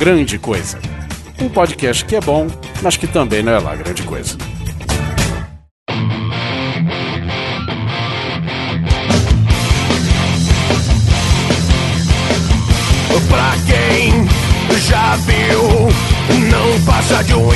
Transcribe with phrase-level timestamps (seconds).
[0.00, 0.78] Grande Coisa.
[1.38, 2.46] Um podcast que é bom,
[2.80, 4.34] mas que também não é lá grande coisa.
[13.28, 14.26] Pra quem
[14.78, 15.62] já viu,
[16.48, 17.49] não passa de um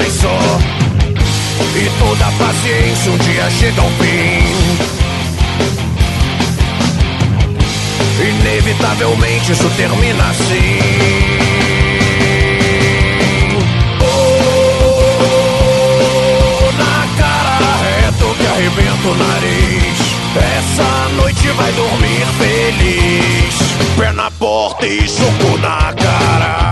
[0.00, 0.38] mais só.
[1.76, 4.40] E toda paciência um dia chega ao fim.
[8.22, 10.78] Inevitavelmente isso termina assim.
[14.02, 14.04] Oh,
[16.78, 17.58] na cara
[18.52, 19.98] arrebenta o nariz.
[20.56, 23.54] Essa noite vai dormir feliz.
[23.98, 26.69] Pé na porta e soco na cara.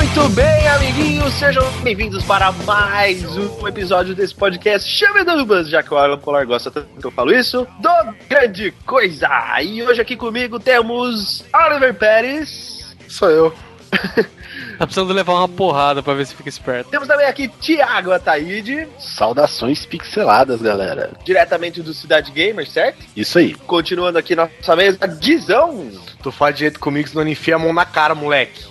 [0.00, 5.92] Muito bem, amiguinhos, sejam bem-vindos para mais um episódio desse podcast Chame Dubas, já que
[5.92, 9.28] o Alan Polar gosta tanto que eu falo isso, do Grande Coisa.
[9.60, 12.96] E hoje aqui comigo temos Oliver Pérez.
[13.08, 13.54] Sou eu.
[14.78, 16.88] Tá precisando levar uma porrada pra ver se fica esperto.
[16.88, 21.10] Temos também aqui Thiago Ataíde, Saudações pixeladas, galera.
[21.22, 23.04] diretamente do Cidade Gamer, certo?
[23.14, 23.54] Isso aí.
[23.54, 25.90] Continuando aqui nossa mesa, Guizão.
[26.22, 28.69] Tu faz direito comigo, senão não enfia a mão na cara, moleque.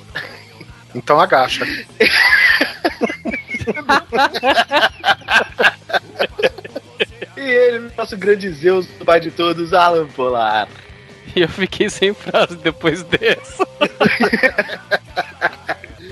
[0.93, 1.65] Então agacha.
[7.37, 10.67] E ele, nosso grande Zeus, o pai de todos, Alan Polar.
[11.35, 13.67] E eu fiquei sem frase depois dessa.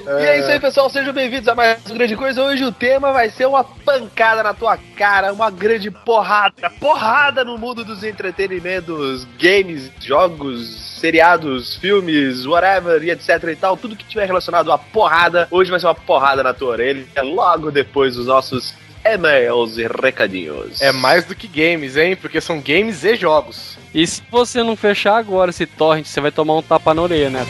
[0.07, 0.89] E é isso aí, pessoal.
[0.89, 2.41] Sejam bem-vindos a mais uma grande coisa.
[2.41, 6.69] Hoje o tema vai ser uma pancada na tua cara, uma grande porrada.
[6.79, 13.77] Porrada no mundo dos entretenimentos, games, jogos, seriados, filmes, whatever e etc e tal.
[13.77, 17.05] Tudo que tiver relacionado a porrada, hoje vai ser uma porrada na tua orelha.
[17.23, 18.73] Logo depois dos nossos
[19.05, 20.81] e-mails e recadinhos.
[20.81, 22.15] É mais do que games, hein?
[22.15, 23.77] Porque são games e jogos.
[23.93, 27.29] E se você não fechar agora esse torrent, você vai tomar um tapa na orelha,
[27.29, 27.45] né?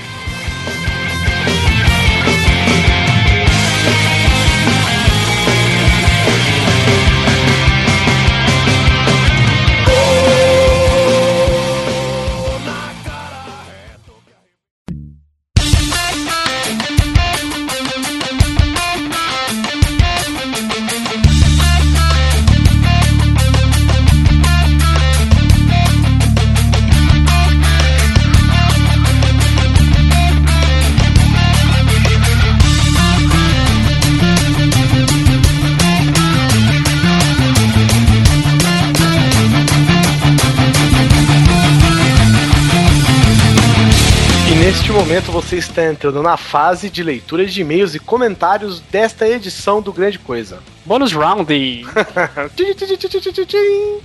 [45.18, 49.92] momento você está entrando na fase de leitura de e-mails e comentários desta edição do
[49.92, 50.60] Grande Coisa.
[50.86, 51.48] Bônus round!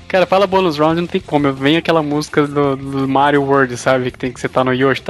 [0.09, 1.53] Cara, fala bônus round, não tem como.
[1.53, 4.11] Vem aquela música do, do Mario World, sabe?
[4.11, 5.03] Que tem que citar no Yoshi.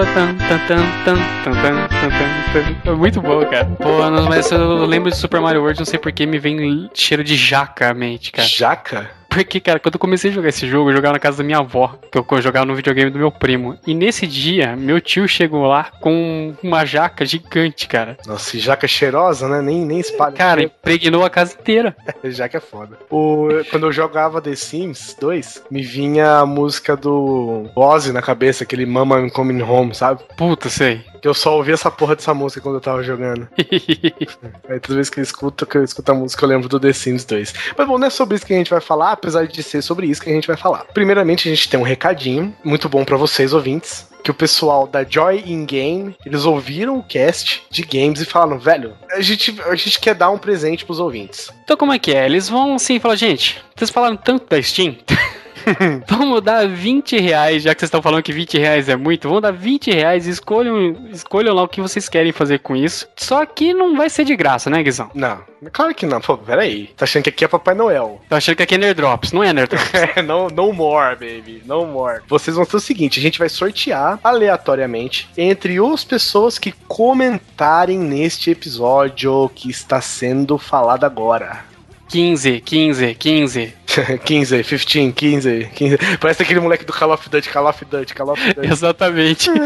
[2.84, 3.64] É muito bom, cara.
[3.64, 7.36] Pô, mas eu lembro de Super Mario World, não sei porque me vem cheiro de
[7.36, 8.48] jaca à mente, cara.
[8.48, 9.21] Jaca?
[9.32, 11.58] Porque, cara, quando eu comecei a jogar esse jogo, eu jogava na casa da minha
[11.58, 13.78] avó, que eu jogava no videogame do meu primo.
[13.86, 18.18] E nesse dia, meu tio chegou lá com uma jaca gigante, cara.
[18.26, 19.62] Nossa, jaca cheirosa, né?
[19.62, 20.36] Nem, nem espalha.
[20.36, 21.96] Cara, impregnou a casa inteira.
[22.24, 22.98] jaca é foda.
[23.10, 28.64] O, quando eu jogava The Sims 2, me vinha a música do Ozzy na cabeça,
[28.64, 30.22] aquele Mama I'm Coming Home, sabe?
[30.36, 31.02] Puta, sei.
[31.22, 33.48] Que eu só ouvia essa porra dessa música quando eu tava jogando.
[34.68, 36.92] Aí toda vez que eu escuto, que eu escuto a música, eu lembro do The
[36.92, 37.54] Sims 2.
[37.78, 40.08] Mas bom, não é sobre isso que a gente vai falar, apesar de ser sobre
[40.08, 40.84] isso que a gente vai falar.
[40.92, 44.10] Primeiramente, a gente tem um recadinho muito bom pra vocês, ouvintes.
[44.24, 48.58] Que o pessoal da Joy in Game, eles ouviram o cast de games e falaram,
[48.58, 51.50] velho, a gente, a gente quer dar um presente pros ouvintes.
[51.62, 52.26] Então como é que é?
[52.26, 54.96] Eles vão assim falar, gente, vocês falaram tanto da Steam?
[56.08, 59.42] Vamos dar 20 reais, já que vocês estão falando que 20 reais é muito, vamos
[59.42, 63.08] dar 20 reais e escolham, escolham lá o que vocês querem fazer com isso.
[63.16, 65.10] Só que não vai ser de graça, né, Guizão?
[65.14, 65.40] Não,
[65.72, 66.20] claro que não.
[66.20, 66.88] Pô, peraí.
[66.96, 68.20] Tá achando que aqui é Papai Noel.
[68.28, 69.92] Tô achando que aqui é Nerdrops, não é Nerdrops.
[70.16, 71.62] É, no, no more, baby.
[71.64, 72.22] No more.
[72.26, 77.98] Vocês vão ser o seguinte: a gente vai sortear aleatoriamente entre as pessoas que comentarem
[77.98, 81.71] neste episódio que está sendo falado agora.
[82.12, 83.74] 15, 15, 15.
[84.22, 85.98] 15, 15, 15, 15.
[86.20, 88.68] Parece aquele moleque do Call of Duty, Call of Duty, Call of Duty.
[88.70, 89.50] Exatamente.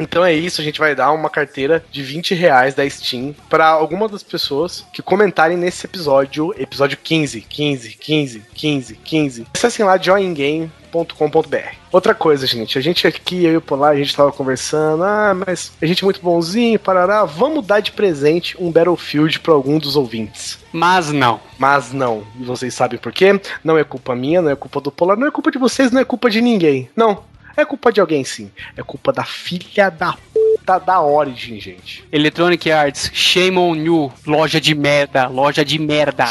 [0.00, 3.66] Então é isso, a gente vai dar uma carteira de 20 reais da Steam para
[3.66, 9.46] alguma das pessoas que comentarem nesse episódio, episódio 15, 15, 15, 15, 15.
[9.52, 10.70] Acessem lá Join Game,
[11.92, 15.34] Outra coisa, gente, a gente aqui, eu e o Polar, a gente tava conversando, ah,
[15.34, 19.78] mas a gente é muito bonzinho, parará, vamos dar de presente um Battlefield para algum
[19.78, 20.58] dos ouvintes.
[20.72, 21.40] Mas não.
[21.58, 22.24] Mas não.
[22.38, 23.40] E vocês sabem por quê?
[23.64, 26.00] Não é culpa minha, não é culpa do Polar, não é culpa de vocês, não
[26.00, 26.90] é culpa de ninguém.
[26.94, 27.22] Não.
[27.56, 28.52] É culpa de alguém, sim.
[28.76, 30.16] É culpa da filha da
[30.68, 32.04] puta da Origin, gente.
[32.12, 36.26] Electronic Arts, shame on you, loja de merda, loja de merda.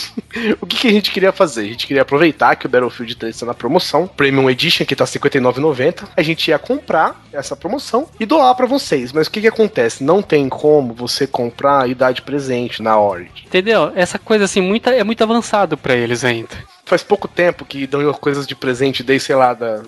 [0.60, 1.62] o que, que, a gente queria fazer?
[1.62, 5.04] A gente queria aproveitar que o Battlefield 3 está na promoção, Premium Edition, que tá
[5.04, 6.08] R$ 59,90.
[6.16, 9.12] A gente ia comprar essa promoção e doar para vocês.
[9.12, 10.02] Mas o que, que acontece?
[10.02, 13.44] Não tem como você comprar e dar de presente na Origin.
[13.44, 13.92] Entendeu?
[13.94, 18.12] Essa coisa assim muito, é muito avançado para eles ainda faz pouco tempo que dão
[18.12, 19.82] coisas de presente desde, sei lá, da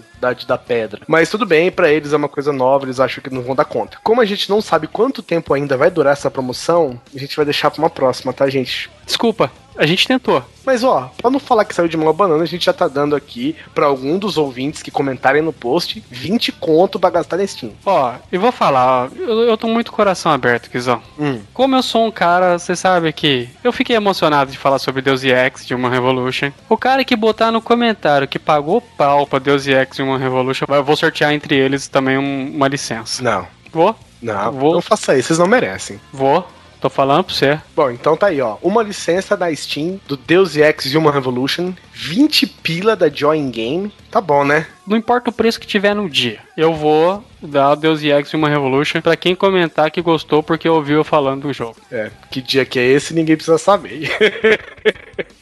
[0.47, 1.03] da pedra.
[1.07, 3.65] Mas tudo bem, para eles é uma coisa nova, eles acham que não vão dar
[3.65, 3.99] conta.
[4.03, 7.45] Como a gente não sabe quanto tempo ainda vai durar essa promoção, a gente vai
[7.45, 8.91] deixar pra uma próxima, tá, gente?
[9.05, 10.43] Desculpa, a gente tentou.
[10.65, 13.15] Mas ó, pra não falar que saiu de uma banana, a gente já tá dando
[13.15, 17.73] aqui para algum dos ouvintes que comentarem no post 20 conto pra gastar na Steam.
[17.85, 21.03] Ó, eu vou falar, ó, eu, eu tô muito coração aberto, Kizão.
[21.19, 21.41] Hum.
[21.53, 25.23] Como eu sou um cara, você sabe que eu fiquei emocionado de falar sobre Deus
[25.23, 26.51] Ex de uma Revolution.
[26.69, 30.67] O cara que botar no comentário que pagou pau pra Deus Ex de uma Revolution,
[30.69, 33.23] eu vou sortear entre eles também um, uma licença.
[33.23, 33.47] Não.
[33.73, 33.97] Vou?
[34.23, 34.75] Não, vou.
[34.75, 36.01] não faça isso, vocês não merecem.
[36.13, 36.49] Vou.
[36.85, 37.59] Tô falando pra você.
[37.75, 38.59] Bom, então tá aí, ó.
[38.61, 43.91] Uma licença da Steam do Deus Ex Human Revolution, 20 pila da Join Game.
[44.11, 44.67] Tá bom, né?
[44.87, 46.41] Não importa o preço que tiver no dia.
[46.55, 50.99] Eu vou dar o Deus Ex Human Revolution pra quem comentar que gostou porque ouviu
[50.99, 51.77] eu falando do jogo.
[51.91, 54.11] É, que dia que é esse ninguém precisa saber.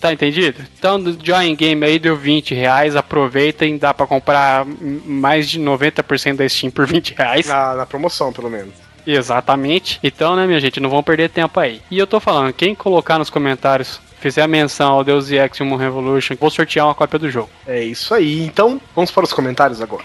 [0.00, 0.64] Tá entendido?
[0.78, 2.96] Então, do Join Game aí deu 20 reais.
[2.96, 7.46] Aproveitem, dá pra comprar mais de 90% da Steam por 20 reais.
[7.46, 8.72] Na, na promoção, pelo menos.
[9.06, 9.98] Exatamente.
[10.02, 11.80] Então, né, minha gente, não vão perder tempo aí.
[11.90, 15.78] E eu tô falando, quem colocar nos comentários fizer a menção ao Deus Ex Human
[15.78, 17.50] Revolution, vou sortear uma cópia do jogo.
[17.66, 18.44] É isso aí.
[18.44, 20.04] Então, vamos para os comentários agora.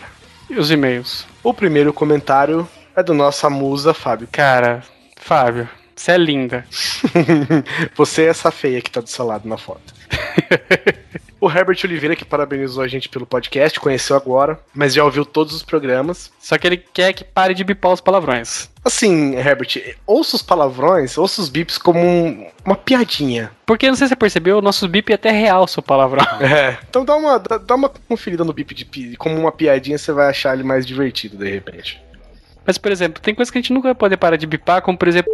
[0.49, 1.25] E os e-mails?
[1.43, 4.27] O primeiro comentário é do nossa musa, Fábio.
[4.31, 4.83] Cara,
[5.17, 6.65] Fábio, você é linda.
[7.95, 9.93] você é essa feia que tá do seu lado na foto.
[11.39, 15.53] O Herbert Oliveira, que parabenizou a gente pelo podcast, conheceu agora, mas já ouviu todos
[15.53, 16.31] os programas.
[16.39, 18.69] Só que ele quer que pare de bipar os palavrões.
[18.83, 23.51] Assim, Herbert, ouça os palavrões, ouça os bips como um, uma piadinha.
[23.65, 26.25] Porque, não sei se você percebeu, o nosso bip é até real, seu palavrão.
[26.45, 30.11] É, então dá uma, dá, dá uma conferida no bip de, como uma piadinha, você
[30.11, 32.01] vai achar ele mais divertido, de repente.
[32.65, 34.97] Mas, por exemplo, tem coisa que a gente nunca vai poder parar de bipar, como,
[34.97, 35.31] por exemplo...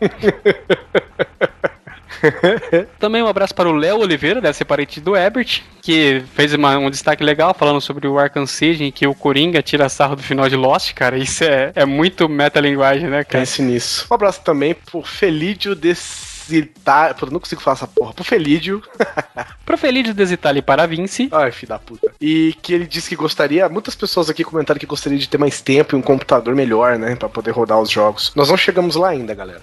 [2.98, 6.78] Também um abraço para o Léo Oliveira, deve ser parente do Ebert, que fez uma,
[6.78, 10.22] um destaque legal falando sobre o Arkham Siege, em que o Coringa tira sarro do
[10.22, 11.16] final de Lost, cara.
[11.16, 13.42] Isso é, é muito metalinguagem, né, cara?
[13.42, 14.06] Pense nisso.
[14.10, 17.14] Um abraço também pro Felídio desse Desita...
[17.14, 18.14] Pô, não consigo falar essa porra.
[18.14, 18.82] Pro Felídio.
[19.64, 21.28] Pro Felídio Desitali para Vinci.
[21.30, 22.12] Ai, filho da puta.
[22.20, 23.68] E que ele disse que gostaria.
[23.68, 27.14] Muitas pessoas aqui comentaram que gostaria de ter mais tempo e um computador melhor, né?
[27.16, 28.32] Pra poder rodar os jogos.
[28.34, 29.62] Nós não chegamos lá ainda, galera.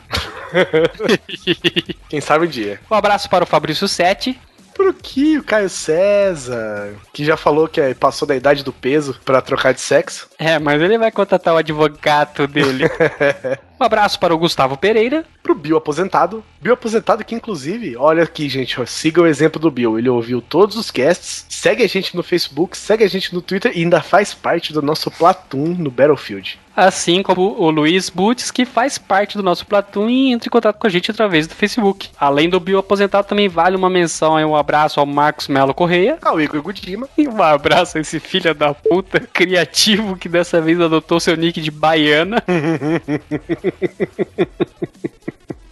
[2.07, 2.79] Quem sabe o dia.
[2.89, 4.39] Um abraço para o Fabrício Sete.
[4.75, 9.18] Por que o Caio César, que já falou que é, passou da idade do peso
[9.24, 10.27] para trocar de sexo?
[10.38, 12.83] É, mas ele vai contratar o advogado dele.
[13.77, 15.26] Um abraço para o Gustavo Pereira.
[15.44, 16.42] Pro Bill aposentado.
[16.61, 19.99] Bill aposentado que, inclusive, olha aqui, gente, ó, siga o exemplo do Bill.
[19.99, 23.73] Ele ouviu todos os casts, segue a gente no Facebook, segue a gente no Twitter
[23.76, 26.57] e ainda faz parte do nosso Platoon no Battlefield.
[26.75, 30.77] Assim como o Luiz Butz, que faz parte do nosso Platoon e entra em contato
[30.77, 32.09] com a gente através do Facebook.
[32.19, 36.17] Além do Bill aposentado, também vale uma menção e um abraço ao Marcos Melo Correia.
[36.21, 37.07] Ao Igor Gudima.
[37.17, 41.61] E um abraço a esse filho da puta criativo que dessa vez adotou seu nick
[41.61, 42.44] de baiana.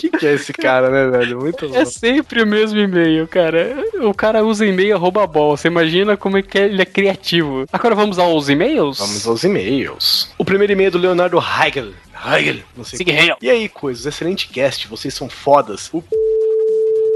[0.09, 1.39] que, que é esse cara, né, velho?
[1.39, 3.75] Muito É sempre o mesmo e-mail, cara.
[4.01, 5.55] O cara usa e-mail arroba bol.
[5.55, 7.65] Você imagina como é que ele é criativo.
[7.71, 8.99] Agora vamos aos e-mails?
[8.99, 10.29] Vamos aos e-mails.
[10.37, 11.93] O primeiro e-mail é do Leonardo Heigl.
[12.25, 12.99] Heigl, não sei.
[13.41, 15.89] E aí, coisas, excelente cast, vocês são fodas.
[15.93, 16.03] O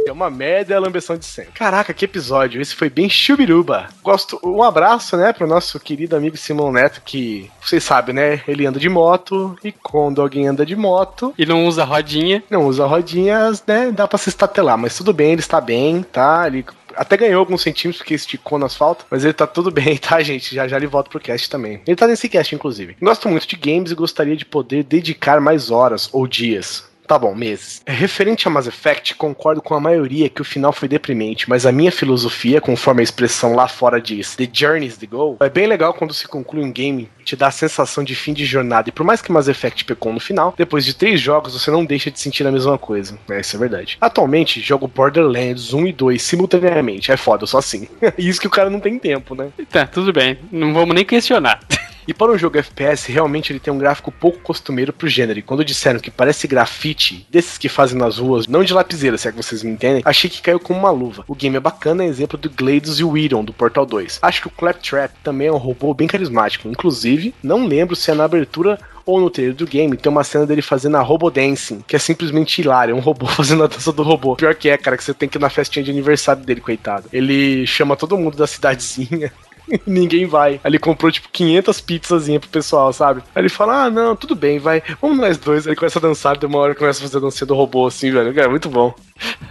[0.08, 1.52] é uma merda e a lambeção de sempre.
[1.54, 2.62] Caraca, que episódio.
[2.62, 3.88] Esse foi bem chubiruba.
[4.04, 4.40] Gosto.
[4.44, 8.42] Um abraço, né, pro nosso querido amigo Simão Neto, que vocês sabem, né?
[8.48, 11.34] Ele anda de moto e quando alguém anda de moto.
[11.38, 12.44] E não usa rodinha.
[12.50, 13.92] Não usa rodinhas, né?
[13.92, 16.48] Dá pra se estatelar, mas tudo bem, ele está bem, tá?
[16.48, 20.22] Ele até ganhou alguns centímetros porque esticou no asfalto, mas ele tá tudo bem, tá,
[20.22, 20.54] gente?
[20.54, 21.82] Já já ele volta pro cast também.
[21.86, 22.98] Ele tá nesse cast, inclusive.
[23.02, 27.34] Gosto muito de games e gostaria de poder dedicar mais horas ou dias Tá bom,
[27.34, 27.82] meses.
[27.86, 31.66] É, referente a Mass Effect, concordo com a maioria que o final foi deprimente, mas
[31.66, 35.50] a minha filosofia, conforme a expressão lá fora diz, The Journey is the Goal, é
[35.50, 38.90] bem legal quando se conclui um game, te dá a sensação de fim de jornada.
[38.90, 41.86] E por mais que Mass Effect pecou no final, depois de três jogos você não
[41.86, 43.18] deixa de sentir a mesma coisa.
[43.30, 43.98] É, isso é verdade.
[44.02, 47.10] Atualmente, jogo Borderlands 1 e 2 simultaneamente.
[47.10, 47.88] É foda, só assim.
[48.18, 49.50] Isso que o cara não tem tempo, né?
[49.70, 50.38] Tá, tudo bem.
[50.52, 51.60] Não vamos nem questionar.
[52.08, 55.40] E para um jogo FPS, realmente ele tem um gráfico pouco costumeiro pro gênero.
[55.40, 59.28] E quando disseram que parece grafite, desses que fazem nas ruas, não de lapiseira, se
[59.28, 61.26] é que vocês me entendem, achei que caiu como uma luva.
[61.28, 64.20] O game é bacana, é exemplo do Glades e o Iron do Portal 2.
[64.22, 66.70] Acho que o Claptrap também é um robô bem carismático.
[66.70, 70.46] Inclusive, não lembro se é na abertura ou no trailer do game tem uma cena
[70.46, 73.92] dele fazendo a Robo Dancing, que é simplesmente hilário, é um robô fazendo a dança
[73.92, 74.36] do robô.
[74.36, 77.08] Pior que é, cara, que você tem que ir na festinha de aniversário dele, coitado.
[77.12, 79.32] Ele chama todo mundo da cidadezinha
[79.86, 80.54] ninguém vai.
[80.54, 83.22] Aí ele comprou, tipo, 500 pizzazinhas pro pessoal, sabe?
[83.36, 85.66] Aí ele fala, ah, não, tudo bem, vai, vamos nós dois.
[85.66, 87.88] Aí ele começa a dançar, de uma hora começa a fazer a dança do robô,
[87.88, 88.34] assim, velho.
[88.34, 88.94] Cara, muito bom.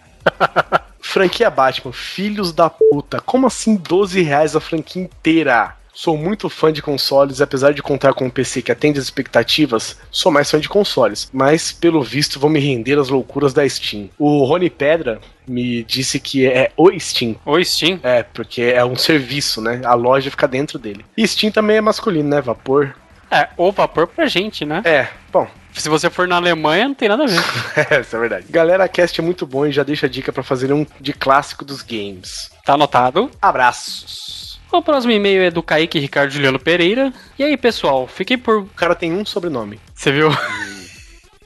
[1.01, 3.21] franquia Batman, filhos da puta.
[3.21, 5.75] Como assim 12 reais a franquia inteira?
[5.97, 9.99] Sou muito fã de consoles, apesar de contar com um PC que atende as expectativas,
[10.11, 11.31] sou mais fã de consoles.
[11.33, 14.11] Mas, pelo visto, vou me render às loucuras da Steam.
[14.19, 17.37] O Rony Pedra me disse que é o Steam.
[17.47, 17.99] O Steam?
[18.03, 19.81] É, porque é um serviço, né?
[19.87, 21.03] A loja fica dentro dele.
[21.17, 22.43] E Steam também é masculino, né?
[22.43, 22.95] Vapor.
[23.31, 24.83] É, ou vapor pra gente, né?
[24.85, 27.41] É, bom, Se você for na Alemanha, não tem nada a ver.
[27.91, 28.47] é, isso é verdade.
[28.49, 31.13] Galera, a cast é muito bom e já deixa a dica pra fazer um de
[31.13, 32.51] clássico dos games.
[32.65, 33.31] Tá anotado?
[33.41, 34.46] Abraços.
[34.77, 37.11] O próximo e-mail é do Kaique Ricardo Juliano Pereira.
[37.39, 38.59] E aí, pessoal, fiquei por.
[38.59, 39.81] O cara tem um sobrenome.
[39.95, 40.29] Você viu?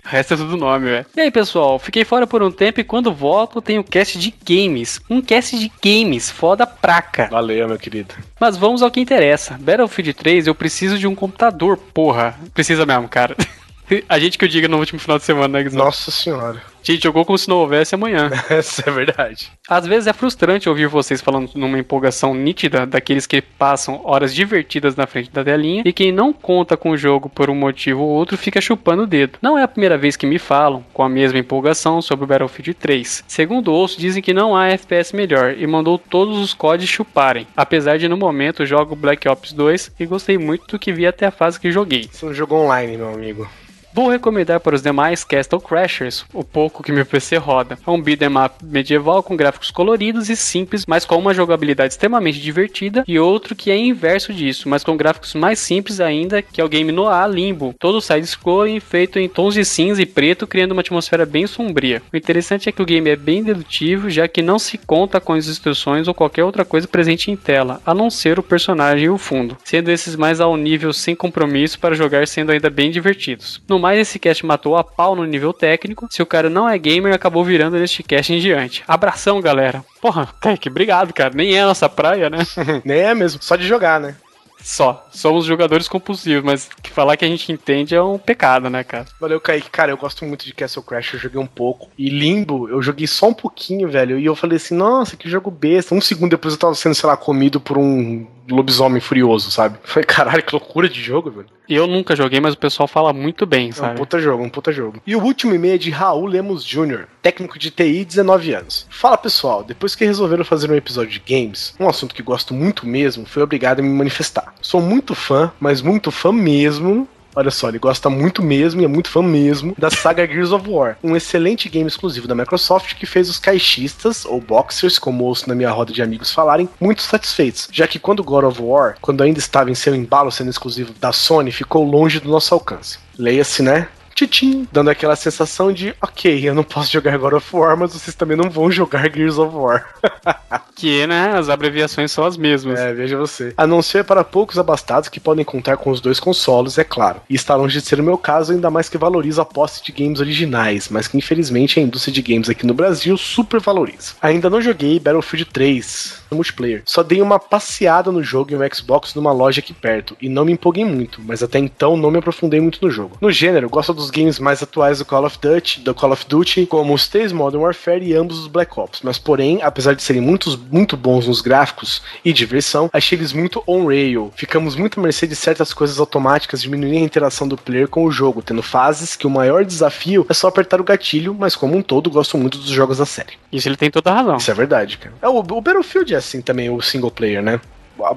[0.02, 1.06] O resto é tudo nome, velho.
[1.14, 5.00] E aí, pessoal, fiquei fora por um tempo e quando volto tenho cast de games.
[5.08, 7.28] Um cast de games, foda praca.
[7.30, 8.12] Valeu, meu querido.
[8.40, 9.56] Mas vamos ao que interessa.
[9.60, 12.36] Battlefield 3, eu preciso de um computador, porra.
[12.52, 13.36] Precisa mesmo, cara.
[14.08, 15.70] A gente que eu diga no último final de semana, né?
[15.70, 16.60] Nossa senhora.
[16.82, 18.30] A gente jogou como se não houvesse amanhã.
[18.48, 19.50] Essa é verdade.
[19.68, 24.96] Às vezes é frustrante ouvir vocês falando numa empolgação nítida daqueles que passam horas divertidas
[24.96, 28.08] na frente da telinha e quem não conta com o jogo por um motivo ou
[28.08, 29.38] outro fica chupando o dedo.
[29.42, 32.74] Não é a primeira vez que me falam, com a mesma empolgação, sobre o Battlefield
[32.74, 33.24] 3.
[33.28, 37.46] Segundo ouço, dizem que não há FPS melhor e mandou todos os CODs chuparem.
[37.56, 41.26] Apesar de no momento jogo Black Ops 2 e gostei muito do que vi até
[41.26, 42.08] a fase que joguei.
[42.10, 43.48] Você não jogou online, meu amigo.
[43.92, 47.76] Vou recomendar para os demais Castle Crashers, o pouco que meu PC roda.
[47.84, 52.40] É um beat'em up medieval com gráficos coloridos e simples, mas com uma jogabilidade extremamente
[52.40, 56.64] divertida, e outro que é inverso disso, mas com gráficos mais simples ainda, que é
[56.64, 60.82] o game Noir Limbo, todo side-scrolling feito em tons de cinza e preto, criando uma
[60.82, 62.00] atmosfera bem sombria.
[62.12, 65.32] O interessante é que o game é bem dedutivo, já que não se conta com
[65.32, 69.10] as instruções ou qualquer outra coisa presente em tela, a não ser o personagem e
[69.10, 73.60] o fundo, sendo esses mais ao nível sem compromisso para jogar sendo ainda bem divertidos.
[73.68, 76.06] No mais, esse cast matou a pau no nível técnico.
[76.10, 78.84] Se o cara não é gamer, acabou virando neste cast em diante.
[78.86, 79.84] Abração, galera.
[80.00, 81.32] Porra, Kaique, obrigado, cara.
[81.34, 82.38] Nem é a nossa praia, né?
[82.84, 84.14] Nem é mesmo, só de jogar, né?
[84.62, 85.08] Só.
[85.10, 89.06] Somos jogadores compulsivos, mas que falar que a gente entende é um pecado, né, cara?
[89.18, 89.70] Valeu, Kaique.
[89.70, 91.88] Cara, eu gosto muito de Castle Crash, eu joguei um pouco.
[91.96, 94.18] E Limbo, eu joguei só um pouquinho, velho.
[94.18, 95.94] E eu falei assim, nossa, que jogo besta.
[95.94, 99.78] Um segundo depois eu tava sendo, sei lá, comido por um lobisomem furioso, sabe?
[99.84, 101.46] Falei, caralho, que loucura de jogo, velho.
[101.68, 103.96] Eu nunca joguei, mas o pessoal fala muito bem, É um sabe?
[103.96, 105.00] puta jogo, um puta jogo.
[105.06, 108.86] E o último e-mail é de Raul Lemos Jr., técnico de TI, 19 anos.
[108.90, 112.86] Fala pessoal, depois que resolveram fazer um episódio de games, um assunto que gosto muito
[112.86, 114.52] mesmo, fui obrigado a me manifestar.
[114.60, 117.06] Sou muito fã, mas muito fã mesmo.
[117.34, 120.68] Olha só, ele gosta muito mesmo e é muito fã mesmo da saga Gears of
[120.68, 125.48] War, um excelente game exclusivo da Microsoft que fez os caixistas, ou boxers, como ouço
[125.48, 129.22] na minha roda de amigos falarem, muito satisfeitos, já que quando God of War, quando
[129.22, 132.98] ainda estava em seu embalo sendo exclusivo da Sony, ficou longe do nosso alcance.
[133.18, 133.88] Leia-se, né?
[134.20, 138.14] Titim, dando aquela sensação de, ok, eu não posso jogar God of War, mas vocês
[138.14, 139.86] também não vão jogar Gears of War.
[140.80, 142.80] Que, né, as abreviações são as mesmas.
[142.80, 143.52] É, veja você.
[143.54, 147.20] A não ser para poucos abastados que podem contar com os dois consoles, é claro.
[147.28, 149.92] E está longe de ser o meu caso, ainda mais que valorizo a posse de
[149.92, 154.14] games originais, mas que infelizmente a indústria de games aqui no Brasil super valoriza.
[154.22, 156.82] Ainda não joguei Battlefield 3 no multiplayer.
[156.86, 160.46] Só dei uma passeada no jogo em um Xbox numa loja aqui perto e não
[160.46, 163.18] me empolguei muito, mas até então não me aprofundei muito no jogo.
[163.20, 166.66] No gênero, gosto dos games mais atuais do Call of Duty, do Call of Duty,
[166.66, 170.20] como os três Modern Warfare e ambos os Black Ops, mas porém, apesar de serem
[170.20, 174.32] muitos, muito bons nos gráficos e diversão, achei eles muito on-rail.
[174.36, 178.10] Ficamos muito à mercê de certas coisas automáticas, diminuindo a interação do player com o
[178.10, 181.82] jogo, tendo fases que o maior desafio é só apertar o gatilho, mas como um
[181.82, 183.34] todo, gosto muito dos jogos da série.
[183.52, 184.36] Isso ele tem toda a razão.
[184.36, 185.14] Isso é verdade, cara.
[185.22, 187.60] É, o, o Battlefield é assim também, o single player, né?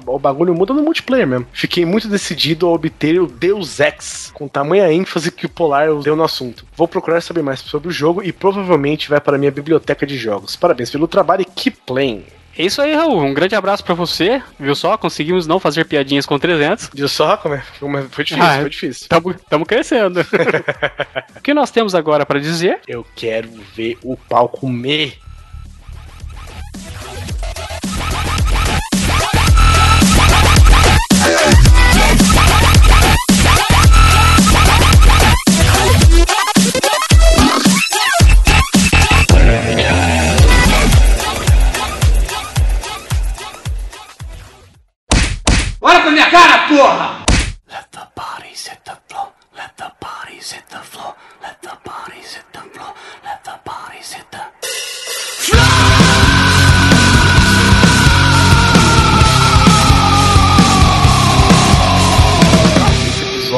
[0.06, 1.46] O bagulho muda no multiplayer mesmo.
[1.52, 6.16] Fiquei muito decidido a obter o Deus Ex, com tamanha ênfase que o Polar deu
[6.16, 6.64] no assunto.
[6.76, 10.16] Vou procurar saber mais sobre o jogo e provavelmente vai para a minha biblioteca de
[10.16, 10.56] jogos.
[10.56, 12.24] Parabéns pelo trabalho e keep playing.
[12.56, 13.20] É isso aí, Raul.
[13.20, 14.40] Um grande abraço pra você.
[14.60, 14.96] Viu só?
[14.96, 16.88] Conseguimos não fazer piadinhas com 300.
[16.94, 17.62] Viu só como é?
[17.80, 19.08] Como é- Foi difícil, Ah, foi difícil.
[19.08, 20.20] Tamo, tamo crescendo.
[21.36, 22.78] o que nós temos agora pra dizer?
[22.86, 25.18] Eu quero ver o pau comer.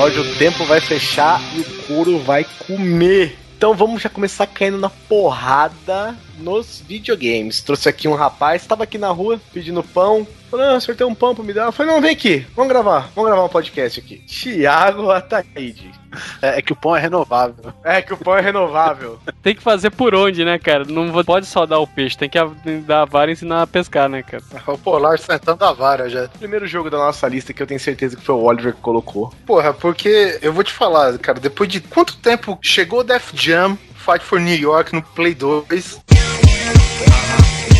[0.06, 3.36] Episódio o tempo vai fechar e o couro vai comer.
[3.56, 7.60] Então vamos já começar caindo na porrada nos videogames.
[7.60, 10.24] Trouxe aqui um rapaz, estava aqui na rua pedindo pão.
[10.50, 11.64] Falei, não, acertei um pão pra me dar.
[11.64, 14.18] Eu falei, não, vem aqui, vamos gravar, vamos gravar um podcast aqui.
[14.26, 15.90] Tiago Ataíde.
[16.40, 17.72] É, é que o pão é renovável.
[17.84, 19.18] É que o pão é renovável.
[19.42, 20.84] Tem que fazer por onde, né, cara?
[20.84, 22.38] Não pode só dar o peixe, tem que
[22.86, 24.42] dar a vara e ensinar a pescar, né, cara?
[24.66, 26.28] O Polar sentando a vara já.
[26.28, 29.32] Primeiro jogo da nossa lista que eu tenho certeza que foi o Oliver que colocou.
[29.46, 34.24] Porra, porque eu vou te falar, cara, depois de quanto tempo chegou Def Jam, Fight
[34.24, 35.64] for New York no Play 2,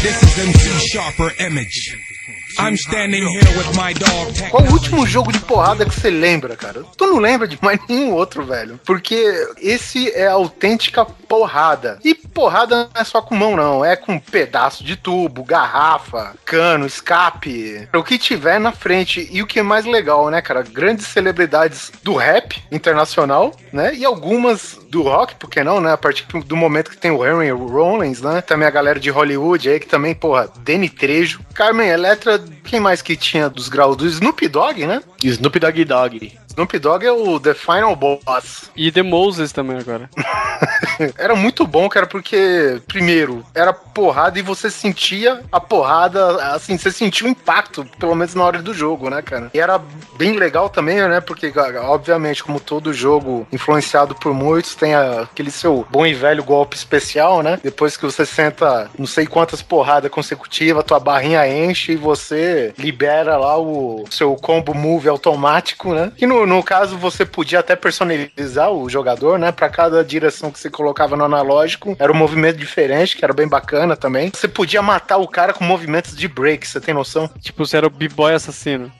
[0.02, 2.15] This is MC Sharper Image.
[2.58, 4.50] I'm standing here with my dog.
[4.50, 6.84] Qual o último jogo de porrada que você lembra, cara?
[6.96, 8.80] Tu não lembra de mais nenhum outro, velho.
[8.84, 9.16] Porque
[9.60, 11.98] esse é a autêntica porrada.
[12.04, 13.84] E porrada não é só com mão, não.
[13.84, 17.88] É com pedaço de tubo, garrafa, cano, escape.
[17.94, 19.28] O que tiver na frente.
[19.30, 20.62] E o que é mais legal, né, cara?
[20.62, 23.94] Grandes celebridades do rap internacional, né?
[23.94, 25.92] E algumas do rock, por que não, né?
[25.92, 28.40] A partir do momento que tem o Henry Rollins, né?
[28.40, 31.40] Também a galera de Hollywood aí, que também, porra, Danny Trejo.
[31.54, 33.96] Carmen Electra, quem mais que tinha dos graus?
[33.96, 35.02] Do Snoop Dogg, né?
[35.22, 36.38] Snoop Dogg Dogg.
[36.56, 38.70] Snoop Dogg é o The Final Boss.
[38.74, 40.08] E The Moses também agora.
[41.18, 46.90] Era muito bom, cara, porque, primeiro, era porrada e você sentia a porrada, assim, você
[46.90, 49.50] sentia o impacto, pelo menos na hora do jogo, né, cara?
[49.52, 49.78] E era
[50.16, 51.52] bem legal também, né, porque,
[51.82, 57.42] obviamente, como todo jogo influenciado por muitos, tem aquele seu bom e velho golpe especial,
[57.42, 57.58] né?
[57.62, 63.36] Depois que você senta não sei quantas porradas consecutivas, tua barrinha enche e você libera
[63.36, 66.10] lá o seu combo move automático, né?
[66.16, 69.52] Que no, no caso você podia até personalizar o jogador, né?
[69.52, 73.48] Pra cada direção que você colocava no analógico, era um movimento diferente, que era bem
[73.48, 74.30] bacana também.
[74.34, 77.28] Você podia matar o cara com movimentos de break, você tem noção?
[77.46, 78.92] Tipo, você era o B-Boy assassino.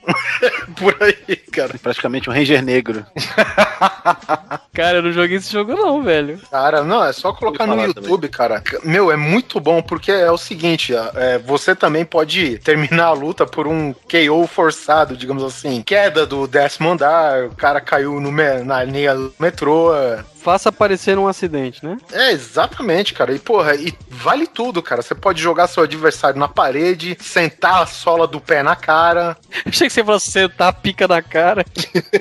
[0.75, 1.73] Por aí, cara.
[1.81, 3.05] Praticamente um Ranger negro.
[4.73, 6.39] Cara, eu não joguei esse jogo não, velho.
[6.51, 8.61] Cara, não, é só colocar no YouTube, cara.
[8.83, 13.45] Meu, é muito bom, porque é o seguinte, é, você também pode terminar a luta
[13.45, 15.81] por um KO forçado, digamos assim.
[15.81, 19.95] Queda do décimo andar, o cara caiu no me- na linha do metrô.
[19.95, 20.23] é.
[20.41, 21.97] Faça parecer um acidente, né?
[22.11, 23.33] É, exatamente, cara.
[23.33, 25.01] E, porra, e vale tudo, cara.
[25.01, 29.35] Você pode jogar seu adversário na parede, sentar a sola do pé na cara.
[29.65, 31.65] Achei que você fosse sentar a pica na cara.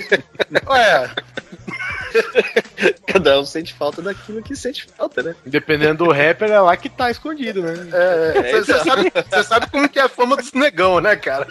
[0.69, 1.11] Ué,
[3.07, 5.35] Cada um sente falta daquilo que sente falta, né?
[5.45, 7.75] Dependendo do rapper, é lá que tá escondido, né?
[7.93, 11.47] é, você sabe, cê sabe como que é a fama dos negão, né, cara?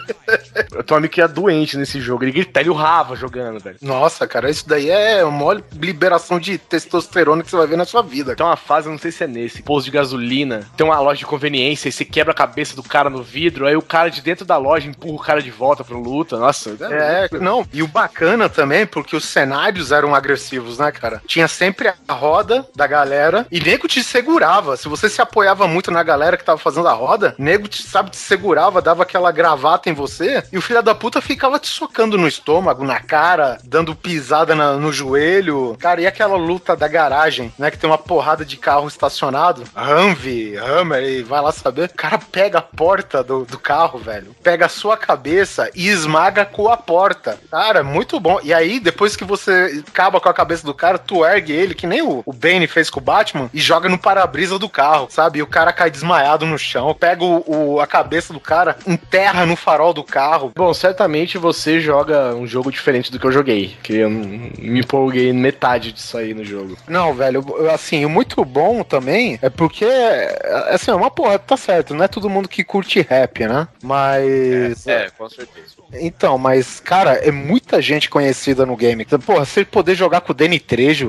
[0.72, 2.24] Eu tenho um amigo que é doente nesse jogo.
[2.24, 3.76] Ele grita, ele urrava jogando, velho.
[3.80, 8.02] Nossa, cara, isso daí é uma liberação de testosterona que você vai ver na sua
[8.02, 8.34] vida.
[8.34, 11.18] Tem uma fase, eu não sei se é nesse, posto de gasolina, tem uma loja
[11.18, 14.20] de conveniência, e você quebra a cabeça do cara no vidro, aí o cara de
[14.20, 16.38] dentro da loja empurra o cara de volta pra luta.
[16.38, 21.15] Nossa, É, não, e o bacana também, porque os cenários eram agressivos, né, cara?
[21.26, 24.76] Tinha sempre a roda da galera e nego te segurava.
[24.76, 28.10] Se você se apoiava muito na galera que tava fazendo a roda, nego te, sabe,
[28.10, 32.18] te segurava, dava aquela gravata em você e o filho da puta ficava te socando
[32.18, 35.76] no estômago, na cara, dando pisada na- no joelho.
[35.78, 40.56] Cara, e aquela luta da garagem, né, que tem uma porrada de carro estacionado, Humvee,
[40.56, 41.88] Hammer, e vai lá saber.
[41.90, 46.44] O cara pega a porta do, do carro, velho, pega a sua cabeça e esmaga
[46.44, 47.38] com a porta.
[47.50, 48.38] Cara, muito bom.
[48.42, 51.86] E aí, depois que você acaba com a cabeça do cara, tu ergue ele, que
[51.86, 55.38] nem o, o Bane fez com o Batman, e joga no para-brisa do carro, sabe?
[55.38, 59.46] E o cara cai desmaiado no chão, pega o, o- a cabeça do cara, enterra
[59.46, 60.52] no farol do carro.
[60.54, 63.76] Bom, certamente você joga um jogo diferente do que eu joguei.
[63.82, 66.76] Que eu me empolguei metade disso aí no jogo.
[66.88, 71.56] Não, velho, assim, o muito bom também é porque, é, assim, é uma porra, tá
[71.56, 73.68] certo, não é todo mundo que curte rap, né?
[73.82, 74.86] Mas.
[74.86, 75.66] É, com certeza.
[75.94, 79.04] Então, mas, cara, é muita gente conhecida no game.
[79.24, 80.58] Porra, você poder jogar com o Danny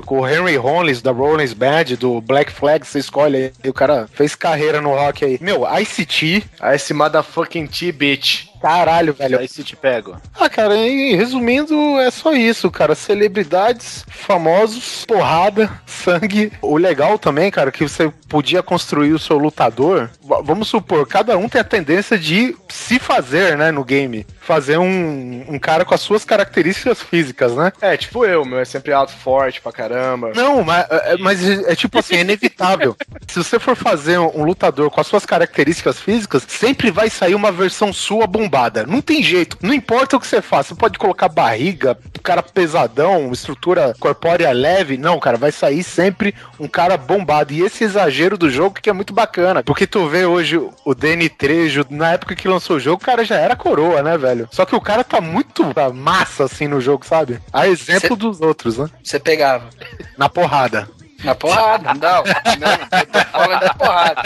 [0.06, 3.52] Com o Henry Rollins da Rollins Band, do Black Flag, você escolhe aí.
[3.63, 5.38] E o cara fez carreira no rock aí.
[5.41, 8.47] Meu, ICT, Esse motherfucking T-Bitch.
[8.62, 9.39] Caralho, velho.
[9.39, 10.17] Aí se te pego.
[10.39, 12.96] Ah, cara, e resumindo, é só isso, cara.
[12.96, 16.52] Celebridades, famosos, porrada, sangue.
[16.62, 20.10] O legal também, cara, que você podia construir o seu lutador.
[20.22, 24.26] V- vamos supor, cada um tem a tendência de se fazer, né, no game.
[24.41, 27.72] Fazer um, um cara com as suas características físicas, né?
[27.82, 30.32] É, tipo eu, meu, é sempre alto, forte pra caramba.
[30.36, 32.96] Não, mas, é, mas é tipo assim, é inevitável.
[33.28, 37.52] Se você for fazer um lutador com as suas características físicas, sempre vai sair uma
[37.52, 38.46] versão sua bombada.
[38.88, 39.57] Não tem jeito.
[39.62, 40.69] Não importa o que você faça.
[40.69, 44.97] Você pode colocar barriga, um cara pesadão, estrutura corpórea leve.
[44.97, 47.53] Não, cara, vai sair sempre um cara bombado.
[47.53, 49.63] E esse exagero do jogo que é muito bacana.
[49.63, 53.23] Porque tu vê hoje o Danny Trejo, na época que lançou o jogo, o cara
[53.23, 54.47] já era coroa, né, velho?
[54.51, 57.39] Só que o cara tá muito massa assim no jogo, sabe?
[57.51, 58.89] A exemplo dos outros, né?
[59.03, 59.69] Você pegava.
[60.17, 60.88] Na porrada.
[61.23, 62.23] Na porrada, não.
[62.60, 64.21] Não, eu tô falando da porrada.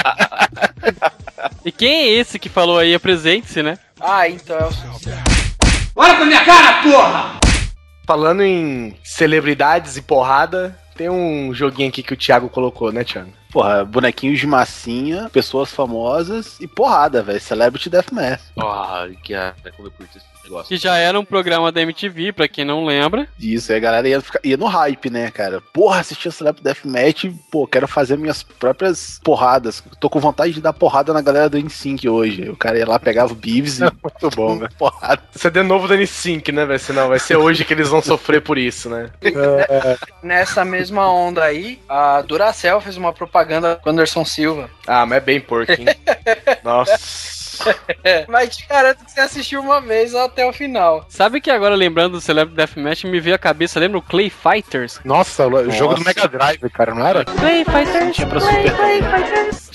[1.65, 2.93] E quem é esse que falou aí?
[2.93, 3.77] Apresente-se, né?
[3.99, 4.71] Ah, então é o.
[5.95, 7.39] Olha pra minha cara, porra!
[8.05, 13.31] Falando em celebridades e porrada, tem um joguinho aqui que o Thiago colocou, né, Thiago?
[13.51, 17.39] Porra, bonequinhos de massinha, pessoas famosas e porrada, velho.
[17.39, 18.41] Celebrity Deathmatch.
[18.57, 20.67] Ai, que ah, como eu curto esse negócio.
[20.67, 23.27] Que já era um programa da MTV, pra quem não lembra.
[23.39, 25.61] Isso, aí a galera ia, ficar- ia no hype, né, cara?
[25.73, 29.83] Porra, assisti a Celebrity Deathmatch, pô, quero fazer minhas próprias porradas.
[29.99, 32.49] Tô com vontade de dar porrada na galera do NSYNC hoje.
[32.49, 33.81] O cara ia lá, pegava o Beavis e...
[34.01, 34.71] Muito bom, velho.
[34.77, 35.21] porrada.
[35.35, 36.79] CD novo da N5, né, velho?
[36.79, 39.09] Senão vai ser hoje que eles vão sofrer por isso, né?
[40.23, 44.69] Nessa mesma onda aí, a Duracell fez uma propaganda com o Anderson Silva.
[44.87, 45.85] Ah, mas é bem porco, hein?
[46.63, 47.40] Nossa.
[48.27, 51.05] Mas te garanto que você assistiu uma vez até o final.
[51.09, 54.99] Sabe que agora, lembrando do Celebrity Deathmatch, me veio a cabeça, lembra o Clay Fighters?
[55.03, 57.25] Nossa, o jogo do Mega Drive, cara, não era?
[57.25, 59.01] Clay Fighters, Tinha pra Super também.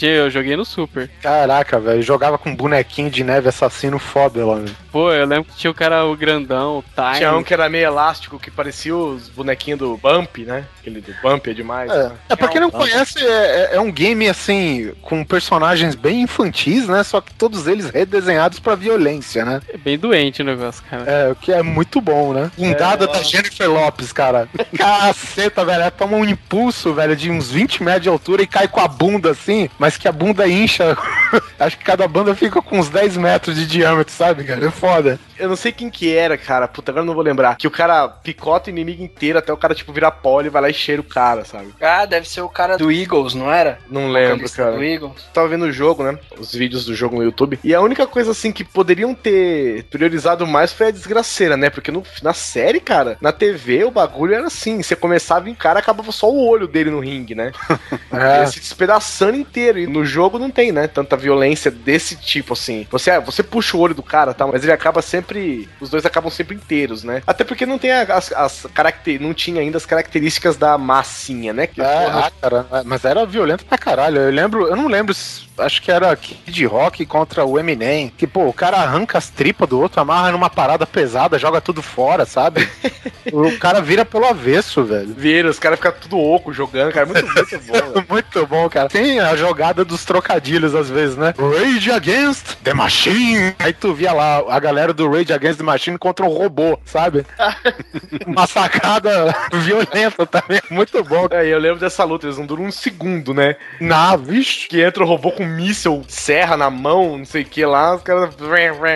[0.03, 1.11] Eu joguei no Super.
[1.23, 4.77] Caraca, velho, jogava com bonequinho de neve assassino foda lá, velho.
[4.93, 7.17] Pô, eu lembro que tinha o cara, o grandão, o Time.
[7.19, 10.65] Tinha um que era meio elástico, que parecia os bonequinhos do Bump, né?
[10.81, 11.91] Aquele do Bump é demais.
[11.91, 12.13] É, né?
[12.29, 13.31] é pra quem não conhece, é,
[13.73, 17.03] é- é um game assim, com personagens bem infantis, né?
[17.03, 19.61] Só que todos eles redesenhados pra violência, né?
[19.69, 21.05] É bem doente o negócio, cara.
[21.11, 22.51] É, o que é muito bom, né?
[22.57, 24.49] Guindada da Jennifer Lopes, cara.
[24.77, 25.83] Caceta, velho.
[25.83, 28.89] Ela toma um impulso, velho, de uns 20 metros de altura e cai com a
[28.89, 30.97] bunda assim, mas que a bunda incha.
[31.59, 34.65] Acho que cada banda fica com uns 10 metros de diâmetro, sabe, cara?
[34.65, 35.19] É foda.
[35.39, 36.67] Eu não sei quem que era, cara.
[36.67, 37.57] Puta, agora eu não vou lembrar.
[37.57, 40.63] Que o cara picota o inimigo inteiro até o cara, tipo, virar pó e vai
[40.63, 41.75] lá e cheira o cara, sabe?
[41.81, 43.79] Ah, deve ser o cara do Eagles, não era?
[43.91, 44.73] Não lembro, cara.
[44.73, 45.29] Do Eagles.
[45.35, 46.19] Tava vendo o jogo, né?
[46.39, 47.59] Os vídeos do jogo no YouTube.
[47.67, 51.69] E a única coisa, assim, que poderiam ter priorizado mais foi a desgraceira, né?
[51.69, 55.81] Porque no, na série, cara, na TV, o bagulho era assim: você começava em cara,
[55.81, 57.51] acabava só o olho dele no ringue, né?
[58.13, 58.39] É.
[58.39, 59.79] Ele se despedaçando inteiro.
[59.79, 60.87] E no jogo não tem, né?
[60.87, 62.87] Tanta violência desse tipo, assim.
[62.91, 64.47] Você, ah, você puxa o olho do cara, tá?
[64.47, 65.69] Mas ele acaba sempre.
[65.81, 67.23] Os dois acabam sempre inteiros, né?
[67.27, 71.67] Até porque não tem as, as caracter, não tinha ainda as características da massinha, né?
[71.67, 74.19] Que, É, porra, ah, cara, mas era violento pra caralho.
[74.19, 78.13] Eu lembro, eu não lembro, se- acho que era Kid Rock contra o Eminem.
[78.17, 81.83] Que, pô, o cara arranca as tripas do outro, amarra numa parada pesada, joga tudo
[81.83, 82.69] fora, sabe?
[83.33, 85.15] o cara vira pelo avesso, velho.
[85.15, 87.07] Vira, os caras ficam tudo oco jogando, cara.
[87.07, 88.07] Muito, muito bom.
[88.17, 88.89] Muito bom, cara.
[88.89, 91.35] Tem a jogada dos trocadilhos às vezes, né?
[91.37, 93.55] Rage Against the Machine.
[93.59, 97.27] Aí tu via lá a galera do Rage Against the Machine contra um robô, sabe?
[98.27, 100.61] Uma sacada violenta também.
[100.71, 101.27] Muito bom.
[101.31, 103.57] É, eu lembro dessa luta, eles não duram um segundo, né?
[103.81, 104.69] Na, vixe.
[104.69, 108.03] Que entra o robô com míssel, serra na mão, não sei o que lá, os
[108.03, 108.35] caras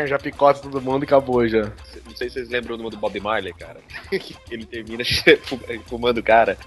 [0.08, 1.70] já picota todo mundo e acabou já.
[2.06, 3.80] Não sei se vocês lembram do Bob Marley, cara.
[4.50, 5.04] Ele termina
[5.86, 6.58] fumando o cara.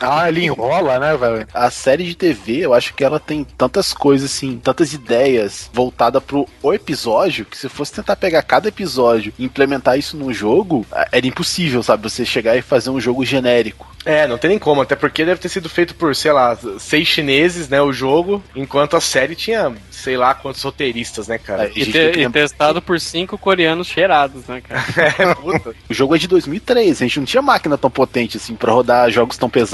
[0.00, 1.46] Ah, ele enrola, né, velho?
[1.52, 6.20] A série de TV, eu acho que ela tem tantas coisas, assim, tantas ideias voltada
[6.20, 10.86] pro o episódio, que se fosse tentar pegar cada episódio e implementar isso no jogo,
[11.12, 12.02] era impossível, sabe?
[12.02, 13.94] Você chegar e fazer um jogo genérico.
[14.04, 17.08] É, não tem nem como, até porque deve ter sido feito por, sei lá, seis
[17.08, 21.64] chineses, né, o jogo, enquanto a série tinha, sei lá, quantos roteiristas, né, cara?
[21.64, 24.84] É, e, te, e testado por cinco coreanos cheirados, né, cara?
[25.18, 25.74] é, puta.
[25.90, 29.10] O jogo é de 2003, a gente não tinha máquina tão potente assim para rodar
[29.10, 29.65] jogos tão pesados.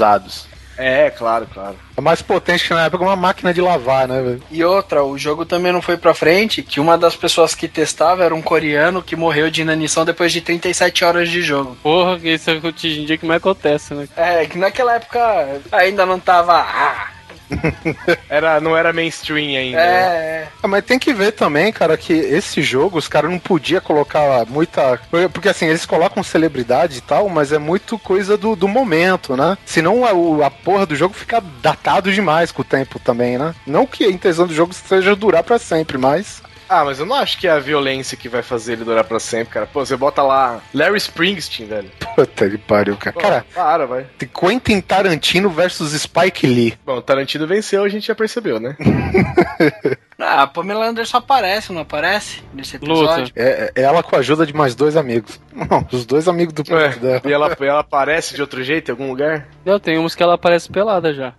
[0.77, 1.75] É, claro, claro.
[1.95, 4.43] É mais potente que na época uma máquina de lavar, né, velho?
[4.49, 8.23] E outra, o jogo também não foi pra frente, que uma das pessoas que testava
[8.23, 11.77] era um coreano que morreu de inanição depois de 37 horas de jogo.
[11.83, 14.07] Porra, isso é hoje em dia que mais acontece, né?
[14.15, 16.53] É, que naquela época ainda não tava.
[16.53, 17.07] Ah,
[18.29, 19.79] era, não era mainstream ainda.
[19.79, 20.15] É, né?
[20.17, 20.47] é.
[20.61, 24.45] Ah, Mas tem que ver também, cara, que esse jogo os caras não podia colocar
[24.47, 24.99] muita.
[25.31, 29.57] Porque assim, eles colocam celebridade e tal, mas é muito coisa do, do momento, né?
[29.65, 33.53] Senão a, o- a porra do jogo fica datado demais com o tempo também, né?
[33.65, 36.41] Não que a intenção do jogo seja durar pra sempre, mas.
[36.73, 39.19] Ah, mas eu não acho que é a violência que vai fazer ele durar pra
[39.19, 39.67] sempre, cara.
[39.67, 41.91] Pô, você bota lá Larry Springsteen, velho.
[42.15, 43.13] Puta que pariu, cara.
[43.13, 44.05] Pô, Cara, para, vai.
[44.17, 46.77] tem Quentin Tarantino versus Spike Lee.
[46.85, 48.75] Bom, o Tarantino venceu, a gente já percebeu, né?
[50.19, 52.41] Ah, a Pamela Anderson aparece, não aparece?
[52.53, 53.33] Nesse episódio.
[53.35, 55.37] É, é ela com a ajuda de mais dois amigos.
[55.51, 57.21] Não, os dois amigos do Ué, dela.
[57.25, 59.47] e ela, ela aparece de outro jeito em algum lugar?
[59.65, 61.33] Não, tem uns que ela aparece pelada já.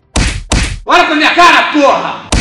[0.84, 2.33] Olha pra minha cara, porra!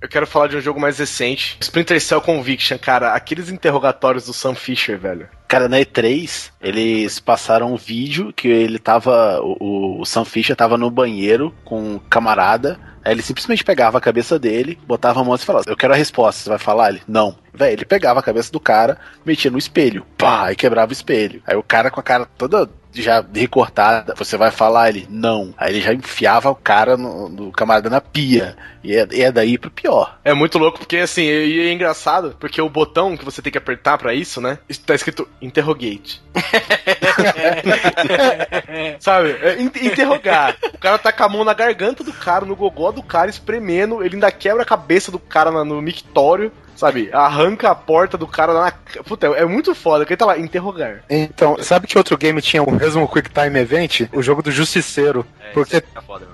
[0.00, 1.58] Eu quero falar de um jogo mais recente.
[1.60, 3.14] Splinter Cell Conviction, cara.
[3.14, 5.28] Aqueles interrogatórios do Sam Fisher, velho.
[5.48, 9.40] Cara, na E3, eles passaram um vídeo que ele tava.
[9.42, 12.78] O, o Sam Fisher tava no banheiro com um camarada.
[13.04, 15.96] Aí ele simplesmente pegava a cabeça dele, botava a mão e falava: Eu quero a
[15.96, 16.90] resposta, você vai falar?
[16.90, 17.36] Ele, não.
[17.52, 20.06] Velho, ele pegava a cabeça do cara, metia no espelho.
[20.16, 21.42] Pá, e quebrava o espelho.
[21.44, 24.88] Aí o cara com a cara toda já recortada, você vai falar?
[24.88, 25.54] Ele, não.
[25.56, 28.56] Aí ele já enfiava o cara no, do camarada na pia.
[28.82, 30.18] E é, é daí pro pior.
[30.24, 33.58] É muito louco, porque assim, e é engraçado, porque o botão que você tem que
[33.58, 34.58] apertar pra isso, né?
[34.86, 36.22] Tá escrito interrogate.
[39.00, 39.30] Sabe?
[39.42, 40.56] É, in- interrogar.
[40.74, 44.02] O cara tá com a mão na garganta do cara, no gogó do cara, espremendo,
[44.02, 47.10] ele ainda quebra a cabeça do cara no mictório, sabe?
[47.12, 48.72] Arranca a porta do cara na.
[49.04, 51.02] Puta, é muito foda, que ele tá lá, interrogar.
[51.10, 54.02] Então, sabe que outro game tinha o mesmo Quick Time Event?
[54.12, 55.26] O jogo do Justiceiro.
[55.52, 55.82] porque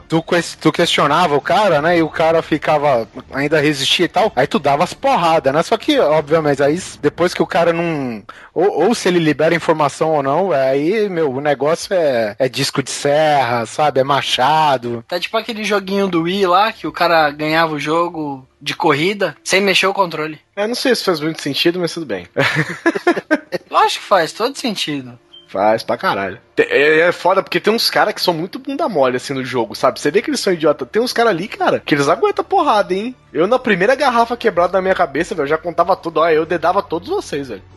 [0.09, 1.99] tu, ques- tu questionava o cara, né?
[1.99, 3.09] E o cara ficava.
[3.33, 4.33] ainda resistia e tal.
[4.37, 5.63] Aí tu dava as porradas, né?
[5.63, 8.23] Só que, obviamente, aí depois que o cara não.
[8.53, 12.83] Ou, ou se ele libera informação ou não, aí, meu, o negócio é, é disco
[12.83, 14.01] de serra, sabe?
[14.01, 15.05] É machado.
[15.09, 19.37] Tá tipo aquele joguinho do Wii lá, que o cara ganhava o jogo de corrida
[19.45, 20.41] sem mexer o controle.
[20.57, 22.27] Eu não sei se faz muito sentido, mas tudo bem.
[23.71, 25.19] Lógico que faz, todo sentido.
[25.49, 26.41] Faz pra caralho.
[26.57, 29.75] É, é foda porque tem uns caras que são muito bunda mole assim no jogo,
[29.75, 30.01] sabe?
[30.01, 30.87] Você vê que eles são idiota.
[30.87, 33.15] Tem uns caras ali, cara, que eles aguentam porrada, hein?
[33.33, 36.21] Eu na primeira garrafa quebrada na minha cabeça, velho, eu já contava tudo.
[36.21, 37.63] Ó, eu dedava todos vocês, velho.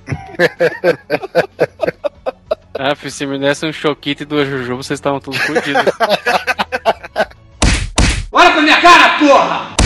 [2.80, 5.92] Ah, filho, se me desse um choquito e duas juju, vocês estavam todos fodidos.
[8.32, 9.78] Olha pra minha cara, porra!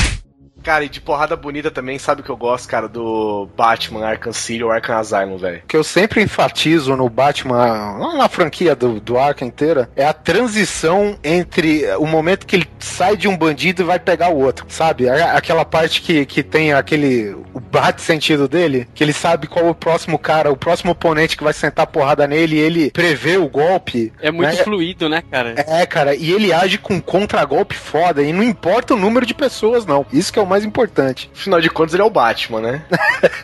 [0.63, 2.87] Cara, e de porrada bonita também, sabe o que eu gosto, cara?
[2.87, 5.61] Do Batman Arkham City ou Arkham Asylum, velho.
[5.63, 10.05] O que eu sempre enfatizo no Batman, lá na franquia do, do Arkham inteira, é
[10.05, 14.39] a transição entre o momento que ele sai de um bandido e vai pegar o
[14.39, 15.09] outro, sabe?
[15.09, 17.35] Aquela parte que, que tem aquele.
[17.53, 21.43] o bate sentido dele, que ele sabe qual o próximo cara, o próximo oponente que
[21.43, 24.13] vai sentar porrada nele e ele prevê o golpe.
[24.21, 24.63] É muito né?
[24.63, 25.55] fluido, né, cara?
[25.57, 29.85] É, cara, e ele age com contragolpe foda, e não importa o número de pessoas,
[29.85, 30.05] não.
[30.11, 31.29] Isso que é o mais importante.
[31.33, 32.85] Afinal de contas, ele é o Batman, né?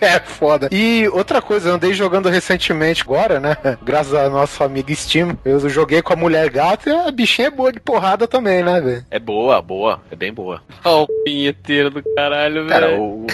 [0.01, 0.69] É foda.
[0.71, 3.55] E outra coisa, eu andei jogando recentemente agora, né?
[3.83, 5.37] Graças ao nosso amigo Steam.
[5.45, 8.79] Eu joguei com a mulher gata e a bichinha é boa de porrada também, né,
[8.81, 9.05] velho?
[9.09, 10.01] É boa, boa.
[10.11, 10.61] É bem boa.
[10.83, 13.01] Ó, o pinheteiro do caralho, Cara, velho.
[13.01, 13.27] o,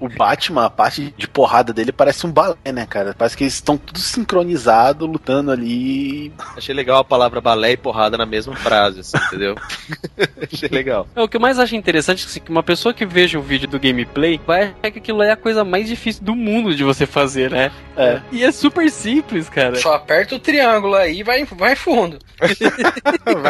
[0.00, 3.14] o Batman, a parte de porrada dele parece um balé, né, cara?
[3.16, 6.32] Parece que eles estão tudo sincronizados, lutando ali.
[6.56, 9.54] Achei legal a palavra balé e porrada na mesma frase, assim, entendeu?
[10.52, 11.06] Achei legal.
[11.14, 13.42] É, O que eu mais acho interessante é assim, que uma pessoa que veja o
[13.42, 16.84] vídeo do gameplay vai achar que aquilo é a coisa mais difícil do mundo de
[16.84, 17.70] você fazer, né?
[17.96, 18.20] É.
[18.32, 19.76] E é super simples, cara.
[19.76, 22.18] Só aperta o triângulo aí e vai, vai fundo.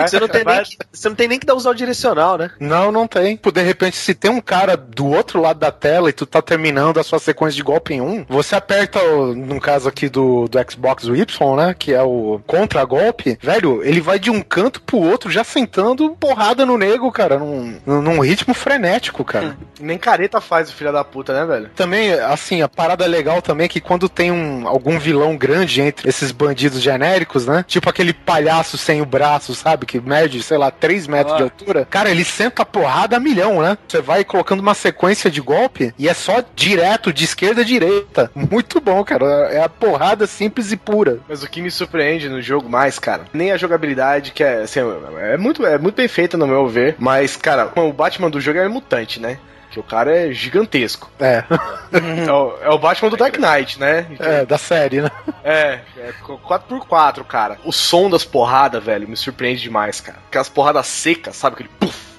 [0.07, 2.51] você, não tem nem, que- você não tem nem que dar usar o direcional, né?
[2.61, 3.39] Não, não tem.
[3.55, 6.99] De repente, se tem um cara do outro lado da tela e tu tá terminando
[6.99, 10.59] a sua sequência de golpe em um, você aperta, o, no caso aqui do, do
[10.71, 11.75] Xbox o Y, né?
[11.79, 16.67] Que é o contra-golpe, velho, ele vai de um canto pro outro já sentando porrada
[16.67, 19.57] no nego, cara, num, num ritmo frenético, cara.
[19.81, 21.71] Nem careta faz o filho da puta, né, velho?
[21.75, 26.09] Também, assim, a parada legal também é que quando tem um, algum vilão grande entre
[26.09, 27.65] esses bandidos genéricos, né?
[27.67, 29.87] Tipo aquele palhaço sem o braço, sabe?
[29.87, 31.87] Que mede, sei lá, 3 metros de altura.
[31.91, 33.77] Cara, ele senta a porrada a milhão, né?
[33.87, 38.31] Você vai colocando uma sequência de golpe e é só direto, de esquerda a direita.
[38.35, 39.27] Muito bom, cara.
[39.53, 41.19] É a porrada simples e pura.
[41.29, 44.81] Mas o que me surpreende no jogo mais, cara, nem a jogabilidade, que é, assim,
[45.21, 48.59] é muito, é muito bem feita no meu ver, mas, cara, o Batman do jogo
[48.59, 49.39] é mutante, né?
[49.71, 51.11] Que o cara é gigantesco.
[51.21, 51.45] É.
[51.95, 54.07] É o, é o Batman do Dark Knight, né?
[54.19, 55.11] É, da série, né?
[55.45, 57.57] É, é 4x4, cara.
[57.65, 60.19] O som das porradas, velho, me surpreende demais, cara.
[60.27, 61.55] Aquelas porradas secas, sabe?
[61.55, 62.14] Aquele puf, puf.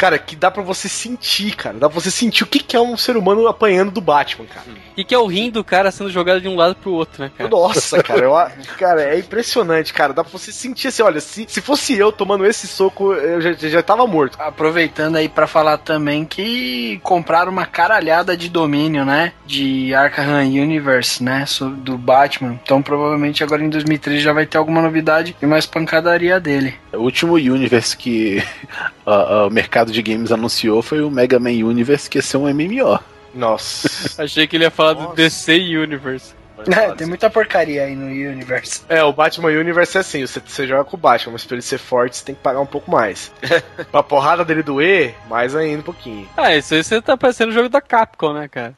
[0.00, 1.76] Cara, que dá pra você sentir, cara.
[1.76, 4.64] Dá pra você sentir o que, que é um ser humano apanhando do Batman, cara.
[4.96, 7.30] E que é o rim do cara sendo jogado de um lado pro outro, né,
[7.36, 7.50] cara?
[7.50, 8.32] Nossa, cara, eu,
[8.78, 10.14] cara, é impressionante, cara.
[10.14, 13.52] Dá pra você sentir assim, olha, se, se fosse eu tomando esse soco, eu já,
[13.52, 14.40] já tava morto.
[14.40, 19.34] Aproveitando aí pra falar também que compraram uma caralhada de domínio, né?
[19.44, 21.44] De Arkham Universe, né?
[21.76, 22.58] Do Batman.
[22.62, 26.74] Então provavelmente agora em 2013 já vai ter alguma novidade e mais pancadaria dele.
[26.90, 28.42] O último Universe que
[29.04, 32.98] o mercado de games anunciou foi o Mega Man Universe, que ia ser um MMO.
[33.34, 33.88] Nossa.
[34.22, 36.34] Achei que ele ia falar do DC Universe.
[36.68, 38.82] É, tem muita porcaria aí no Universe.
[38.88, 41.62] É, o Batman Universe é assim, você, você joga com o Batman, mas pra ele
[41.62, 43.32] ser forte você tem que pagar um pouco mais.
[43.90, 46.28] pra porrada dele doer, mais ainda um pouquinho.
[46.36, 48.74] Ah, isso aí você tá parecendo o jogo da Capcom, né, cara?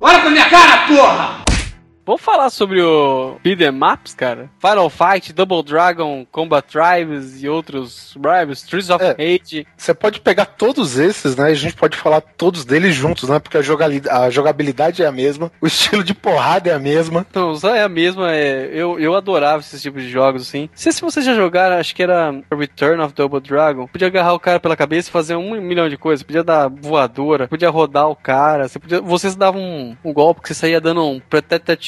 [0.00, 1.51] Olha pra minha cara, porra!
[2.04, 4.50] Vamos falar sobre o Beat'em Maps, cara?
[4.60, 9.10] Final Fight, Double Dragon, Combat Tribes e outros Rivals, Trees of É.
[9.12, 9.66] Hate.
[9.76, 11.50] Você pode pegar todos esses, né?
[11.50, 13.38] E a gente pode falar todos deles juntos, né?
[13.38, 17.24] Porque a, jogali- a jogabilidade é a mesma, o estilo de porrada é a mesma.
[17.30, 20.62] Então, só é a mesma, é, eu, eu adorava esses tipos de jogos, assim.
[20.62, 23.86] Não sei se vocês já jogaram, acho que era Return of Double Dragon.
[23.86, 26.24] Podia agarrar o cara pela cabeça e fazer um milhão de coisas.
[26.24, 28.66] Podia dar voadora, podia rodar o cara.
[28.68, 31.20] Você podia, vocês davam um, um golpe que você saía dando um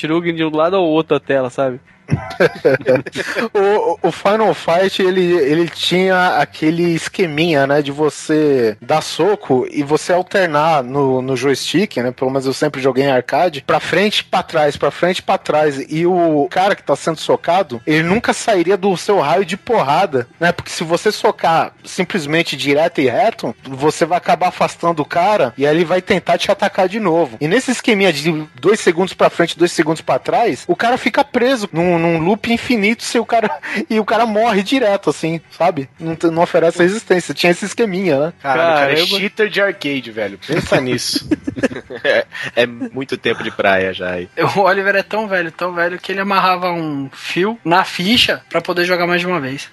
[0.08, 1.80] pretete de um lado ao outro da tela, sabe?
[3.54, 7.82] o, o Final Fight, ele, ele tinha aquele esqueminha, né?
[7.82, 12.10] De você dar soco e você alternar no, no joystick, né?
[12.10, 15.84] Pelo menos eu sempre joguei em arcade, pra frente pra trás, pra frente pra trás.
[15.88, 20.26] E o cara que tá sendo socado, ele nunca sairia do seu raio de porrada,
[20.38, 20.52] né?
[20.52, 25.66] Porque se você socar simplesmente direto e reto, você vai acabar afastando o cara e
[25.66, 27.36] aí ele vai tentar te atacar de novo.
[27.40, 31.24] E nesse esqueminha de dois segundos pra frente, dois segundos pra trás, o cara fica
[31.24, 33.50] preso num, num loop infinito se o cara
[33.88, 35.88] e o cara morre direto, assim, sabe?
[35.98, 37.34] Não, te- não oferece resistência.
[37.34, 38.32] Tinha esse esqueminha, né?
[38.42, 40.38] Caralho, o cara é cheater de arcade, velho.
[40.46, 41.28] Pensa nisso.
[42.04, 42.26] é,
[42.56, 44.28] é muito tempo de praia já aí.
[44.56, 48.60] O Oliver é tão velho, tão velho, que ele amarrava um fio na ficha pra
[48.60, 49.68] poder jogar mais de uma vez.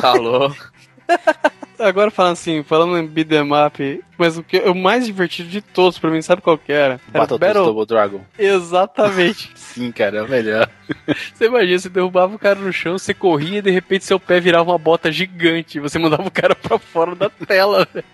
[0.00, 0.54] Falou.
[1.78, 5.96] Agora falando assim, falando em beat'em up, mas o que o mais divertido de todos
[5.96, 6.94] pra mim, sabe qual que era?
[7.14, 8.20] Era Battletoads Double Dragon.
[8.36, 9.52] Exatamente.
[9.54, 10.68] Sim, cara, é o melhor.
[11.32, 14.40] Você imagina, você derrubava o cara no chão, você corria e de repente seu pé
[14.40, 15.78] virava uma bota gigante.
[15.78, 17.86] e Você mandava o cara pra fora da tela.
[17.92, 18.04] velho.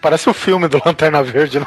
[0.00, 1.66] Parece o filme do Lanterna Verde, né?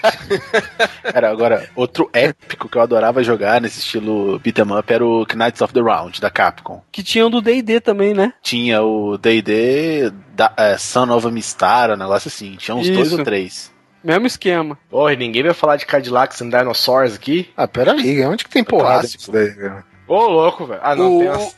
[1.12, 5.60] Cara, agora, outro épico que eu adorava jogar nesse estilo beat'em up era o Knights
[5.60, 6.82] of the Round, da Capcom.
[6.90, 8.32] Que tinha um do D&D também, né?
[8.42, 10.12] Tinha o D&D,
[10.56, 12.56] é, Son of a Mistara, um negócio assim.
[12.56, 13.18] Tinha uns dois Isso.
[13.18, 13.72] ou três.
[14.02, 14.78] Mesmo esquema.
[14.88, 17.50] Porra, e ninguém vai falar de Cadillacs and Dinosaurs aqui?
[17.56, 19.84] Ah, peraí, onde que tem porrada nisso daí, cara?
[20.08, 20.80] Ô, louco, velho.
[20.82, 21.56] Ah, não, O- tem umas...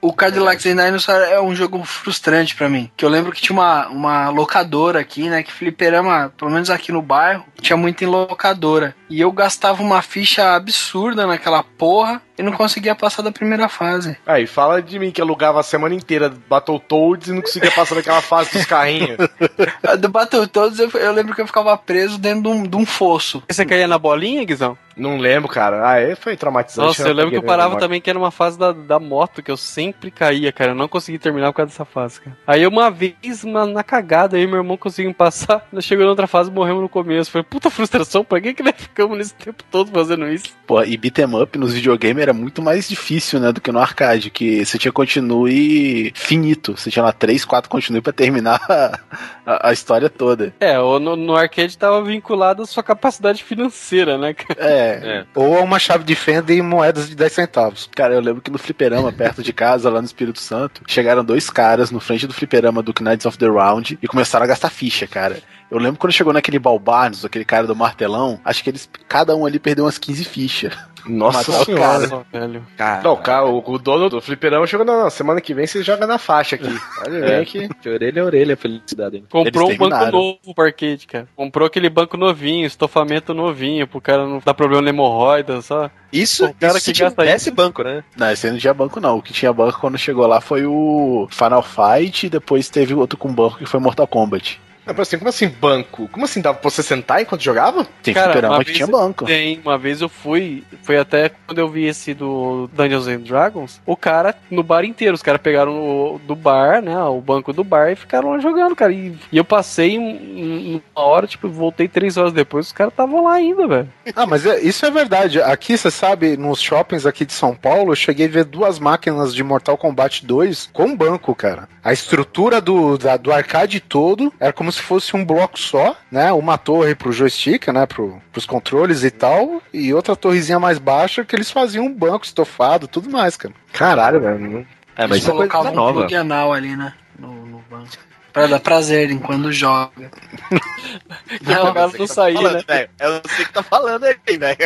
[0.00, 2.90] O Cadillacs and Dinosaur é um jogo frustrante pra mim.
[2.96, 5.42] Que eu lembro que tinha uma, uma locadora aqui, né?
[5.42, 8.94] Que fliperama, pelo menos aqui no bairro, tinha muito em locadora.
[9.08, 14.16] E eu gastava uma ficha absurda naquela porra e não conseguia passar da primeira fase.
[14.26, 18.20] Aí, fala de mim que alugava a semana inteira Battletoads e não conseguia passar daquela
[18.20, 19.16] fase dos carrinhos.
[20.00, 23.42] Do Battletoads eu, eu lembro que eu ficava preso dentro de um, de um fosso.
[23.48, 24.76] Você caía na bolinha, Guizão?
[24.96, 25.88] Não lembro, cara.
[25.88, 26.86] Ah, é, foi traumatizante.
[26.86, 27.10] Nossa, né?
[27.10, 29.56] eu lembro que eu parava também que era uma fase da, da moto que eu
[29.56, 30.70] sempre caía, cara.
[30.70, 32.36] Eu não consegui terminar por causa dessa fase, cara.
[32.46, 35.66] Aí uma vez, uma, na cagada, aí meu irmão conseguiu passar.
[35.72, 37.30] Nós chegou na outra fase morremos no começo.
[37.30, 40.46] Foi puta frustração, pra que, que nós ficamos nesse tempo todo fazendo isso?
[40.66, 44.30] Pô, e beat'em up nos videogames era muito mais difícil, né, do que no arcade,
[44.30, 46.76] que você tinha continue finito.
[46.76, 48.98] Você tinha lá três, quatro continue pra terminar a,
[49.46, 50.54] a- a história toda.
[50.60, 54.58] É, o- no, no arcade tava vinculado à sua capacidade financeira, né, cara?
[54.60, 57.88] É, Ou uma chave de fenda e moedas de 10 centavos.
[57.94, 61.50] Cara, eu lembro que no fliperama, perto de casa, lá no Espírito Santo, chegaram dois
[61.50, 65.06] caras no frente do fliperama do Knights of the Round e começaram a gastar ficha,
[65.06, 65.38] cara.
[65.70, 69.44] Eu lembro quando chegou naquele Balbarnos, aquele cara do martelão, acho que eles, cada um
[69.44, 70.72] ali perdeu umas 15 fichas.
[71.06, 72.06] Nossa senhora.
[72.06, 72.66] Nossa, velho.
[73.02, 75.82] Não, o, cara, o, o dono do fliperama chegou, não, não, semana que vem você
[75.82, 76.78] joga na faixa aqui.
[77.06, 77.36] Olha É.
[77.36, 77.68] bem que...
[77.80, 79.16] De orelha a orelha, felicidade.
[79.16, 79.24] hein?
[79.30, 81.28] Comprou um banco novo pro arcade, cara.
[81.36, 85.90] Comprou aquele banco novinho, estofamento novinho, pro cara não dar problema na hemorroida, só.
[86.12, 88.04] Isso, O cara isso que se gasta tivesse banco, né?
[88.16, 89.18] Não, esse aí não tinha banco não.
[89.18, 93.18] O que tinha banco quando chegou lá foi o Final Fight e depois teve outro
[93.18, 94.60] com banco que foi Mortal Kombat.
[94.86, 96.08] Não, assim, como assim banco?
[96.12, 97.86] Como assim dava pra você sentar enquanto jogava?
[98.02, 99.24] Tem Cara, fliperama uma que vez tinha banco.
[99.24, 103.80] Tem, uma vez eu fui, foi até quando eu vi esse do Dungeons and Dragons,
[103.86, 107.64] o cara, no bar inteiro, os caras pegaram o, do bar, né, o banco do
[107.64, 108.92] bar e ficaram lá jogando, cara.
[108.92, 112.92] E, e eu passei um- um- uma hora, tipo, voltei três horas depois, os caras
[112.92, 113.88] estavam lá ainda, velho.
[114.16, 115.40] Ah, mas é- isso é verdade.
[115.40, 119.34] Aqui, você sabe, nos shoppings aqui de São Paulo, eu cheguei a ver duas máquinas
[119.34, 121.68] de Mortal Kombat 2 com banco, cara.
[121.82, 126.32] A estrutura do, da- do arcade todo era como se fosse um bloco só, né?
[126.32, 127.86] Uma torre pro joystick, né?
[127.86, 132.24] Pro, pros controles e tal, e outra torrezinha mais baixa que eles faziam um banco
[132.24, 133.54] estofado, tudo mais, cara.
[133.72, 134.66] Caralho, velho.
[134.96, 136.00] É, mas Eles isso é coisa colocavam um nova.
[136.00, 136.92] plug anal ali, né?
[137.18, 137.88] No, no banco.
[138.34, 140.10] Pra dar prazer enquanto joga.
[141.40, 142.42] Não, não saía, né?
[142.42, 142.90] Falando, velho.
[142.98, 144.58] Eu não sei o que tá falando aí, velho.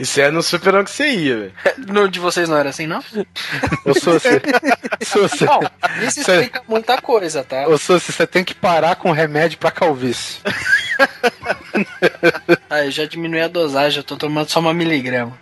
[0.00, 1.52] Isso é no superão que você ia, velho.
[1.88, 3.02] No de vocês não era assim, não?
[3.84, 4.28] Eu sou assim.
[5.04, 5.44] sou assim.
[5.44, 5.60] Não,
[6.06, 7.66] isso explica muita coisa, tá?
[7.68, 10.40] Ô, Sussi, você tem que parar com remédio pra calvície.
[12.70, 15.38] Ah, eu já diminui a dosagem, eu tô tomando só uma miligrama.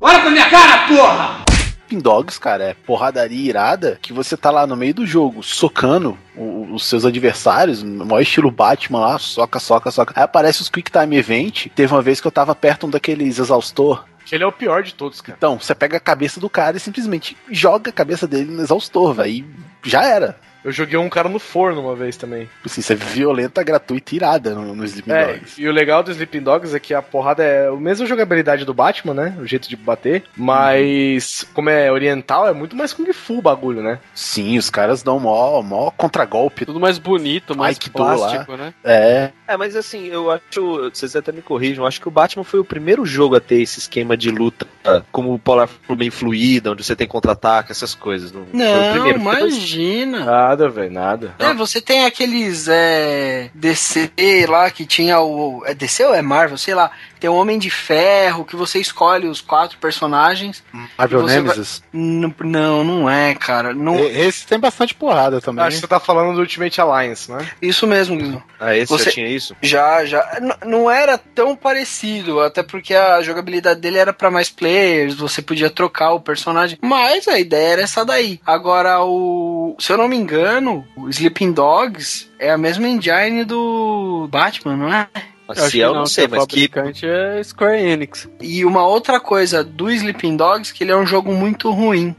[0.00, 1.44] Olha pra minha cara, porra!
[1.90, 6.16] Sleeping Dogs, cara, é porradaria irada que você tá lá no meio do jogo, socando
[6.36, 10.12] os seus adversários, no maior estilo Batman lá, soca, soca, soca.
[10.16, 11.66] Aí aparece os Quick Time Event.
[11.74, 14.04] Teve uma vez que eu tava perto um daqueles exaustor.
[14.30, 15.36] Ele é o pior de todos, cara.
[15.36, 19.12] Então, você pega a cabeça do cara e simplesmente joga a cabeça dele no exaustor,
[19.12, 19.32] velho.
[19.32, 19.44] E
[19.82, 20.38] já era.
[20.64, 22.48] Eu joguei um cara no forno uma vez também.
[22.64, 25.60] Assim, isso é violenta, gratuita e irada no, no Sleeping É, Dogs.
[25.60, 28.74] e o legal do Sleeping Dogs é que a porrada é a mesma jogabilidade do
[28.74, 29.36] Batman, né?
[29.40, 30.22] O jeito de bater.
[30.36, 33.98] Mas, como é oriental, é muito mais Kung Fu o bagulho, né?
[34.14, 36.66] Sim, os caras dão mó, mó contragolpe.
[36.66, 38.14] Tudo mais bonito, mais Aikido lá.
[38.16, 38.74] plástico, né?
[38.84, 39.30] É.
[39.48, 40.90] É, mas assim, eu acho.
[40.92, 43.60] Vocês até me corrijam, eu acho que o Batman foi o primeiro jogo a ter
[43.62, 44.66] esse esquema de luta
[45.12, 48.32] como o Polar meio fluida, onde você tem contra-ataque, essas coisas.
[48.32, 49.18] Não, foi o Não, primeiro.
[49.20, 50.24] imagina.
[50.50, 51.34] Nada, velho, nada.
[51.38, 54.10] É, você tem aqueles é, DC
[54.48, 55.62] lá que tinha o.
[55.64, 56.58] É DC ou é Marvel?
[56.58, 56.90] Sei lá.
[57.20, 60.64] Tem o Homem de Ferro, que você escolhe os quatro personagens.
[60.98, 61.82] Marvel Nemesis.
[61.92, 63.74] N- Não, não é, cara.
[63.74, 63.98] Não...
[63.98, 65.64] Esse tem bastante porrada também.
[65.64, 67.46] Acho que você tá falando do Ultimate Alliance, né?
[67.60, 68.42] Isso mesmo, Guizo.
[68.58, 69.54] Ah, esse Você- já tinha isso?
[69.60, 70.38] Já, já.
[70.40, 75.42] N- não era tão parecido, até porque a jogabilidade dele era pra mais players, você
[75.42, 76.78] podia trocar o personagem.
[76.80, 78.40] Mas a ideia era essa daí.
[78.46, 79.76] Agora, o.
[79.78, 84.92] Se eu não me engano, o Sleeping Dogs é a mesma engine do Batman, não
[84.92, 85.08] é?
[85.54, 86.68] Se eu que não sei, mas que.
[86.68, 88.28] fabricante é Square Enix.
[88.40, 92.14] E uma outra coisa do Sleeping Dogs, que ele é um jogo muito ruim.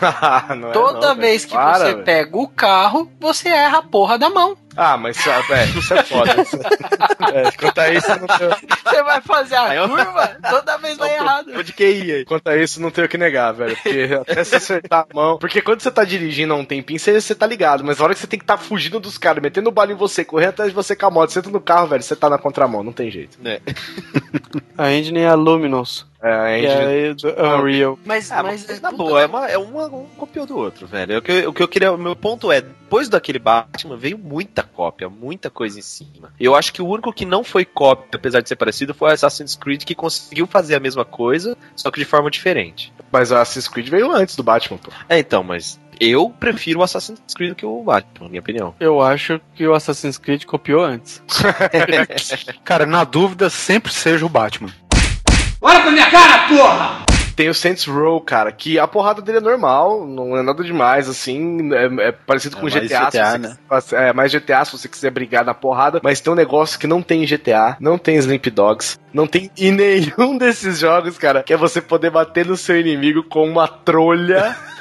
[0.58, 2.04] Não é Toda não, vez que Para, você velho.
[2.04, 4.56] pega o carro, você erra a porra da mão.
[4.76, 6.32] Ah, mas ah, velho, isso é foda.
[7.34, 8.50] é, quanto a isso, não tenho,
[8.84, 11.46] Você vai fazer a eu- curva, toda vez vai errado.
[11.74, 12.24] Que ia aí?
[12.24, 13.76] quanto a isso, não tenho o que negar, velho.
[13.76, 15.38] Porque até se acertar a mão.
[15.38, 17.82] Porque quando você tá dirigindo há um tempinho, você, você tá ligado.
[17.84, 20.24] Mas na hora que você tem que tá fugindo dos caras, metendo bala em você,
[20.24, 22.38] correndo atrás de você com a moto, você entra no carro, velho, você tá na
[22.38, 23.38] contramão, não tem jeito.
[24.76, 27.98] A engine é a Luminous, É, é do Unreal.
[28.04, 31.12] Mas, Ah, mas mas na boa, é, uma, é uma, um copiou do outro, velho.
[31.14, 31.92] É O que, eu- o que eu queria.
[31.92, 36.32] O meu ponto é, depois daquele Batman, veio muita cópia, muita coisa em cima.
[36.38, 39.12] Eu acho que o único que não foi cópia, apesar de ser parecido, foi o
[39.12, 42.92] Assassin's Creed, que conseguiu fazer a mesma coisa, só que de forma diferente.
[43.10, 44.90] Mas o Assassin's Creed veio antes do Batman, pô.
[45.08, 48.74] É, então, mas eu prefiro o Assassin's Creed do que o Batman, na minha opinião.
[48.78, 51.22] Eu acho que o Assassin's Creed copiou antes.
[52.64, 54.70] Cara, na dúvida, sempre seja o Batman.
[55.60, 57.06] Olha pra minha cara, porra!
[57.34, 61.06] Tem o Saints Row, cara, que a porrada dele é normal, não é nada demais,
[61.06, 63.58] assim, é, é parecido É com GTA, GTA, se né?
[63.68, 66.86] você, é mais GTA se você quiser brigar na porrada, mas tem um negócio que
[66.86, 71.42] não tem em GTA, não tem Sleep Dogs, não tem em nenhum desses jogos, cara,
[71.42, 74.56] que é você poder bater no seu inimigo com uma trolha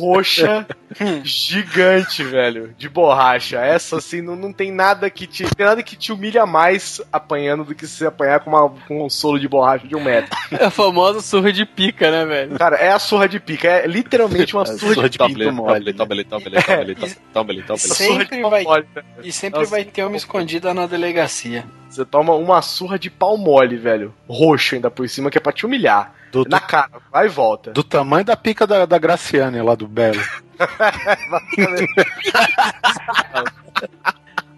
[0.00, 0.66] roxa
[1.22, 3.58] gigante, velho, de borracha.
[3.58, 7.64] Essa assim não, não tem nada que te tem nada que te humilha mais apanhando
[7.64, 10.36] do que se apanhar com, uma, com um solo de borracha de um metro.
[10.50, 12.58] É a famosa surra de pica, né, velho?
[12.58, 15.52] Cara, é a surra de pica, é literalmente uma surra, de, pica.
[15.52, 15.92] mole.
[15.92, 16.94] Tobele, tobele, tobele, tobele,
[17.32, 17.94] tobele, tobele.
[17.94, 18.86] Sempre vai, Mole,
[19.22, 21.64] e sempre vai ter uma escondida na delegacia.
[21.88, 24.14] Você toma uma surra de pau mole, velho.
[24.28, 26.14] Roxo ainda por cima, que é pra te humilhar.
[26.32, 27.72] Do, Na cara, vai e volta.
[27.72, 30.20] do tamanho da pica da, da Graciane lá do Belo.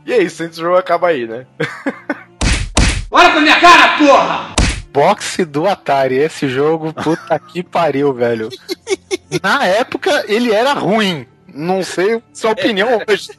[0.05, 1.47] E aí, Saints Row acaba aí, né?
[3.11, 4.55] Olha pra minha cara, porra!
[4.93, 6.17] Boxe do Atari.
[6.17, 8.49] Esse jogo, puta que pariu, velho.
[9.43, 11.25] Na época, ele era ruim.
[11.55, 13.31] Não sei sua opinião hoje.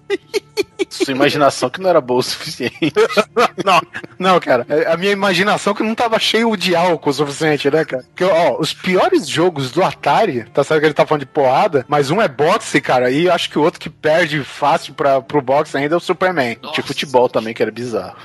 [0.90, 2.94] Sua imaginação que não era boa o suficiente.
[3.66, 3.82] não,
[4.20, 4.66] não, cara.
[4.70, 8.04] é A minha imaginação que não tava cheio de álcool o suficiente, né, cara?
[8.04, 11.86] Porque, ó, os piores jogos do Atari, tá certo que ele tá falando de porrada,
[11.88, 15.42] mas um é boxe, cara, e acho que o outro que perde fácil pra, pro
[15.42, 16.58] boxe ainda é o Superman.
[16.74, 18.18] De futebol também, que era bizarro.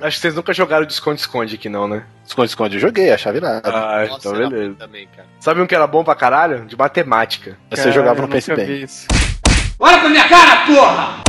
[0.00, 2.04] Acho que vocês nunca jogaram de esconde-esconde aqui, não, né?
[2.24, 3.68] Esconde-esconde eu joguei, achava nada.
[3.68, 4.74] Ah, Nossa, então beleza.
[4.76, 5.28] também, cara.
[5.40, 6.64] Sabe um que era bom pra caralho?
[6.66, 7.58] De matemática.
[7.70, 8.86] Você jogava no PSP.
[9.78, 11.22] Olha pra minha cara, porra!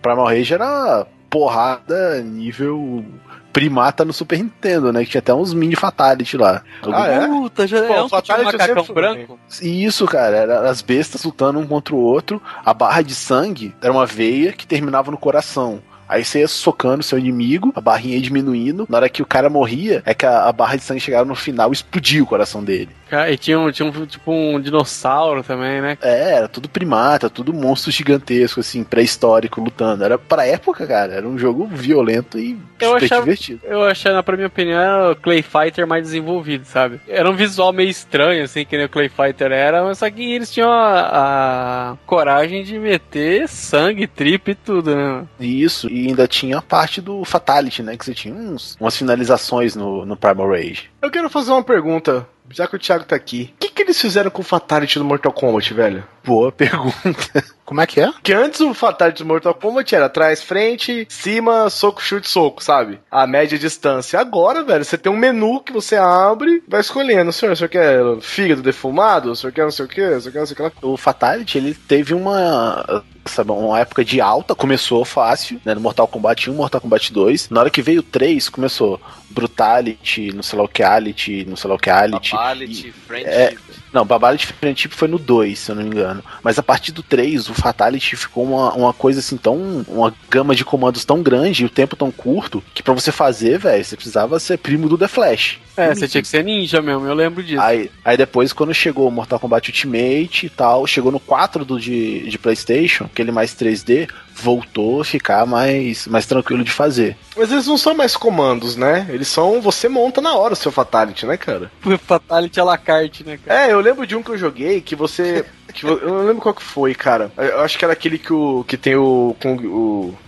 [0.00, 3.04] Primal Rage era porrada nível
[3.52, 5.04] primata no Super Nintendo, né?
[5.04, 6.62] Que tinha até uns mini fatality lá.
[6.92, 7.26] Ah, é?
[7.26, 9.38] Puta, já Pô, é um um Fatality eu macacão sempre fui branco.
[9.60, 12.42] E isso, cara, era as bestas lutando um contra o outro.
[12.64, 15.82] A barra de sangue era uma veia que terminava no coração.
[16.12, 18.86] Aí você ia socando seu inimigo, a barrinha ia diminuindo.
[18.88, 21.34] Na hora que o cara morria, é que a, a barra de sangue chegava no
[21.34, 22.88] final e explodia o coração dele.
[23.08, 25.98] Cara, E tinha, um, tinha um, tipo um dinossauro também, né?
[26.00, 30.02] É, era tudo primata, tudo monstro gigantesco, assim, pré-histórico lutando.
[30.02, 33.60] Era pra época, cara, era um jogo violento e Eu super achava- divertido.
[33.64, 37.00] Eu achava, pra minha opinião, era o Clay Fighter mais desenvolvido, sabe?
[37.06, 40.32] Era um visual meio estranho, assim, que nem o Clay Fighter era, mas só que
[40.34, 45.24] eles tinham a, a coragem de meter sangue, trip e tudo, né?
[45.38, 47.96] Isso, e ainda tinha a parte do Fatality, né?
[47.96, 50.90] Que você tinha uns, umas finalizações no, no Primal Rage.
[51.00, 53.52] Eu quero fazer uma pergunta, já que o Thiago tá aqui.
[53.54, 56.04] O que, que eles fizeram com o Fatality do Mortal Kombat, velho?
[56.24, 57.44] Boa pergunta.
[57.64, 58.12] Como é que é?
[58.22, 63.00] Que antes o Fatality do Mortal Kombat era trás, frente, cima, soco, chute, soco, sabe?
[63.10, 64.20] A média distância.
[64.20, 67.32] Agora, velho, você tem um menu que você abre vai escolhendo.
[67.32, 69.30] Senhor, o senhor quer fígado defumado?
[69.30, 70.02] O senhor quer não sei o quê?
[70.02, 70.72] O senhor quer não sei o que lá?
[70.82, 73.02] O Fatality, ele teve uma.
[73.24, 75.74] Sabe, uma época de alta, começou fácil, né?
[75.74, 77.50] No Mortal Kombat 1, Mortal Kombat 2.
[77.50, 79.00] Na hora que veio o 3, começou
[79.30, 82.32] Brutality, não sei lá o que, Ality, não sei lá o que, Ality.
[82.32, 83.30] Babality, Friendship.
[83.30, 83.54] É,
[83.92, 86.24] não, Babality Friendship foi no 2, se eu não me engano.
[86.42, 89.84] Mas a partir do 3, o Fatality ficou uma, uma coisa assim tão.
[89.86, 93.58] Uma gama de comandos tão grande e o tempo tão curto que pra você fazer,
[93.58, 95.58] velho, você precisava ser primo do The Flash.
[95.76, 97.60] É, você tinha que ser ninja mesmo, eu lembro disso.
[97.60, 101.80] Aí, aí depois, quando chegou o Mortal Kombat Ultimate e tal, chegou no 4 do
[101.80, 107.16] de, de PlayStation, aquele mais 3D, voltou a ficar mais, mais tranquilo de fazer.
[107.36, 109.06] Mas eles não são mais comandos, né?
[109.08, 109.60] Eles são.
[109.60, 111.70] Você monta na hora o seu Fatality, né, cara?
[112.06, 113.66] Fatality à la carte, né, cara?
[113.66, 115.44] É, eu lembro de um que eu joguei que você.
[115.72, 117.30] que eu não lembro qual que foi, cara.
[117.36, 118.64] Eu acho que era aquele que o.
[118.66, 119.36] que tem o.
[119.40, 120.18] com o.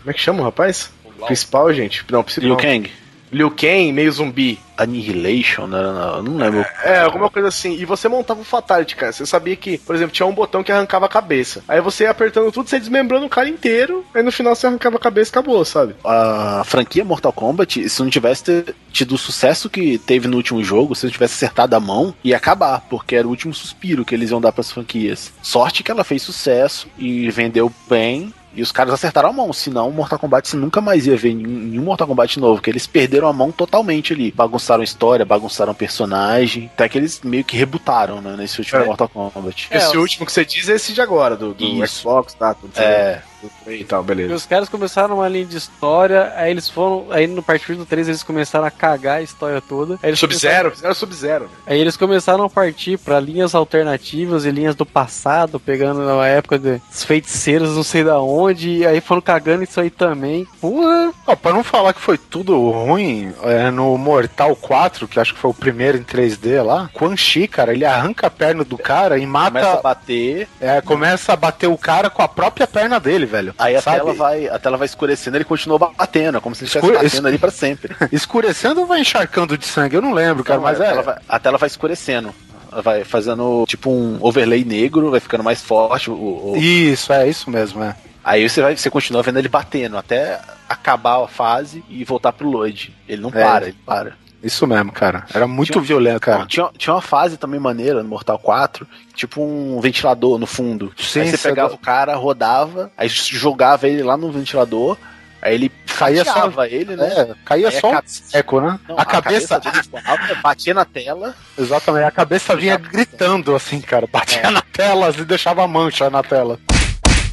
[0.00, 0.90] Como é que chama o rapaz?
[1.26, 2.04] Principal, gente?
[2.10, 2.48] Não, principal.
[2.48, 2.90] Liu Kang.
[3.30, 4.58] Liu Kang, meio zumbi.
[4.78, 5.82] Annihilation, né?
[5.82, 6.64] Não, não lembro.
[6.84, 7.72] É, alguma coisa assim.
[7.72, 9.12] E você montava o Fatality, cara.
[9.12, 11.64] Você sabia que, por exemplo, tinha um botão que arrancava a cabeça.
[11.66, 14.04] Aí você ia apertando tudo, você desmembrando o cara inteiro.
[14.14, 15.96] Aí no final você arrancava a cabeça e acabou, sabe?
[16.04, 20.94] A franquia Mortal Kombat, se não tivesse tido o sucesso que teve no último jogo,
[20.94, 24.30] se não tivesse acertado a mão, ia acabar, porque era o último suspiro que eles
[24.30, 25.32] iam dar pras franquias.
[25.42, 28.32] Sorte que ela fez sucesso e vendeu bem.
[28.58, 31.32] E os caras acertaram a mão, senão o Mortal Kombat você nunca mais ia ver
[31.32, 34.32] nenhum, nenhum Mortal Kombat novo, que eles perderam a mão totalmente ali.
[34.32, 38.80] Bagunçaram a história, bagunçaram o personagem, até que eles meio que rebutaram, né, nesse último
[38.80, 38.84] É.
[38.86, 39.68] Mortal Kombat.
[39.70, 41.86] Esse último que você diz é esse de agora, do, do.
[41.86, 42.52] Xbox, tá?
[42.52, 43.22] Tudo É.
[43.66, 44.34] E tal, E beleza.
[44.34, 47.06] os caras começaram uma linha de história, aí eles foram.
[47.10, 49.98] Aí no partir do 3 eles começaram a cagar a história toda.
[50.16, 51.44] Sub-Zero, fizeram Sub-Zero.
[51.46, 51.50] velho.
[51.66, 56.58] Aí eles começaram a partir pra linhas alternativas e linhas do passado, pegando a época
[56.58, 60.46] dos feiticeiros, não sei da onde, e aí foram cagando isso aí também.
[60.60, 61.12] Porra!
[61.26, 65.40] Ó, pra não falar que foi tudo ruim, é, no Mortal 4, que acho que
[65.40, 69.18] foi o primeiro em 3D lá, Quan Chi, cara, ele arranca a perna do cara
[69.18, 69.50] e mata.
[69.60, 73.54] Começa a bater, É, começa a bater o cara com a própria perna dele, velho.
[73.58, 73.98] aí a Sabe?
[73.98, 77.08] tela, vai, a tela vai escurecendo, ele continua batendo, é como se ele estivesse Escure-
[77.08, 77.94] batendo ali pra sempre.
[78.10, 79.96] Escurecendo ou vai encharcando de sangue?
[79.96, 80.88] Eu não lembro, cara, Não, mas a, é.
[80.88, 82.34] tela vai, a tela vai escurecendo.
[82.82, 86.10] Vai fazendo tipo um overlay negro, vai ficando mais forte.
[86.10, 87.94] O, o- Isso, é isso mesmo, é.
[88.22, 92.46] Aí você, vai, você continua vendo ele batendo até acabar a fase e voltar pro
[92.50, 92.94] load.
[93.08, 93.42] Ele não É.
[93.42, 94.12] para, ele para.
[94.42, 95.24] Isso mesmo, cara.
[95.34, 96.46] Era muito Tinha- violento, cara.
[96.46, 100.92] Tinha, tinha uma fase também maneira no Mortal 4, tipo um ventilador no fundo.
[100.96, 104.96] Sim, aí você pegava o cara, rodava, aí jogava ele lá no ventilador,
[105.42, 107.06] aí ele Caía só- ele, né?
[107.08, 108.78] É, caía Aí a só um cabeça- eco, né?
[108.88, 109.58] Não, a cabeça.
[109.58, 111.34] dele estourava, batia na tela.
[111.58, 114.06] Exatamente, a cabeça vinha gritando assim, cara.
[114.06, 116.56] Batia na tela e deixava mancha na tela.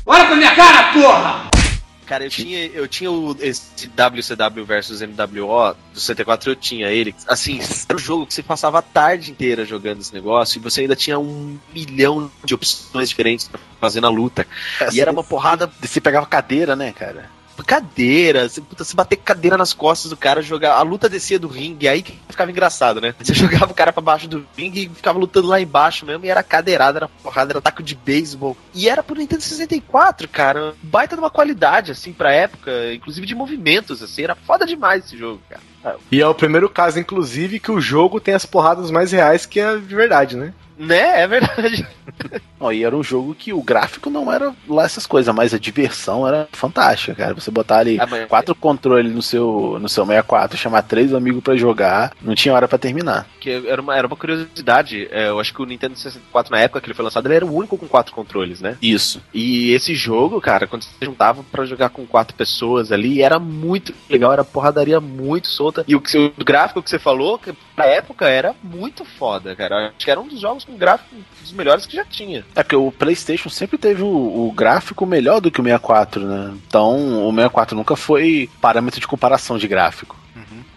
[0.04, 1.55] Olha pra minha cara, porra!
[2.06, 7.16] Cara, eu tinha, eu tinha o, esse WCW versus MWO do 64, eu tinha ele.
[7.28, 10.82] Assim, era um jogo que você passava a tarde inteira jogando esse negócio e você
[10.82, 14.46] ainda tinha um milhão de opções diferentes pra fazer na luta.
[14.94, 15.72] E era uma porrada.
[15.82, 17.30] Você pegava cadeira, né, cara?
[17.64, 20.76] Cadeira, você, puta, você bater cadeira nas costas do cara, jogar.
[20.76, 23.14] A luta descia do ringue, aí que ficava engraçado, né?
[23.20, 26.30] Você jogava o cara pra baixo do ringue e ficava lutando lá embaixo mesmo, e
[26.30, 28.58] era cadeirada, era porrada, era taco de beisebol.
[28.74, 30.74] E era pro Nintendo 64, cara.
[30.82, 35.18] Baita de uma qualidade, assim, pra época, inclusive de movimentos, assim, era foda demais esse
[35.18, 35.62] jogo, cara.
[36.12, 39.60] E é o primeiro caso, inclusive, que o jogo tem as porradas mais reais que
[39.60, 40.54] a de verdade, né?
[40.78, 41.88] Né, é verdade.
[42.60, 45.60] Ó, e era um jogo que o gráfico não era lá essas coisas, mas a
[45.60, 47.34] diversão era fantástica, cara.
[47.34, 51.44] Você botar ali Ah, mas- quatro controles no seu, no seu 64, chamar três amigos
[51.44, 53.28] pra jogar, não tinha hora pra terminar.
[53.40, 55.08] Que era uma, era uma curiosidade.
[55.12, 57.46] é, eu acho que o Nintendo 64, na época que ele foi lançado, ele era
[57.46, 58.78] o único com quatro controles, né?
[58.82, 59.22] Isso.
[59.34, 63.94] E esse jogo, cara, quando você juntava pra jogar com quatro pessoas ali, era muito
[64.10, 65.84] legal, era porradaria muito solta.
[65.88, 69.88] E o, que, o gráfico que você falou, que pra época era muito foda, cara.
[69.96, 72.46] Acho que era um dos jogos com gráfico dos melhores que já tinha.
[72.56, 76.54] É porque o PlayStation sempre teve o, o gráfico melhor do que o 64, né?
[76.68, 80.18] Então o 64 nunca foi parâmetro de comparação de gráfico.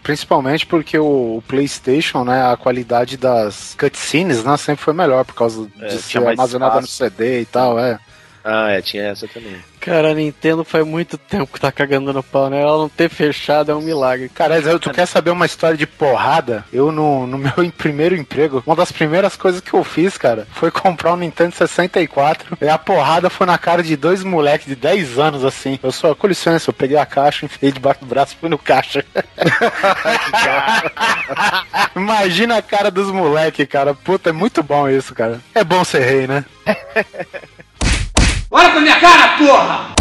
[0.01, 5.69] Principalmente porque o, PlayStation, né, a qualidade das cutscenes, né, sempre foi melhor por causa
[5.79, 6.87] É, de tinha ser armazenada no.
[6.87, 7.99] CD e tal, é.
[8.43, 9.57] Ah, é, tinha essa também.
[9.79, 12.61] Cara, a Nintendo faz muito tempo que tá cagando no pau, né?
[12.61, 14.29] Ela não ter fechado é um milagre.
[14.29, 16.65] Cara, tu quer saber uma história de porrada?
[16.71, 20.69] Eu, no, no meu primeiro emprego, uma das primeiras coisas que eu fiz, cara, foi
[20.69, 22.57] comprar um Nintendo 64.
[22.61, 25.79] E a porrada foi na cara de dois moleques de 10 anos, assim.
[25.81, 28.57] Eu só, com licença, eu peguei a caixa, enfiei debaixo do braço e fui no
[28.57, 29.05] caixa.
[31.95, 33.93] Imagina a cara dos moleques, cara.
[33.93, 35.39] Puta, é muito bom isso, cara.
[35.55, 36.43] É bom ser rei, né?
[38.51, 39.93] Olha pra minha cara, porra!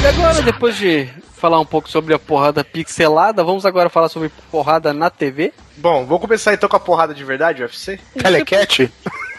[0.00, 4.28] E agora, depois de falar um pouco sobre a porrada pixelada, vamos agora falar sobre
[4.48, 5.52] porrada na TV.
[5.76, 7.98] Bom, vamos começar então com a porrada de verdade, UFC?
[8.16, 8.88] Telecat?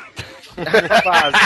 [1.04, 1.38] Quase.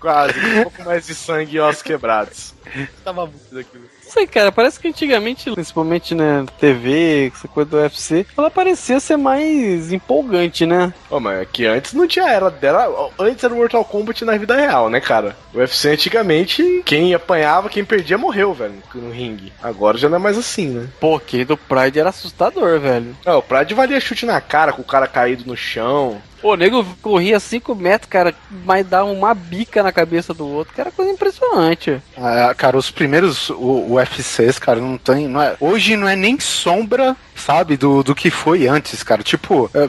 [0.00, 0.38] Quase.
[0.38, 2.54] Um pouco mais de sangue e ossos quebrados.
[3.02, 3.84] Tava muito daquilo.
[4.04, 9.00] Não sei, cara, parece que antigamente, principalmente na TV, essa coisa do UFC, ela parecia
[9.00, 10.92] ser mais empolgante, né?
[11.10, 13.10] Ô, mas é que antes não tinha era dela.
[13.18, 15.34] Antes era o Mortal Kombat na vida real, né, cara?
[15.52, 19.52] O UFC antigamente, quem apanhava, quem perdia morreu, velho, no ringue.
[19.62, 20.88] Agora já não é mais assim, né?
[21.00, 23.16] Pô, aquele do Pride era assustador, velho.
[23.24, 26.20] Não, o Pride valia chute na cara, com o cara caído no chão.
[26.44, 28.34] O nego corria 5 metros, cara,
[28.66, 32.02] mas dava uma bica na cabeça do outro, que era coisa impressionante.
[32.18, 35.26] Ah, cara, os primeiros o, UFCs, cara, não tem.
[35.26, 39.22] Não é, hoje não é nem sombra, sabe, do, do que foi antes, cara.
[39.22, 39.88] Tipo, é,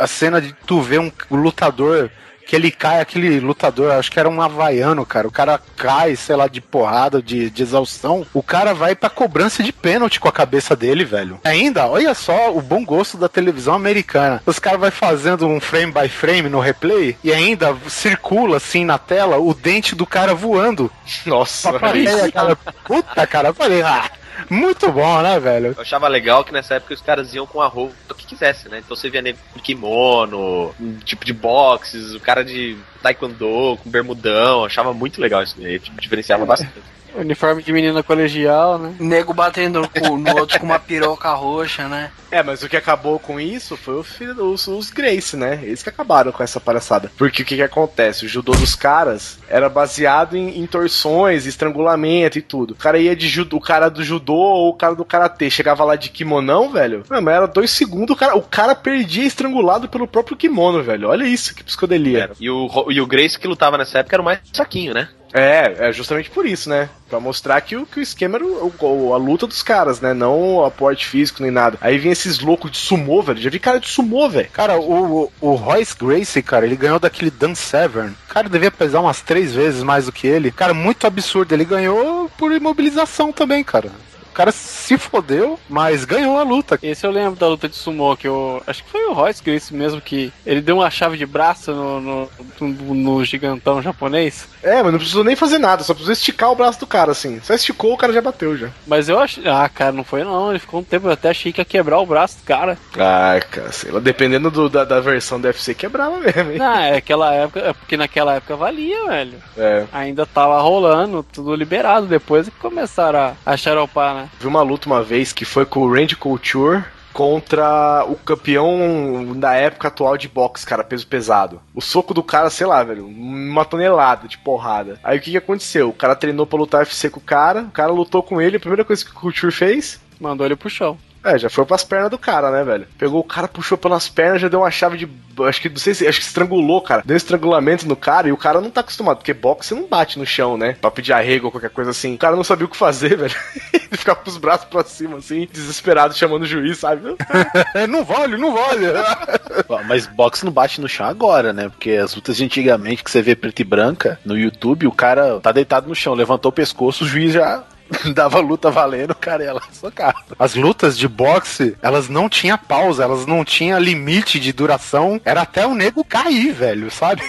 [0.00, 2.08] a cena de tu ver um lutador.
[2.46, 5.26] Que ele cai, aquele lutador, acho que era um havaiano, cara.
[5.26, 8.24] O cara cai, sei lá, de porrada, de, de exaustão.
[8.32, 11.40] O cara vai pra cobrança de pênalti com a cabeça dele, velho.
[11.42, 14.40] Ainda, olha só o bom gosto da televisão americana.
[14.46, 18.96] Os caras vai fazendo um frame by frame no replay e ainda circula assim na
[18.96, 20.90] tela o dente do cara voando.
[21.26, 22.56] Nossa, Pra plateia, cara.
[22.84, 24.08] Puta, cara, eu falei, ah,
[24.50, 25.74] muito bom, né, velho?
[25.76, 28.78] Eu achava legal que nessa época os caras iam com a roupa que quisesse, né?
[28.78, 33.90] Então você via nego com kimono, um tipo de boxes, o cara de taekwondo, com
[33.90, 34.64] bermudão.
[34.64, 36.96] Achava muito legal isso daí, tipo, diferenciava bastante.
[37.16, 38.94] Uniforme de menina colegial, né?
[39.00, 42.10] Nego batendo no, outro com uma piroca roxa, né?
[42.30, 44.04] É, mas o que acabou com isso foi o
[44.52, 45.60] os, os Grace, né?
[45.62, 47.10] Eles que acabaram com essa palhaçada.
[47.16, 48.26] Porque o que, que acontece?
[48.26, 52.72] O judô dos caras era baseado em, em torções, estrangulamento e tudo.
[52.72, 55.84] O cara ia de judô, o cara do judô ou o cara do karatê chegava
[55.84, 57.04] lá de kimonão, velho.
[57.08, 61.08] Não, mas era dois segundos, o cara, o cara perdia estrangulado pelo próprio kimono, velho.
[61.08, 62.30] Olha isso, que psicodelia.
[62.38, 65.08] E o, e o Grace que lutava nessa época era o mais saquinho, né?
[65.34, 66.88] É, é justamente por isso, né?
[67.10, 70.14] Pra mostrar que o, que o esquema era o- o- a luta dos caras, né?
[70.14, 71.76] Não o aporte físico nem nada.
[71.80, 73.38] Aí vinha esses loucos de sumô, velho.
[73.40, 74.48] Já vi cara de sumô, velho.
[74.50, 78.14] Cara, o, o Royce Gracie, cara, ele ganhou daquele Dan Severn.
[78.30, 80.50] O cara devia pesar umas três vezes mais do que ele.
[80.50, 81.52] Cara, muito absurdo.
[81.52, 83.90] Ele ganhou por imobilização também, cara.
[84.36, 86.78] O cara se fodeu, mas ganhou a luta.
[86.82, 88.62] Esse eu lembro da luta de sumô, que eu.
[88.66, 90.30] Acho que foi o Royce Gracie mesmo que.
[90.44, 92.30] Ele deu uma chave de braço no, no,
[92.60, 94.46] no- no gigantão japonês.
[94.62, 97.40] É, mas não precisou nem fazer nada, só precisou esticar o braço do cara, assim.
[97.42, 98.68] Só esticou, o cara já bateu já.
[98.86, 99.42] Mas eu achei.
[99.48, 100.50] Ah, cara, não foi não.
[100.50, 102.76] Ele ficou um tempo, eu até achei que ia quebrar o braço do cara.
[102.98, 106.58] Ai, cara, sei lá, dependendo do- da, da versão do UFC, quebrava mesmo, hein?
[106.58, 107.60] Não, é aquela época.
[107.60, 109.38] É porque naquela época valia, velho.
[109.56, 109.84] É.
[109.94, 112.06] Ainda tava rolando, tudo liberado.
[112.06, 114.25] Depois é que começaram a, a xaropar, né?
[114.38, 119.54] Vi uma luta uma vez que foi com o Randy Couture contra o campeão da
[119.54, 121.62] época atual de boxe, cara, peso pesado.
[121.74, 125.00] O soco do cara, sei lá, velho, uma tonelada de porrada.
[125.02, 125.88] Aí o que que aconteceu?
[125.88, 128.60] O cara treinou pra lutar UFC com o cara, o cara lutou com ele, a
[128.60, 130.98] primeira coisa que o Couture fez Mandou ele pro chão.
[131.26, 132.86] É, já foi pras pernas do cara, né, velho?
[132.96, 135.08] Pegou o cara, puxou pelas pernas, já deu uma chave de.
[135.44, 136.06] Acho que não sei se.
[136.06, 137.02] Acho que estrangulou, cara.
[137.04, 140.18] Deu um estrangulamento no cara e o cara não tá acostumado, porque boxe não bate
[140.18, 140.76] no chão, né?
[140.80, 142.14] Pra pedir arrego ou qualquer coisa assim.
[142.14, 143.34] O cara não sabia o que fazer, velho.
[143.72, 147.02] Ele ficava com os braços pra cima, assim, desesperado, chamando o juiz, sabe?
[147.88, 148.86] não vale, não vale.
[149.86, 151.68] Mas boxe não bate no chão agora, né?
[151.68, 155.40] Porque as lutas de antigamente que você vê preto e branca no YouTube, o cara
[155.40, 157.64] tá deitado no chão, levantou o pescoço, o juiz já
[158.14, 160.14] dava luta valendo, o cara ia lá socar.
[160.38, 165.20] As lutas de boxe, elas não tinham pausa, elas não tinham limite de duração.
[165.24, 167.22] Era até o nego cair, velho, sabe?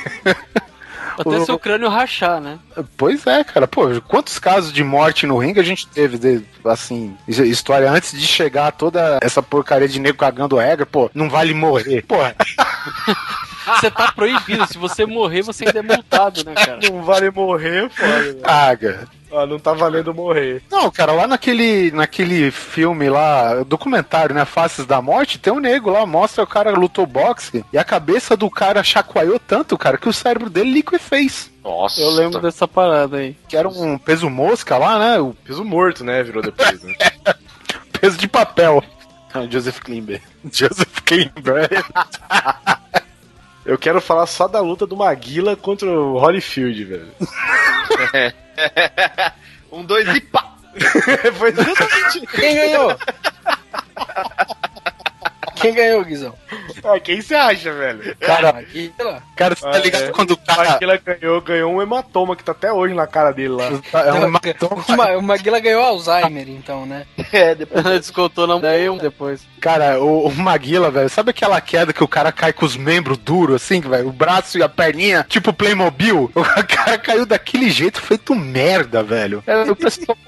[1.18, 2.60] Até seu crânio rachar, né?
[2.96, 3.68] Pois é, cara.
[3.68, 8.12] Pô, quantos casos de morte no ringue a gente teve, de, assim, is- história antes
[8.12, 12.04] de chegar toda essa porcaria de nego cagando regra, pô, não vale morrer.
[12.08, 12.16] Pô,
[13.80, 14.66] Você tá proibido.
[14.68, 16.80] Se você morrer, você ainda é multado, né, cara?
[16.90, 19.08] Não vale morrer, foda, caga.
[19.30, 20.62] Ó, não tá valendo morrer.
[20.72, 25.90] Não, cara, lá naquele, naquele filme lá, documentário, né, Faces da Morte, tem um nego
[25.90, 30.08] lá, mostra o cara lutou boxe e a cabeça do cara chacoalhou tanto, cara, que
[30.08, 31.52] o cérebro dele liquefez.
[31.64, 32.00] Nossa.
[32.00, 33.36] Eu lembro dessa parada aí.
[33.48, 35.20] Que era um peso mosca lá, né?
[35.20, 36.24] O Peso morto, né?
[36.24, 36.96] Virou depois, né?
[38.00, 38.82] peso de papel.
[39.50, 40.22] Joseph Klimber.
[40.52, 41.70] Joseph Klimber.
[43.66, 47.12] Eu quero falar só da luta do Maguila contra o Holyfield, velho.
[49.72, 50.56] Um, dois e pá!
[51.38, 52.28] Foi exatamente.
[52.36, 52.98] Quem ganhou?
[55.60, 56.34] Quem ganhou, Guizão?
[56.84, 58.16] Ah, quem você acha, velho?
[58.18, 58.64] Cara,
[59.36, 60.12] cara, você tá Ah, ligado é.
[60.12, 60.72] quando o O cara.
[60.72, 63.66] Maguila ganhou, ganhou um hematoma que tá até hoje na cara dele lá.
[64.06, 67.06] É um O Ma- O Maguila ganhou Alzheimer, então, né?
[67.32, 67.84] É, depois.
[67.84, 69.42] Descontou na daí um depois.
[69.60, 73.18] Cara, o, o Maguila, velho, sabe aquela queda que o cara cai com os membros
[73.18, 74.08] duros, assim, velho?
[74.10, 76.32] O braço e a perninha, tipo Playmobil?
[76.38, 79.44] O cara caiu daquele jeito, feito merda, velho.
[79.46, 79.84] É, Eu pô,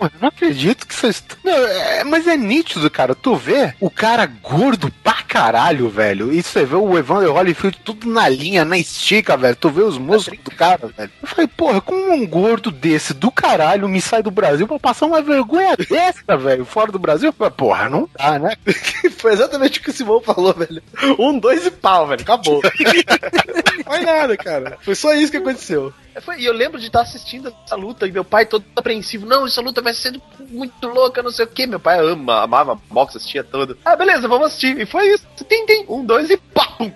[0.06, 1.24] eu não acredito que vocês.
[1.44, 3.14] Meu, é, mas é nítido, cara.
[3.16, 6.32] Tu vê o cara gordo pra caralho, velho.
[6.32, 9.56] E você vê o Evander Holyfield tudo na linha, na estica, velho.
[9.56, 11.12] Tu vê os músculos do cara, velho.
[11.22, 15.06] Eu falei, porra, como um gordo desse do caralho me sai do Brasil pra passar
[15.06, 17.30] uma vergonha dessa, velho, fora do Brasil?
[17.30, 18.56] Eu falei, Porra, não dá, né?
[19.18, 20.82] Foi exatamente o que o Simão falou, velho.
[21.18, 22.22] Um, dois e pau, velho.
[22.22, 22.62] Acabou.
[22.64, 24.78] Não foi nada, cara.
[24.82, 25.94] Foi só isso que aconteceu.
[26.16, 29.26] É, foi- E eu lembro de estar assistindo essa luta e meu pai todo apreensivo.
[29.26, 31.68] Não, essa luta vai ser muito louca, não sei o que.
[31.68, 33.78] Meu pai ama, amava boxe, assistia tudo.
[33.86, 34.80] Ah, beleza, vamos assistir.
[34.80, 35.26] E foi isso.
[35.48, 35.86] Tem, tem.
[35.88, 36.66] Um, dois e pá!
[36.78, 36.92] pum.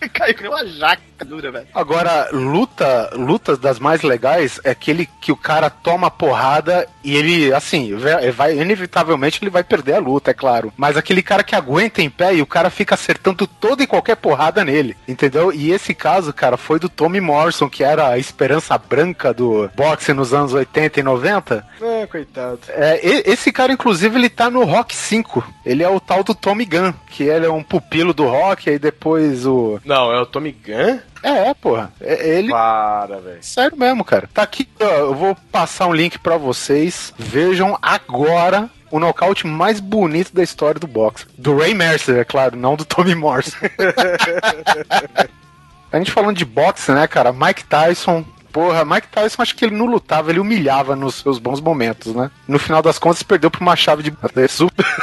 [0.12, 1.66] Caiu nem uma jaca dura, velho.
[1.74, 7.52] Agora, luta, lutas das mais legais é aquele que o cara toma porrada e ele,
[7.52, 10.72] assim, vai- inevitavelmente ele vai perder a luta, é claro.
[10.76, 14.16] Mas aquele cara que aguenta em pé e o cara fica acertando toda e qualquer
[14.16, 15.52] porrada nele, entendeu?
[15.52, 20.12] E esse caso, cara, foi do Tommy Morrison, que era a esperança branca do boxe
[20.12, 21.66] nos anos 80 e 90.
[21.80, 22.60] É, coitado.
[22.68, 23.00] É,
[23.30, 25.44] esse cara, inclusive, ele tá no Rock 5.
[25.64, 28.78] Ele é o tal do Tommy Gunn, que ele é um pupilo do Rock, aí
[28.78, 29.80] depois o.
[29.84, 30.98] Não, é o Tommy Gunn?
[31.22, 31.92] É, é, porra.
[32.00, 32.50] É, ele.
[32.50, 33.38] Para, velho.
[33.40, 34.28] Sério mesmo, cara.
[34.32, 37.14] Tá aqui, ó, eu vou passar um link pra vocês.
[37.18, 41.26] Vejam agora o nocaute mais bonito da história do boxe.
[41.36, 43.56] Do Ray Mercer, é claro, não do Tommy Morrison.
[45.90, 47.32] A gente falando de boxe, né, cara?
[47.32, 48.24] Mike Tyson.
[48.54, 52.30] Porra, Mike Tyson, acho que ele não lutava, ele humilhava nos seus bons momentos, né?
[52.46, 54.16] No final das contas, perdeu pra uma chave de.
[54.36, 54.86] É super.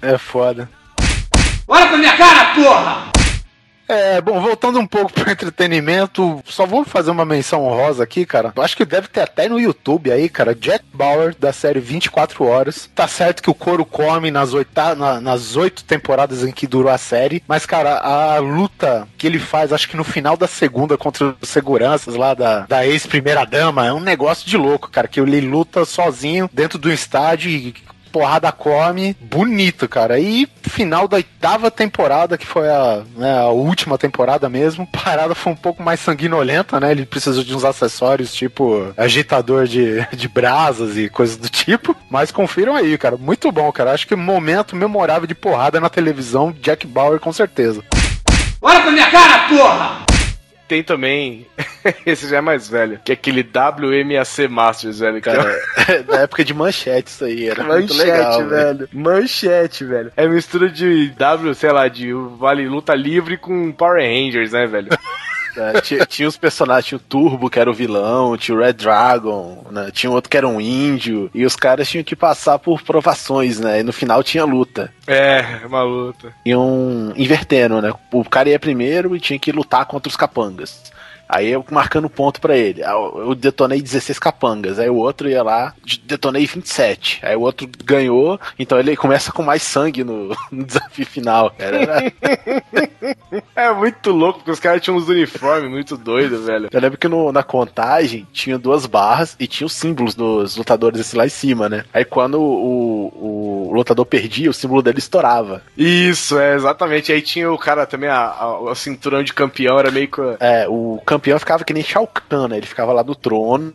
[0.00, 0.70] é foda.
[1.66, 3.13] Olha pra minha cara, porra!
[3.86, 8.52] É, bom, voltando um pouco pro entretenimento, só vou fazer uma menção honrosa aqui, cara.
[8.56, 10.54] Acho que deve ter até no YouTube aí, cara.
[10.54, 12.88] Jack Bauer, da série 24 Horas.
[12.94, 16.90] Tá certo que o couro come nas, oita na- nas oito temporadas em que durou
[16.90, 20.96] a série, mas, cara, a luta que ele faz, acho que no final da segunda
[20.96, 25.40] contra os seguranças lá da, da ex-primeira-dama, é um negócio de louco, cara, que ele
[25.42, 27.74] luta sozinho dentro do estádio e
[28.14, 30.20] porrada come, bonito, cara.
[30.20, 35.52] E final da oitava temporada, que foi a, né, a última temporada mesmo, parada foi
[35.52, 36.92] um pouco mais sanguinolenta, né?
[36.92, 41.96] Ele precisou de uns acessórios tipo agitador de, de brasas e coisas do tipo.
[42.08, 43.16] Mas confiram aí, cara.
[43.16, 43.90] Muito bom, cara.
[43.90, 47.82] Acho que momento memorável de porrada na televisão, Jack Bauer com certeza.
[48.62, 50.04] Olha pra minha cara, porra!
[50.66, 51.46] Tem também.
[52.06, 52.98] Esse já é mais velho.
[53.04, 55.20] Que é aquele WMAC Masters, velho.
[55.20, 55.58] Cara,
[56.08, 58.48] da época de manchete isso aí, era muito Manchete, legal, velho.
[58.78, 58.88] velho.
[58.92, 60.12] Manchete, velho.
[60.16, 64.88] É mistura de W, sei lá, de Vale Luta Livre com Power Rangers, né, velho?
[65.56, 68.74] É, tinha, tinha os personagens, tinha o Turbo, que era o vilão, tinha o Red
[68.74, 69.90] Dragon, né?
[69.92, 71.30] Tinha outro que era um índio.
[71.34, 73.80] E os caras tinham que passar por provações, né?
[73.80, 74.92] E no final tinha luta.
[75.06, 76.32] É, uma luta.
[76.44, 77.92] Iam invertendo, né?
[78.12, 80.93] O cara ia primeiro e tinha que lutar contra os capangas.
[81.28, 82.82] Aí eu marcando ponto pra ele.
[82.82, 84.78] Eu detonei 16 capangas.
[84.78, 87.20] Aí o outro ia lá, detonei 27.
[87.22, 91.50] Aí o outro ganhou, então ele começa com mais sangue no, no desafio final.
[91.58, 91.76] Cara.
[91.82, 92.12] Era-
[93.56, 96.68] É muito louco, porque os caras tinham uns uniformes muito doidos, velho.
[96.72, 101.00] Eu lembro que no- na contagem tinha duas barras e tinha os símbolos dos lutadores
[101.00, 101.84] assim lá em cima, né?
[101.92, 105.62] Aí quando o, o, o lutador perdia, o símbolo dele estourava.
[105.76, 107.12] Isso, é, exatamente.
[107.12, 110.20] Aí tinha o cara também, a, a- a cinturão de campeão era meio que.
[110.40, 112.56] É, o campeão ficava que nem Shao Kahn, né?
[112.56, 113.74] Ele ficava lá no trono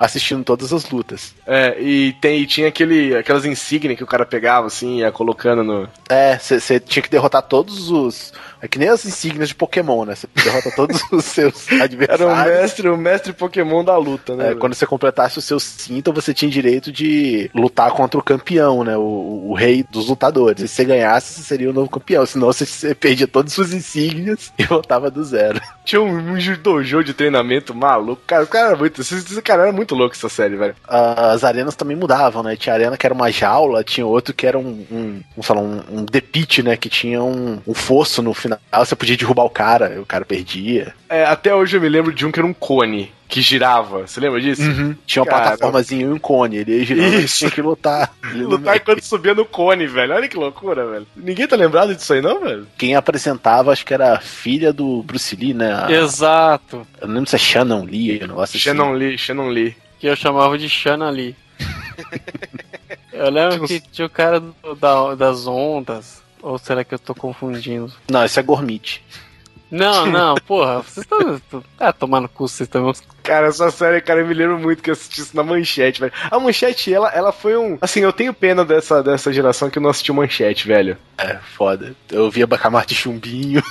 [0.00, 1.34] assistindo todas as lutas.
[1.46, 5.62] É, e, tem, e tinha aquele, aquelas insígnias que o cara pegava, assim, ia colocando
[5.62, 5.86] no.
[6.08, 8.32] É, você tinha que derrotar todos os.
[8.62, 10.14] É que nem as insígnias de Pokémon, né?
[10.14, 12.20] Você derrota todos os seus adversários.
[12.20, 14.52] Era o mestre, o mestre Pokémon da luta, né?
[14.52, 18.84] É, quando você completasse o seu cinto, você tinha direito de lutar contra o campeão,
[18.84, 18.96] né?
[18.96, 20.62] O, o rei dos lutadores.
[20.62, 22.26] E se você ganhasse, você seria o novo campeão.
[22.26, 25.60] Senão você, você perdia todas as suas insígnias e voltava do zero.
[25.84, 28.22] Tinha um, um dojo de treinamento maluco.
[28.26, 29.00] Cara, o cara era muito.
[29.00, 30.74] Esse, cara era muito louco essa série, velho.
[30.86, 32.56] As arenas também mudavam, né?
[32.56, 35.80] Tinha arena que era uma jaula, tinha outro que era um, um vamos falar, um,
[35.90, 36.76] um Pit, né?
[36.76, 38.49] Que tinha um, um fosso no final.
[38.78, 40.94] Você podia derrubar o cara, o cara perdia.
[41.08, 44.06] É, até hoje eu me lembro de um que era um cone que girava.
[44.08, 44.62] Você lembra disso?
[45.06, 46.56] Tinha uma Cara, plataformazinha e um cone.
[46.56, 47.38] Ele ia girando e Isso.
[47.38, 48.12] tinha que lutar.
[48.34, 50.14] Não- Lutar enquanto subia no cone, velho.
[50.14, 51.06] Olha que loucura, velho.
[51.14, 52.66] Ninguém tá lembrado disso aí, não, velho?
[52.76, 55.72] Quem apresentava, acho que era a filha do Bruce Lee, né?
[55.72, 56.84] A- Exato.
[57.00, 58.58] Eu não lembro se é Shannon Lee, um negócio assim.
[58.58, 59.76] Shannon Lee, Shannon Lee.
[60.00, 61.36] Que eu chamava de Shana Lee.
[63.12, 66.22] Eu lembro que tinha o cara do- da, das ondas.
[66.42, 67.92] Ou será que eu tô confundindo?
[68.10, 69.04] Não, esse é Gormit.
[69.70, 71.62] Não, não, porra, vocês estão.
[71.78, 72.92] Ah, tomando cu, vocês estão.
[73.22, 76.12] Cara, essa série, cara, eu me lembro muito que eu assisti isso na Manchete, velho.
[76.30, 77.78] A Manchete, ela, ela foi um...
[77.80, 80.96] Assim, eu tenho pena dessa, dessa geração que não assistiu Manchete, velho.
[81.16, 81.94] É, foda.
[82.10, 83.62] Eu via Bacamarte de chumbinho.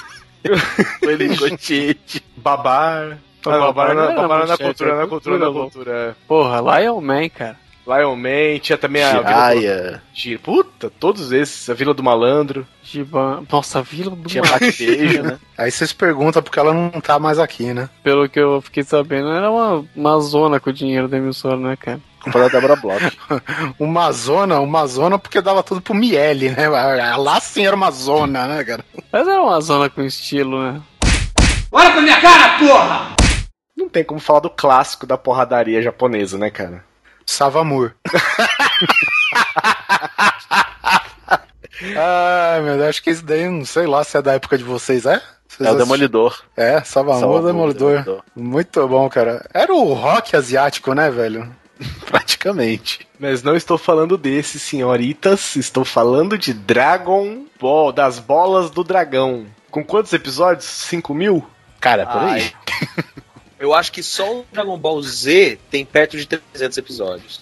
[1.01, 2.24] Ele cochete.
[2.38, 3.17] Babar...
[3.45, 6.17] Ah, Babar Babar, na, Babar na Manchete, cultura, era na cultura, na cultura, cultura.
[6.28, 7.57] Porra, Lion Man, cara.
[7.89, 9.11] Lion Man, tinha também a...
[9.11, 10.01] Jiraya.
[10.13, 10.39] Giro.
[10.39, 11.67] Puta, todos esses.
[11.69, 12.67] A Vila do Malandro.
[12.83, 13.43] Giban.
[13.51, 14.59] Nossa, Vila do Tinha Mar.
[14.59, 15.39] bate-beijo, né?
[15.57, 17.89] Aí vocês perguntam porque ela não tá mais aqui, né?
[18.03, 21.75] Pelo que eu fiquei sabendo, era uma, uma zona com o dinheiro da emissora, né,
[21.75, 21.99] cara?
[22.23, 23.17] Comprou da Débora Bloch.
[23.79, 26.67] Uma zona, uma zona porque dava tudo pro Miele, né?
[27.17, 28.83] Lá sim era uma zona, né, cara?
[29.09, 30.81] Mas era uma zona com estilo, né?
[31.71, 33.15] Olha pra minha cara, porra!
[33.77, 36.83] Não tem como falar do clássico da porradaria japonesa, né, cara?
[37.30, 37.93] Savamur.
[41.95, 44.63] Ai, meu Deus, acho que isso daí, não sei lá se é da época de
[44.63, 45.21] vocês, é?
[45.47, 45.77] Vocês É o?
[45.77, 46.41] Demolidor.
[46.57, 47.89] É, Savamur, Demolidor.
[47.91, 48.23] Demolidor.
[48.36, 49.47] Muito bom, cara.
[49.53, 51.55] Era o rock asiático, né, velho?
[52.09, 53.07] Praticamente.
[53.19, 55.55] Mas não estou falando desse, senhoritas.
[55.55, 59.45] Estou falando de Dragon Ball, das bolas do dragão.
[59.69, 60.65] Com quantos episódios?
[60.65, 61.47] 5 mil?
[61.80, 62.51] Cara, por aí.
[63.60, 67.41] Eu acho que só o Dragon Ball Z tem perto de 300 episódios.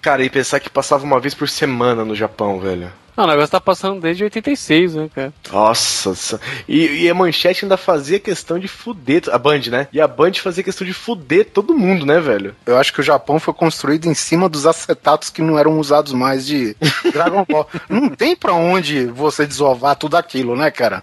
[0.00, 2.90] Cara, e pensar que passava uma vez por semana no Japão, velho.
[3.16, 5.32] Não, o negócio tá passando desde 86, né, cara?
[5.52, 6.38] Nossa, sa-
[6.68, 9.22] e, e a manchete ainda fazia questão de fuder.
[9.32, 9.88] A Band, né?
[9.92, 12.54] E a Band fazia questão de fuder todo mundo, né, velho?
[12.64, 16.12] Eu acho que o Japão foi construído em cima dos acetatos que não eram usados
[16.12, 16.76] mais de
[17.12, 17.68] Dragon Ball.
[17.88, 21.02] não tem pra onde você desovar tudo aquilo, né, cara?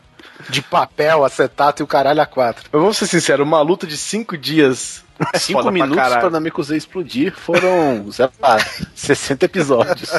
[0.49, 2.69] De papel, acetato e o caralho a quatro.
[2.71, 5.03] Mas vamos ser sinceros, uma luta de 5 dias.
[5.33, 6.21] é Cinco foda pra minutos caralho.
[6.21, 8.57] pra Namekusei explodir foram, sei lá,
[8.93, 10.11] 60 episódios.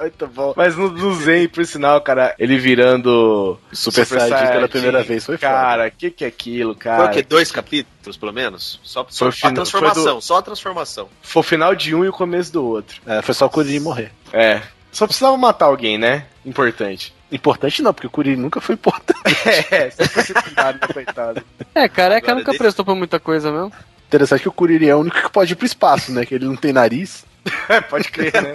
[0.00, 0.54] Muito bom.
[0.56, 5.36] Mas no, no Zen, por sinal, cara, ele virando Super Saiyajin pela primeira vez foi
[5.36, 5.52] foda.
[5.52, 6.96] Cara, o que que é aquilo, cara?
[7.02, 7.22] Foi o quê?
[7.22, 8.80] Dois capítulos, pelo menos?
[8.82, 11.08] Só, só a fina- transformação, do- só a transformação.
[11.20, 13.00] Foi o final de um e o começo do outro.
[13.06, 14.10] É, foi só o Kuririn morrer.
[14.32, 14.62] É.
[14.92, 16.24] Só precisava matar alguém, né?
[16.46, 17.12] Importante.
[17.32, 19.20] Importante não, porque o Kuririn nunca foi importante.
[19.70, 21.42] é, só foi secundário, né, coitado.
[21.74, 23.72] É, careca Agora nunca desse- prestou pra muita coisa mesmo.
[24.08, 26.26] Interessante que o Kuririn é o único que pode ir pro espaço, né?
[26.26, 27.24] Que ele não tem nariz.
[27.70, 28.54] É, pode crer, né?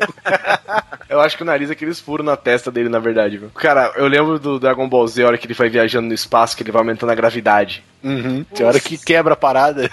[1.10, 3.50] eu acho que o nariz é aqueles furos na testa dele, na verdade, viu?
[3.50, 6.56] Cara, eu lembro do Dragon Ball Z, a hora que ele vai viajando no espaço,
[6.56, 7.84] que ele vai aumentando a gravidade.
[8.04, 8.44] Uhum.
[8.44, 9.90] Tem hora que quebra a parada,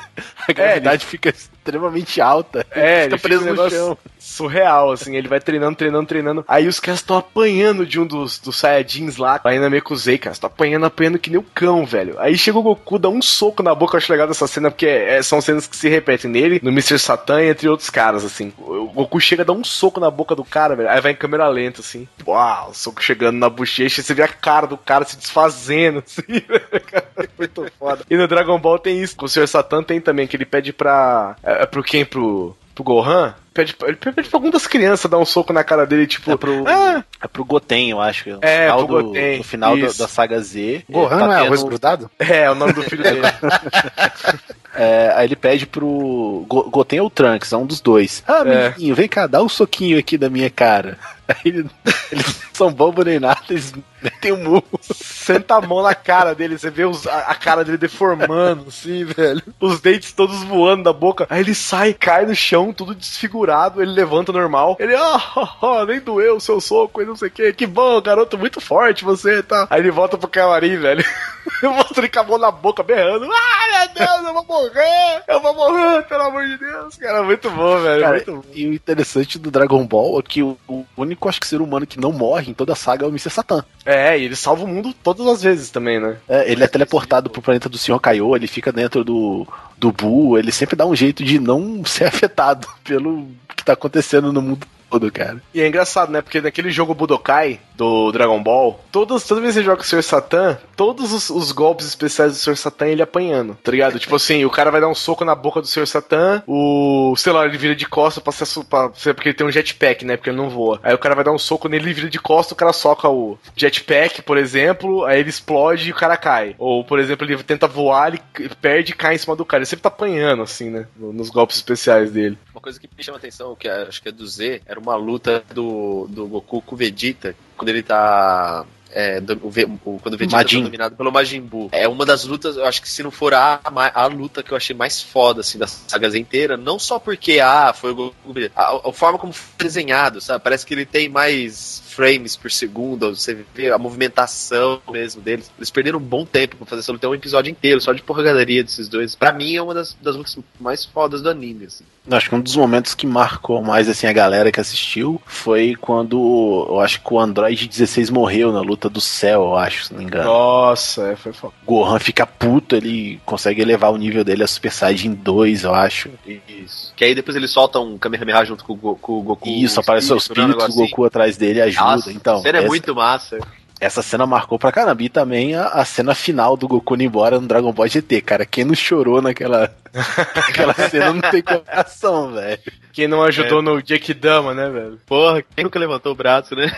[0.47, 2.67] a gravidade fica extremamente alta.
[2.71, 3.99] É, fica ele preso um no chão.
[4.19, 6.45] Surreal, assim, ele vai treinando, treinando, treinando.
[6.47, 10.33] Aí os caras estão apanhando de um dos, dos Saiyajins lá, aí na Mekuzei, cara,
[10.33, 12.19] estão apanhando, apanhando que nem o cão, velho.
[12.19, 14.87] Aí chega o Goku, dá um soco na boca, eu acho legal dessa cena, porque
[14.87, 16.99] é, são cenas que se repetem nele, no Mr.
[16.99, 18.53] Satan, entre outros caras, assim.
[18.59, 20.89] O, Goku chega a dar um soco na boca do cara, velho.
[20.89, 22.07] Aí vai em câmera lenta, assim.
[22.27, 26.23] Uau, o soco chegando na bochecha, você vê a cara do cara se desfazendo, assim,
[26.29, 27.29] velho.
[27.39, 28.05] Muito foda.
[28.09, 29.17] E no Dragon Ball tem isso.
[29.17, 29.49] Com o Sr.
[29.49, 31.37] Satan tem também, que ele pede pra.
[31.53, 32.05] É, é pro quem?
[32.05, 32.57] Pro.
[32.75, 33.35] Pro Gohan?
[33.55, 36.31] Pede, ele pede pra alguma das crianças dar um soco na cara dele, tipo.
[36.31, 38.31] É pro, ah, é pro Goten, eu acho.
[38.31, 40.85] No É, final pro do, Goten, No final do- da saga Z.
[40.89, 42.11] Gohan tá não é tendo- arroz grudado?
[42.19, 43.21] é, é o nome do filho dele.
[44.75, 46.47] É, aí ele pede pro.
[46.49, 48.25] Go- Goten ou Trunks, é um dos dois.
[48.27, 48.71] Ah, É.
[48.71, 50.97] menino, vem cá, dá um soquinho aqui da minha cara.
[51.29, 51.71] Aí ele-
[52.11, 53.73] eles são bobo nem nada, eles
[54.03, 54.65] metem um murro.
[54.83, 59.05] Senta a mão na cara dele, você vê os- a, a cara dele deformando, assim,
[59.05, 59.41] velho.
[59.61, 61.27] Os dentes todos voando da boca.
[61.31, 63.42] Aí ele sai, cai no chão, tudo desfigurado.
[63.83, 64.77] Ele levanta normal.
[64.79, 67.53] Ele, ah, nem doeu o seu soco e não sei o que.
[67.53, 69.67] Que bom, garoto, muito forte você, tá?
[69.71, 71.05] Aí ele volta pro camarim, velho.
[71.63, 73.29] Mostra ele com a mão na boca, berrando.
[73.33, 75.23] Ah, meu Deus, eu vou morrer!
[75.29, 76.97] Eu vou morrer, pelo amor de Deus.
[76.97, 78.03] Cara, muito bom, velho.
[78.03, 78.43] Cara, muito bom.
[78.53, 81.87] e o interessante do Dragon Ball é que o, o único, acho que, ser humano
[81.87, 83.31] que não morre em toda a saga é o Mr.
[83.31, 83.65] Satan.
[83.85, 86.17] É, e ele salva o mundo todas as vezes também, né?
[86.29, 90.39] É, ele é teleportado pro planeta do Senhor Kaiô, ele fica dentro do, do Buu,
[90.39, 94.67] ele sempre dá um jeito de não ser afetado pelo que tá acontecendo no mundo
[94.93, 95.43] todo, cara.
[95.55, 96.21] E é engraçado, né?
[96.21, 100.03] Porque naquele jogo Budokai do Dragon Ball, todas, toda vez que você joga o Sr.
[100.03, 102.57] Satan, todos os, os golpes especiais do Sr.
[102.57, 103.99] Satan ele apanhando, tá ligado?
[103.99, 105.87] tipo assim, o cara vai dar um soco na boca do Sr.
[105.87, 107.15] Satan, o.
[107.17, 108.65] sei lá, ele vira de costas pra ser.
[108.65, 110.17] Pra, porque ele tem um jetpack, né?
[110.17, 110.79] Porque ele não voa.
[110.83, 113.09] Aí o cara vai dar um soco nele, ele vira de costas, o cara soca
[113.09, 116.55] o jetpack, por exemplo, aí ele explode e o cara cai.
[116.59, 118.21] Ou, por exemplo, ele tenta voar, ele
[118.61, 119.61] perde e cai em cima do cara.
[119.61, 120.87] Ele sempre tá apanhando, assim, né?
[120.97, 122.37] no- Nos golpes especiais dele.
[122.55, 124.97] Uma coisa que me chama atenção, que é- acho que é do Z, era uma
[124.97, 128.65] luta do, do Goku com o Vegeta, quando ele tá.
[128.91, 130.59] é, do- o quando o Vegeta Majin.
[130.59, 131.69] tá dominado pelo Majin Buu.
[131.73, 133.61] É uma das lutas, eu acho que se não for a,
[133.95, 137.73] a luta que eu achei mais foda, assim, das sagas inteiras, não só porque, ah,
[137.73, 140.43] foi o Goku, Vegeta, a, a forma como foi desenhado, sabe?
[140.45, 145.51] Parece que ele tem mais frames por segundo, você vê a movimentação mesmo deles.
[145.59, 148.63] Eles perderam um bom tempo pra fazer essa luta, um episódio inteiro, só de porradaria
[148.63, 149.15] desses dois.
[149.15, 151.85] Pra mim, é uma das, das lutas mais fodas do anime, assim.
[152.11, 156.67] Acho que um dos momentos que marcou mais assim a galera que assistiu foi quando
[156.69, 160.01] eu acho que o Android 16 morreu na luta do céu, eu acho, se não
[160.01, 160.25] me engano.
[160.25, 161.55] Nossa, é, foi foda.
[161.65, 166.11] Gohan fica puto, ele consegue elevar o nível dele a Super Saiyajin 2, eu acho.
[166.49, 166.93] Isso.
[166.97, 169.49] Que aí depois eles soltam um Kamehameha junto com o, Go- com o Goku.
[169.49, 170.91] Isso, aparece o né, espírito do negócio assim.
[170.91, 173.39] Goku atrás dele e Nossa, então, a cena é essa, muito massa.
[173.81, 175.03] essa cena marcou pra caramba.
[175.03, 178.47] E também a, a cena final do Goku indo embora no Dragon Ball GT, cara.
[178.47, 179.75] Quem não chorou naquela,
[180.35, 182.59] naquela cena não tem coração, velho.
[182.93, 183.63] Quem não ajudou É.
[183.63, 184.99] no Jake Dama, né, velho?
[185.07, 186.71] Porra, quem nunca levantou o braço, né?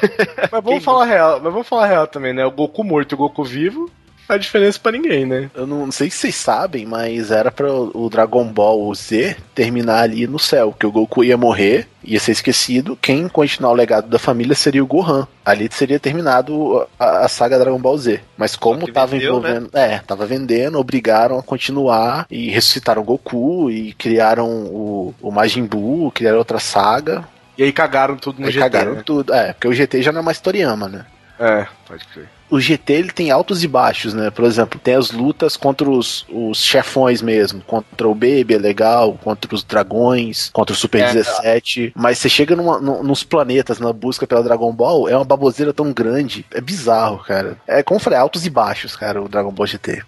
[0.51, 2.45] Mas vamos falar real, mas vamos falar real também, né?
[2.47, 3.91] O Goku morto e o Goku vivo
[4.27, 5.51] faz diferença pra ninguém, né?
[5.55, 10.03] Eu não, não sei se vocês sabem, mas era pra o Dragon Ball Z terminar
[10.03, 12.99] ali no céu, que o Goku ia morrer, ia ser esquecido.
[13.01, 15.27] Quem continuar o legado da família seria o Gohan.
[15.45, 18.21] Ali seria terminado a, a saga Dragon Ball Z.
[18.37, 19.51] Mas como tava vendeu, né?
[19.51, 19.71] envolvendo.
[19.77, 25.65] É, tava vendendo, obrigaram a continuar e ressuscitaram o Goku e criaram o, o Majin
[25.65, 27.25] Buu, criaram outra saga.
[27.57, 29.03] E aí cagaram tudo no Aí GT, cagaram né?
[29.05, 29.33] tudo.
[29.33, 31.07] É, porque o GT já não é mais Toriyama, né?
[31.39, 32.29] É, pode crer.
[32.51, 34.31] O GT ele tem altos e baixos, né?
[34.31, 39.15] Por exemplo, tem as lutas contra os, os chefões mesmo, contra o Baby é legal,
[39.23, 41.93] contra os dragões, contra o Super É, 17.
[41.97, 45.73] Mas você chega numa- nu- nos planetas na busca pela Dragon Ball, é uma baboseira
[45.73, 47.57] tão grande, é bizarro, cara.
[47.67, 50.03] É como eu falei, altos e baixos, cara, o Dragon Ball GT.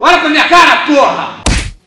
[0.00, 1.42] Olha pra minha cara, porra!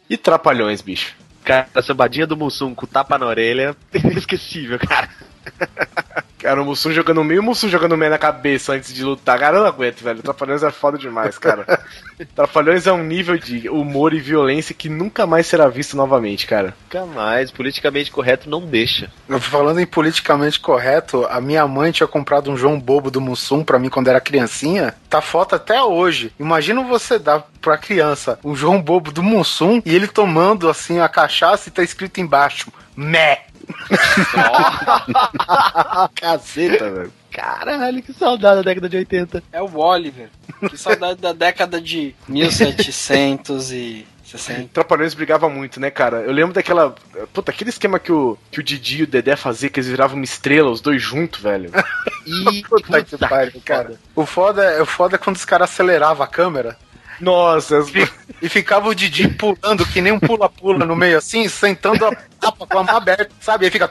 [0.09, 1.15] E trapalhões, bicho.
[1.43, 5.09] Cara, a sambadinha do Mussum com tapa na orelha, inesquecível, cara.
[6.41, 9.37] Cara, o Mussum jogando meio, o Mussum jogando meio na cabeça antes de lutar.
[9.37, 10.23] Cara, eu não aguento, velho.
[10.23, 11.79] Trapalhões é foda demais, cara.
[12.35, 16.73] Trapalhões é um nível de humor e violência que nunca mais será visto novamente, cara.
[16.83, 19.11] Nunca mais, politicamente correto não deixa.
[19.39, 23.77] Falando em politicamente correto, a minha mãe tinha comprado um João Bobo do Mussum pra
[23.77, 24.95] mim quando era criancinha.
[25.07, 26.33] Tá foto até hoje.
[26.39, 31.07] Imagina você dar pra criança um João Bobo do Mussum e ele tomando assim a
[31.07, 33.50] cachaça e tá escrito embaixo: Mé.
[36.15, 37.13] Caceta, velho.
[37.31, 39.43] Caralho, que saudade da década de 80.
[39.53, 40.29] É o Oliver.
[40.69, 44.69] Que saudade da década de 1760.
[44.73, 46.17] Trapalhões brigava muito, né, cara?
[46.21, 46.93] Eu lembro daquela.
[47.33, 50.15] Puta, aquele esquema que o, que o Didi e o Dedé faziam, que eles viravam
[50.17, 51.71] uma estrela, os dois juntos, velho.
[52.23, 53.95] E Puta que pariu, cara.
[54.15, 56.77] O foda, é- o foda é quando os caras aceleravam a câmera
[57.21, 57.85] Nossa,
[58.41, 62.65] e ficava o Didi pulando que nem um pula-pula no meio assim, sentando a tapa
[62.65, 63.65] com a mão aberta, sabe?
[63.65, 63.87] Aí fica.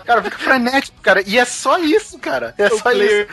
[0.00, 1.22] Cara, fica frenético, cara.
[1.24, 2.54] E é só isso, cara.
[2.58, 3.26] É o só isso.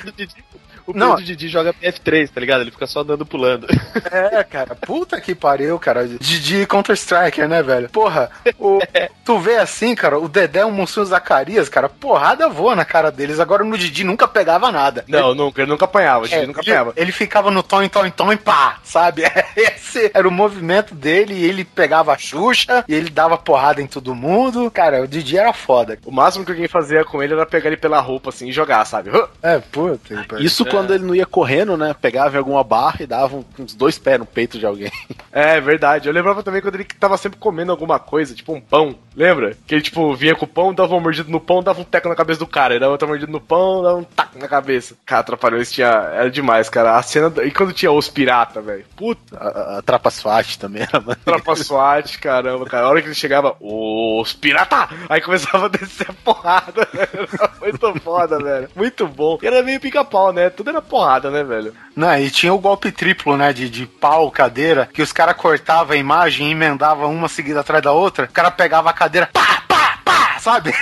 [0.93, 0.97] Didi.
[0.97, 1.09] O Não.
[1.11, 2.61] Pedro Didi joga F3, tá ligado?
[2.61, 3.67] Ele fica só andando pulando.
[4.11, 6.07] É, cara, puta que pariu, cara.
[6.07, 7.89] Didi Counter-Striker, né, velho?
[7.89, 8.29] Porra,
[8.59, 8.79] o-
[9.25, 13.11] tu vê assim, cara, o Dedé e o Monsenhor Zacarias, cara, porrada voa na cara
[13.11, 13.39] deles.
[13.39, 15.03] Agora no Didi nunca pegava nada.
[15.07, 16.93] Não, nunca, ele nunca apanhava, É, ele nunca ele, apanhava.
[16.95, 19.23] ele ficava no tom, em tom, em tom e pá, sabe?
[19.55, 23.87] Esse era o movimento dele e ele pegava a Xuxa e ele dava porrada em
[23.87, 24.69] todo mundo.
[24.71, 25.97] Cara, o Didi era foda.
[26.05, 28.85] O máximo que alguém fazia com ele era pegar ele pela roupa assim e jogar,
[28.85, 29.09] sabe?
[29.41, 30.15] É, puta.
[30.15, 30.45] que pariu.
[30.77, 31.95] Isso quando ele não ia correndo, né?
[31.99, 34.91] Pegava em alguma barra e dava uns dois pés no peito de alguém.
[35.29, 36.07] É verdade.
[36.07, 38.95] Eu lembrava também quando ele tava sempre comendo alguma coisa, tipo um pão.
[39.15, 39.55] Lembra?
[39.67, 42.09] Que ele, tipo, vinha com o pão, dava uma mordida no pão, dava um teco
[42.09, 42.73] na cabeça do cara.
[42.73, 44.95] Ele dava outra mordida no pão, dava um taco na cabeça.
[45.05, 45.87] Cara, Trapalhões tinha.
[45.87, 46.97] Era demais, cara.
[46.97, 47.31] A cena.
[47.43, 48.85] E quando tinha os pirata, velho?
[48.95, 49.37] Puta.
[49.37, 51.21] A, a Trapa SWAT também era maneiro.
[51.23, 52.87] Tropa SWAT, caramba, cara.
[52.87, 54.89] A hora que ele chegava, os pirata!
[55.09, 57.29] Aí começava a descer a porrada, velho.
[57.61, 58.69] Muito foda, velho.
[58.75, 59.37] Muito bom.
[59.41, 60.49] E era meio pica-pau, né?
[60.49, 61.73] Tudo era porrada, né, velho?
[61.95, 63.53] Não, e tinha o golpe triplo, né?
[63.53, 67.83] De, de pau, cadeira, que os caras cortavam a imagem e emendavam uma seguida atrás
[67.83, 68.25] da outra.
[68.25, 70.73] O cara pegava a cadeira, pá, pá, pá, sabe?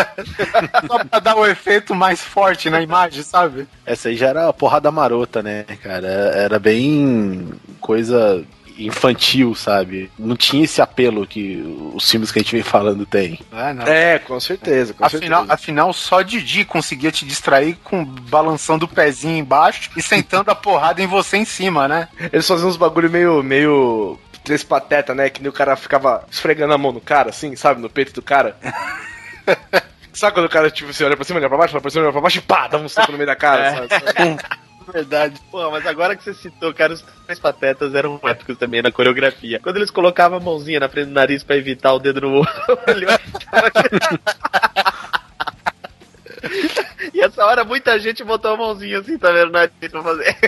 [0.86, 3.66] Só pra dar o efeito mais forte na imagem, sabe?
[3.84, 6.06] Essa aí já era porrada marota, né, cara?
[6.06, 8.44] Era bem coisa
[8.78, 10.10] infantil, sabe?
[10.18, 11.62] Não tinha esse apelo que
[11.94, 13.38] os filmes que a gente vem falando tem.
[13.52, 13.86] É, não.
[13.86, 15.52] É, com certeza, com Afinal, certeza.
[15.54, 21.02] afinal, só Didi conseguia te distrair com balançando o pezinho embaixo e sentando a porrada
[21.02, 22.08] em você em cima, né?
[22.32, 23.42] Eles faziam uns bagulho meio.
[23.42, 24.18] meio.
[24.42, 25.30] Três pateta, né?
[25.30, 27.80] Que nem o cara ficava esfregando a mão no cara, assim, sabe?
[27.80, 28.56] No peito do cara.
[30.12, 32.04] Sabe quando o cara, tipo, você olha pra cima, olha pra baixo, olha pra cima,
[32.04, 33.74] olha pra baixo e pá, dá um soco no meio da cara, É.
[33.74, 34.36] sabe?
[34.92, 35.40] Verdade.
[35.50, 39.58] Pô, mas agora que você citou, cara, os três patetas eram épicos também na coreografia.
[39.60, 42.44] Quando eles colocavam a mãozinha na frente do nariz pra evitar o dedo no olho.
[47.14, 49.50] e essa hora muita gente botou a mãozinha assim, tá vendo?
[49.52, 50.36] Nariz pra fazer.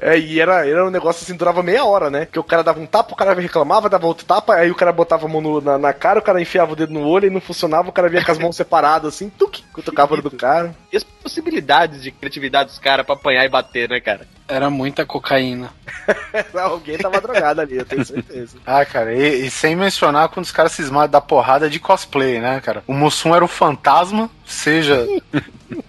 [0.00, 2.26] É, e era, era um negócio assim, durava meia hora, né?
[2.26, 4.92] Que o cara dava um tapa, o cara reclamava, dava outro tapa, aí o cara
[4.92, 7.30] botava a mão no- na, na cara, o cara enfiava o dedo no olho e
[7.30, 10.30] não funcionava, o cara vinha com as mãos separadas, assim, tuque, cutucava o olho do
[10.30, 10.74] cara.
[10.92, 14.26] E as possibilidades de criatividade dos caras pra apanhar e bater, né, cara?
[14.48, 15.70] Era muita cocaína.
[16.54, 18.56] Alguém tava drogado ali, eu tenho certeza.
[18.66, 22.60] Ah, cara, e, e sem mencionar quando os caras cismaram da porrada de cosplay, né,
[22.60, 22.82] cara?
[22.86, 25.06] O Mussum era o fantasma, seja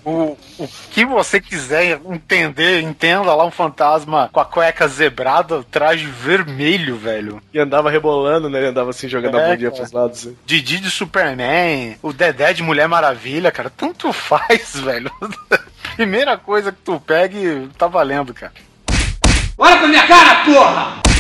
[0.04, 4.01] o, o que você quiser entender, entenda lá um fantasma
[4.32, 7.42] com a cueca zebrada, traje vermelho, velho.
[7.54, 8.60] E andava rebolando, né?
[8.60, 9.82] Ele andava assim, jogando É, a bundinha cara.
[9.82, 10.20] pros lados.
[10.20, 10.38] Assim.
[10.46, 15.12] Didi de Superman, o Dedé de Mulher Maravilha, cara, tanto faz, velho.
[15.96, 18.54] Primeira coisa que tu pega e tá valendo, cara.
[19.58, 21.11] Olha pra minha cara, porra!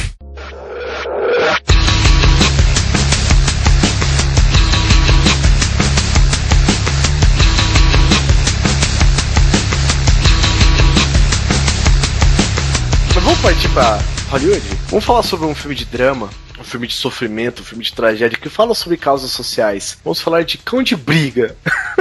[13.32, 13.98] Vamos partir pra
[14.30, 14.62] Hollywood?
[14.90, 16.30] Vamos falar sobre um filme de drama,
[16.60, 19.98] um filme de sofrimento, um filme de tragédia, que fala sobre causas sociais.
[20.04, 21.56] Vamos falar de Cão de Briga.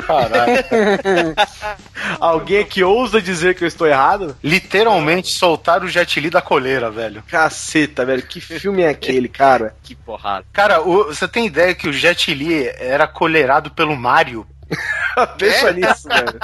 [0.07, 0.65] Caralho.
[2.19, 4.37] Alguém que ousa dizer que eu estou errado?
[4.43, 7.23] Literalmente soltar o Jet Li da coleira, velho.
[7.29, 9.75] Caceta, velho, que filme é aquele, cara?
[9.85, 10.45] Que porrada.
[10.53, 14.45] Cara, o- você tem ideia que o Jet Li era coleirado pelo Mario?
[15.39, 16.39] Pensa nisso, velho.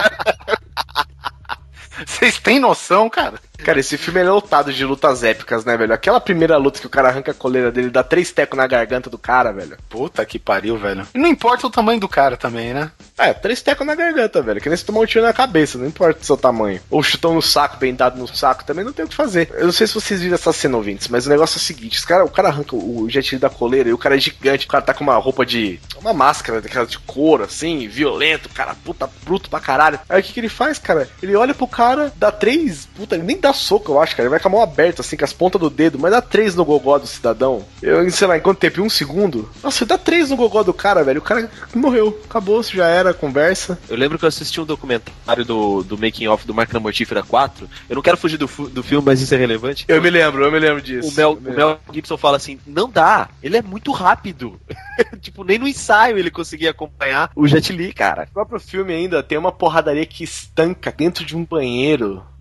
[2.05, 3.38] Vocês têm noção, cara?
[3.59, 5.92] Cara, esse filme é lotado de lutas épicas, né, velho?
[5.92, 9.09] Aquela primeira luta que o cara arranca a coleira dele, dá três tecos na garganta
[9.09, 9.76] do cara, velho.
[9.88, 11.07] Puta que pariu, velho.
[11.14, 12.90] E não importa o tamanho do cara também, né?
[13.18, 14.61] É, três tecos na garganta, velho.
[14.61, 16.80] Que nem se tomar um tiro na cabeça, não importa o seu tamanho.
[16.90, 19.51] Ou chutão no saco, bem dado no saco, também não tem o que fazer.
[19.55, 22.05] Eu não sei se vocês viram essa cena, ouvintes, mas o negócio é o seguinte:
[22.07, 24.82] cara, o cara arranca o jet da coleira e o cara é gigante, o cara
[24.82, 25.80] tá com uma roupa de.
[25.99, 29.99] uma máscara daquela de couro, assim, violento, cara, puta, bruto pra caralho.
[30.09, 31.09] Aí o que, que ele faz, cara?
[31.22, 31.86] Ele olha pro cara,
[32.16, 32.89] dá três.
[32.97, 34.24] Puta, ele nem dá soco, eu acho, cara.
[34.24, 36.55] Ele vai com a mão aberta, assim, com as pontas do dedo, mas dá três
[36.55, 37.64] no gogó do cidadão.
[37.82, 38.80] Eu, sei lá, em quanto tempo?
[38.80, 39.49] Em um segundo?
[39.62, 41.20] Nossa, dá três no gogó do cara, velho.
[41.20, 42.18] O cara morreu.
[42.28, 43.78] Acabou, já era a conversa.
[43.89, 47.68] Eu lembro que eu assisti um documentário do, do Making Off do Máquina Mortífera 4.
[47.89, 49.84] Eu não quero fugir do, do filme, mas isso é relevante.
[49.89, 51.09] Eu me lembro, eu me lembro disso.
[51.09, 54.59] O Mel, o Mel Gibson fala assim: não dá, ele é muito rápido.
[55.20, 58.26] tipo, nem no ensaio ele conseguia acompanhar o Jet Li, cara.
[58.30, 61.75] O próprio filme ainda tem uma porradaria que estanca dentro de um banheiro.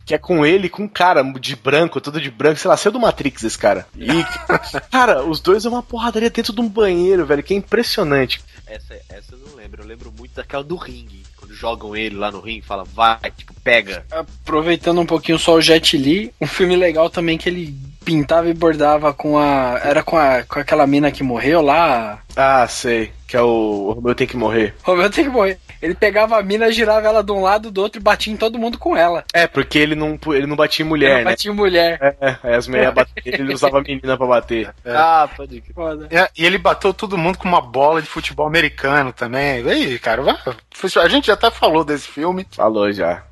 [0.05, 2.77] Que é com ele, e com um cara de branco, todo de branco, sei lá,
[2.77, 3.87] saiu do Matrix esse cara.
[3.97, 4.07] E,
[4.91, 8.39] cara, os dois é uma porradaria dentro de um banheiro, velho, que é impressionante.
[8.67, 9.81] Essa, essa eu não lembro.
[9.81, 11.23] Eu lembro muito daquela do ringue.
[11.37, 14.05] Quando jogam ele lá no ringue, fala, vai, tipo, pega.
[14.11, 17.75] Aproveitando um pouquinho só o Jet Li, um filme legal também que ele
[18.05, 19.79] pintava e bordava com a.
[19.83, 22.19] Era com, a, com aquela mina que morreu lá.
[22.35, 23.11] Ah, sei.
[23.27, 23.45] Que é o.
[23.87, 24.75] O Romeu tem que morrer.
[24.83, 25.57] Romeu tem que morrer.
[25.81, 28.57] Ele pegava a mina, girava ela de um lado do outro e batia em todo
[28.57, 29.23] mundo com ela.
[29.33, 31.31] É, porque ele não, ele não batia em mulher, Ele né?
[31.31, 31.99] batia em mulher.
[32.01, 34.73] É, é, as mulheres batiam, ele usava a menina pra bater.
[34.85, 35.73] Ah, pode crer.
[35.75, 36.07] Foda.
[36.09, 39.67] É, E ele bateu todo mundo com uma bola de futebol americano também.
[39.69, 42.47] Aí, cara, a gente já até falou desse filme.
[42.51, 43.23] Falou já.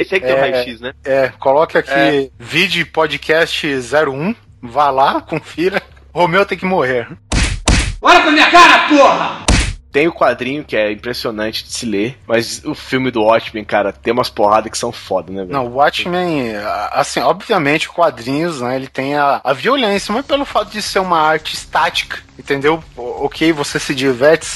[0.00, 0.40] Esse aí que tem o É.
[0.40, 0.92] raio-x, né?
[1.04, 4.34] É, coloque aqui vídeo podcast 01.
[4.62, 5.82] Vá lá, confira.
[6.12, 7.06] Romeu tem que morrer.
[8.02, 9.40] Olha pra minha cara, porra!
[9.92, 13.92] Tem o quadrinho que é impressionante de se ler, mas o filme do Watchmen, cara,
[13.92, 15.52] tem umas porradas que são foda, né, velho?
[15.52, 16.52] Não, o Watchmen,
[16.92, 21.18] assim, obviamente, quadrinhos, né, ele tem a, a violência, mas pelo fato de ser uma
[21.20, 22.82] arte estática, entendeu?
[22.96, 24.46] Ok, você se diverte,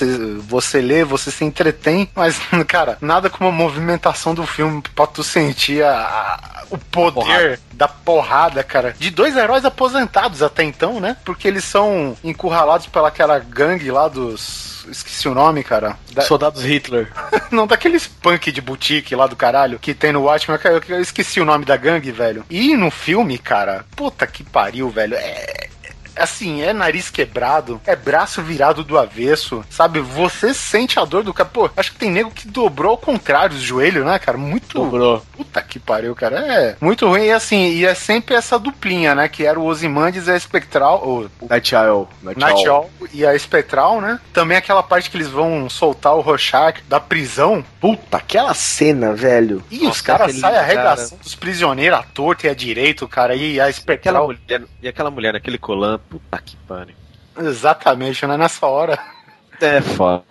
[0.40, 5.22] você, lê, você se entretém, mas, cara, nada como a movimentação do filme pra tu
[5.22, 11.16] sentir a- a- o poder da porrada, cara, de dois heróis aposentados até então, né?
[11.24, 14.74] Porque eles são encurralados pelaquela gangue lá dos...
[14.90, 15.96] Esqueci o nome, cara.
[16.12, 17.10] Da- Soldados Hitler.
[17.50, 20.58] não, daqueles punk de boutique lá do caralho que tem no Watchmen,
[20.88, 22.44] eu esqueci o nome da gangue, velho.
[22.50, 25.14] E no filme, cara, puta que pariu, velho.
[25.16, 25.68] É.
[26.16, 30.00] Assim, é nariz quebrado, é braço virado do avesso, sabe?
[30.00, 31.48] Você sente a dor do cara.
[31.48, 34.38] Pô, acho que tem nego que dobrou ao contrário os joelhos, né, cara?
[34.38, 34.78] Muito.
[34.78, 35.22] Dobrou.
[35.36, 36.38] Puta que pariu, cara.
[36.38, 37.24] É muito ruim.
[37.24, 39.28] E assim, e é sempre essa duplinha, né?
[39.28, 41.02] Que era o Ozymandias e a Espectral.
[41.06, 41.74] O Night
[42.68, 42.90] Owl.
[43.12, 44.20] E a Espectral, né?
[44.32, 47.64] Também aquela parte que eles vão soltar o Rorschach da prisão.
[47.80, 49.62] Puta, aquela cena, velho.
[49.70, 50.64] E os caras aquele saem cara.
[50.66, 53.34] arregaçando os prisioneiros à torta e à direito, cara.
[53.34, 54.26] E a Aquela Espectral.
[54.26, 56.94] mulher, e aquela mulher naquele colã, puta que pariu.
[57.38, 58.36] Exatamente, né?
[58.36, 58.98] Nessa hora.
[59.60, 60.24] É foda.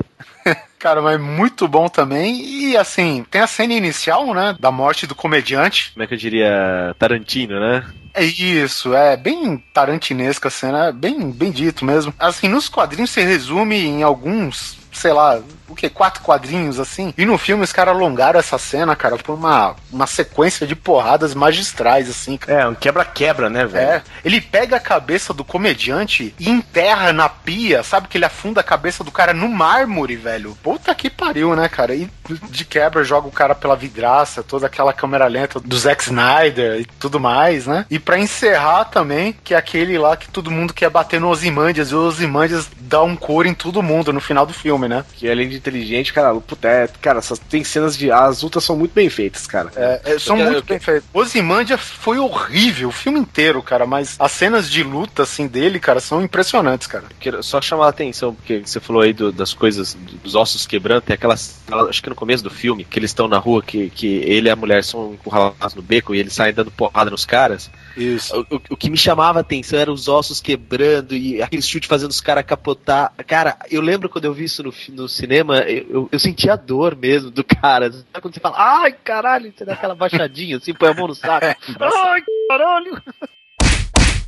[0.80, 2.42] Cara, mas muito bom também.
[2.44, 4.56] E assim, tem a cena inicial, né?
[4.60, 5.92] Da morte do comediante.
[5.94, 6.96] Como é que eu diria?
[7.00, 7.86] Tarantino, né?
[8.14, 12.14] É isso, é bem tarantinesca a cena, é bem, bem dito mesmo.
[12.20, 15.90] Assim, nos quadrinhos se resume em alguns, sei lá, o que?
[15.90, 17.14] Quatro quadrinhos assim.
[17.18, 21.34] E no filme os caras alongaram essa cena, cara, por uma, uma sequência de porradas
[21.34, 22.38] magistrais, assim.
[22.38, 22.62] cara.
[22.62, 23.92] É, um quebra-quebra, né, velho?
[23.92, 28.08] É, ele pega a cabeça do comediante e enterra na pia, sabe?
[28.08, 30.58] Que ele afunda a cabeça do cara no mármore, velho.
[30.62, 31.96] Puta que pariu, né, cara?
[31.96, 32.10] E
[32.50, 36.86] de quebra joga o cara pela vidraça, toda aquela câmera lenta do Zack Snyder e
[36.86, 37.86] tudo mais, né?
[37.90, 41.92] E pra encerrar também, que é aquele lá que todo mundo quer bater no Ozymandias
[41.92, 45.04] e o Ozymandias dá um couro em todo mundo no final do filme, né?
[45.14, 48.12] Que além de inteligente, cara, puta, é, cara, essas, tem cenas de.
[48.12, 49.72] As lutas são muito bem feitas, cara.
[49.76, 51.08] É, é, são Eu muito bem feitos.
[51.14, 56.00] Ozymandia foi horrível o filme inteiro, cara, mas as cenas de luta, assim, dele, cara,
[56.00, 57.06] são impressionantes, cara.
[57.20, 61.02] Quero só chamar a atenção, porque você falou aí do- das coisas, dos ossos quebrando,
[61.02, 61.62] tem aquelas.
[61.90, 64.52] Acho que no começo do filme, que eles estão na rua, que, que ele e
[64.52, 67.70] a mulher são encurralados no beco e eles saem dando porrada nos caras.
[67.96, 68.46] Isso.
[68.50, 71.88] O, o- o que me chamava a atenção eram os ossos quebrando e aquele chute
[71.88, 73.14] fazendo os caras capotar.
[73.28, 76.56] Cara, eu lembro quando eu vi isso no, no cinema, eu, eu, eu senti a
[76.56, 77.92] dor mesmo do cara.
[78.22, 81.46] Quando você fala, ai caralho, você dá aquela baixadinha assim, põe a mão no saco.
[81.80, 83.02] ai caralho.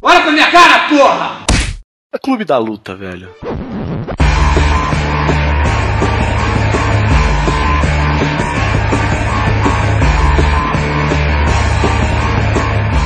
[0.01, 1.45] Olha pra minha cara, porra!
[2.23, 3.29] Clube da Luta, velho.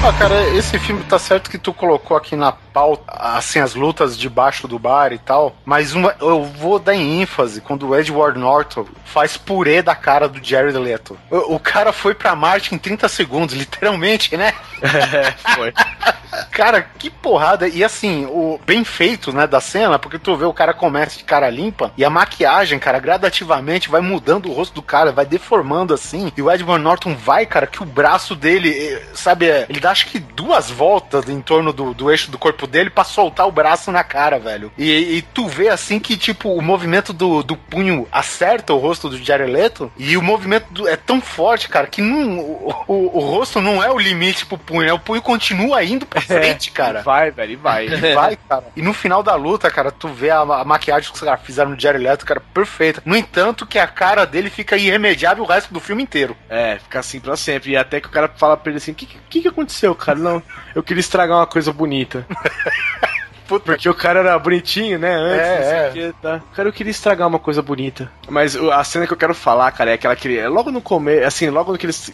[0.02, 4.18] Ah, cara, esse filme tá certo que tu colocou aqui na pauta, assim, as lutas
[4.18, 8.40] debaixo do bar e tal, mas uma, eu vou dar em ênfase quando o Edward
[8.40, 11.18] Norton faz purê da cara do Jared Leto.
[11.30, 14.54] O, o cara foi pra Marte em 30 segundos, literalmente, né?
[15.56, 15.74] foi.
[16.52, 17.68] Cara, que porrada.
[17.68, 21.24] E assim, o bem feito, né, da cena, porque tu vê o cara começa de
[21.24, 25.94] cara limpa e a maquiagem, cara, gradativamente vai mudando o rosto do cara, vai deformando
[25.94, 26.32] assim.
[26.36, 29.89] E o Edward Norton vai, cara, que o braço dele, eh, sabe, é, ele dá
[29.90, 33.52] acho que duas voltas em torno do, do eixo do corpo dele pra soltar o
[33.52, 34.72] braço na cara, velho.
[34.78, 39.10] E, e tu vê assim que, tipo, o movimento do, do punho acerta o rosto
[39.10, 43.18] do Jared Leto e o movimento do- é tão forte, cara, que não, o, o,
[43.18, 44.94] o rosto não é o limite pro punho, né?
[44.94, 47.02] O punho continua indo pra frente, cara.
[47.02, 47.88] Vai, velho, e vai.
[47.88, 48.66] E vai, cara.
[48.76, 51.72] E no final da luta, cara, tu vê a, a maquiagem que os caras fizeram
[51.72, 53.02] no Jared Leto, cara, perfeita.
[53.06, 56.36] No entanto, que a cara dele fica irremediável o resto do filme inteiro.
[56.49, 57.72] É, fica assim pra sempre.
[57.72, 60.18] E até que o cara fala pra ele assim: o que, que, que aconteceu, cara?
[60.19, 60.41] Não,
[60.76, 62.26] eu queria estragar uma coisa bonita.
[63.65, 65.11] Porque o cara era bonitinho, né?
[65.15, 65.89] Antes, É, não sei é.
[66.11, 66.39] que, tá.
[66.56, 68.07] Cara, eu queria estragar uma coisa bonita.
[68.30, 71.26] Mas a cena que eu quero falar, cara, é aquela que ele- logo no começo,
[71.26, 72.14] assim, logo no que eles,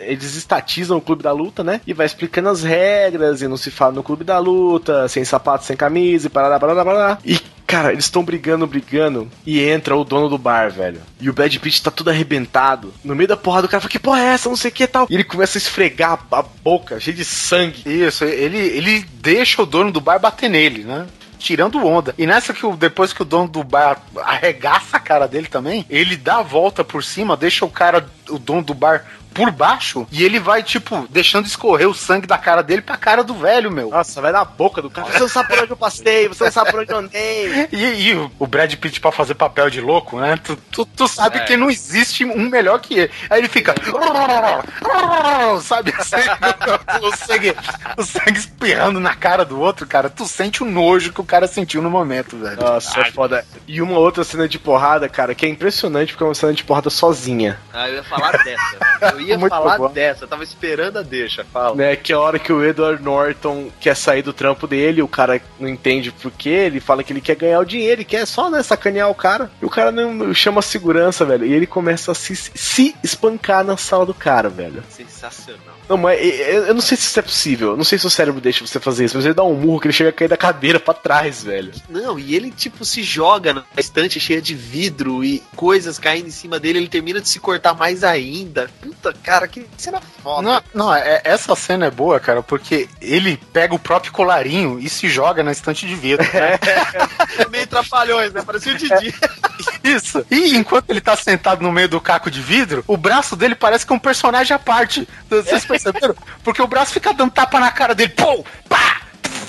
[0.00, 1.80] eles estatizam o clube da luta, né?
[1.86, 5.64] E vai explicando as regras e não se fala no clube da luta, sem sapato,
[5.64, 7.18] sem camisa e parará, parará, parará.
[7.24, 7.38] E
[7.72, 11.00] cara, eles estão brigando, brigando, e entra o dono do bar, velho.
[11.18, 12.92] E o Brad Pitt tá tudo arrebentado.
[13.02, 14.50] No meio da porrada, o cara fala, que porra é essa?
[14.50, 15.06] Não sei o que tal.
[15.08, 17.82] E ele começa a esfregar a boca, cheio de sangue.
[17.86, 21.06] Isso, ele, ele deixa o dono do bar bater nele, né?
[21.38, 22.14] tirando onda.
[22.16, 25.84] E nessa que o, depois que o dono do bar arregaça a cara dele também,
[25.90, 30.06] ele dá a volta por cima, deixa o cara, o dono do bar por baixo
[30.10, 33.70] e ele vai, tipo, deixando escorrer o sangue da cara dele pra cara do velho,
[33.70, 33.90] meu.
[33.90, 35.10] Nossa, vai na boca do cara.
[35.10, 37.68] Você não sabe por onde eu passei, você não sabe por onde eu andei.
[37.72, 40.38] E, e o Brad Pitt pra fazer papel de louco, né?
[40.42, 41.44] Tu, tu, tu sabe é.
[41.44, 43.10] que não existe um melhor que ele.
[43.30, 43.74] Aí ele fica.
[45.62, 46.16] sabe assim?
[47.02, 47.56] o, sangue,
[47.96, 50.10] o sangue espirrando na cara do outro, cara.
[50.10, 52.60] Tu sente o nojo que o cara sentiu no momento, velho.
[52.60, 53.44] Nossa, é foda.
[53.66, 56.64] E uma outra cena de porrada, cara, que é impressionante porque é uma cena de
[56.64, 57.58] porrada sozinha.
[57.72, 58.76] Ah, eu ia falar dessa.
[59.12, 59.90] Eu ia falar bom.
[59.90, 61.74] dessa, tava esperando a deixa, fala.
[61.74, 65.08] Né, que é a hora que o Edward Norton quer sair do trampo dele, o
[65.08, 68.26] cara não entende por quê, ele fala que ele quer ganhar o dinheiro, ele quer
[68.26, 69.50] só, né, sacanear o cara.
[69.60, 73.64] E o cara não chama a segurança, velho, e ele começa a se, se espancar
[73.64, 74.82] na sala do cara, velho.
[74.88, 75.72] Sensacional.
[75.88, 77.70] Não, mas eu não sei se isso é possível.
[77.72, 79.80] Eu não sei se o cérebro deixa você fazer isso, mas ele dá um murro
[79.80, 81.72] que ele chega a cair da cadeira pra trás, velho.
[81.88, 86.32] Não, e ele, tipo, se joga na estante cheia de vidro e coisas caindo em
[86.32, 88.70] cima dele, ele termina de se cortar mais ainda.
[88.80, 90.42] Puta, cara, que cena foda.
[90.42, 94.88] Não, não é, essa cena é boa, cara, porque ele pega o próprio colarinho e
[94.88, 96.24] se joga na estante de vidro.
[96.32, 96.58] Né?
[96.62, 98.42] É, é meio trapalhões, né?
[98.42, 99.14] Parecia o Didi.
[99.82, 100.24] Isso.
[100.30, 103.86] E enquanto ele tá sentado no meio do caco de vidro, o braço dele parece
[103.86, 105.08] que é um personagem à parte.
[105.28, 106.14] Vocês perceberam?
[106.42, 108.10] Porque o braço fica dando tapa na cara dele.
[108.10, 108.44] Pô!
[108.68, 109.01] Pá!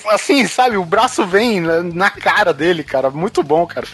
[0.09, 0.77] Assim, sabe?
[0.77, 3.09] O braço vem na, cara dele, cara.
[3.09, 3.87] Muito bom, cara.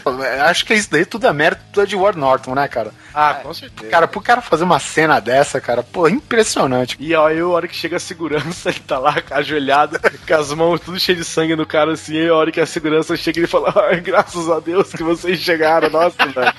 [0.46, 2.92] Acho que isso daí tudo é mérito do Edward Norton, né, cara?
[3.14, 3.90] Ah, com certeza.
[3.90, 6.96] Cara, pro cara fazer uma cena dessa, cara, pô, impressionante.
[7.00, 10.80] E aí, a hora que chega a segurança, ele tá lá ajoelhado, com as mãos
[10.80, 13.48] tudo cheio de sangue no cara, assim, e a hora que a segurança chega, ele
[13.48, 16.54] fala, ai, graças a Deus que vocês chegaram, nossa, velho.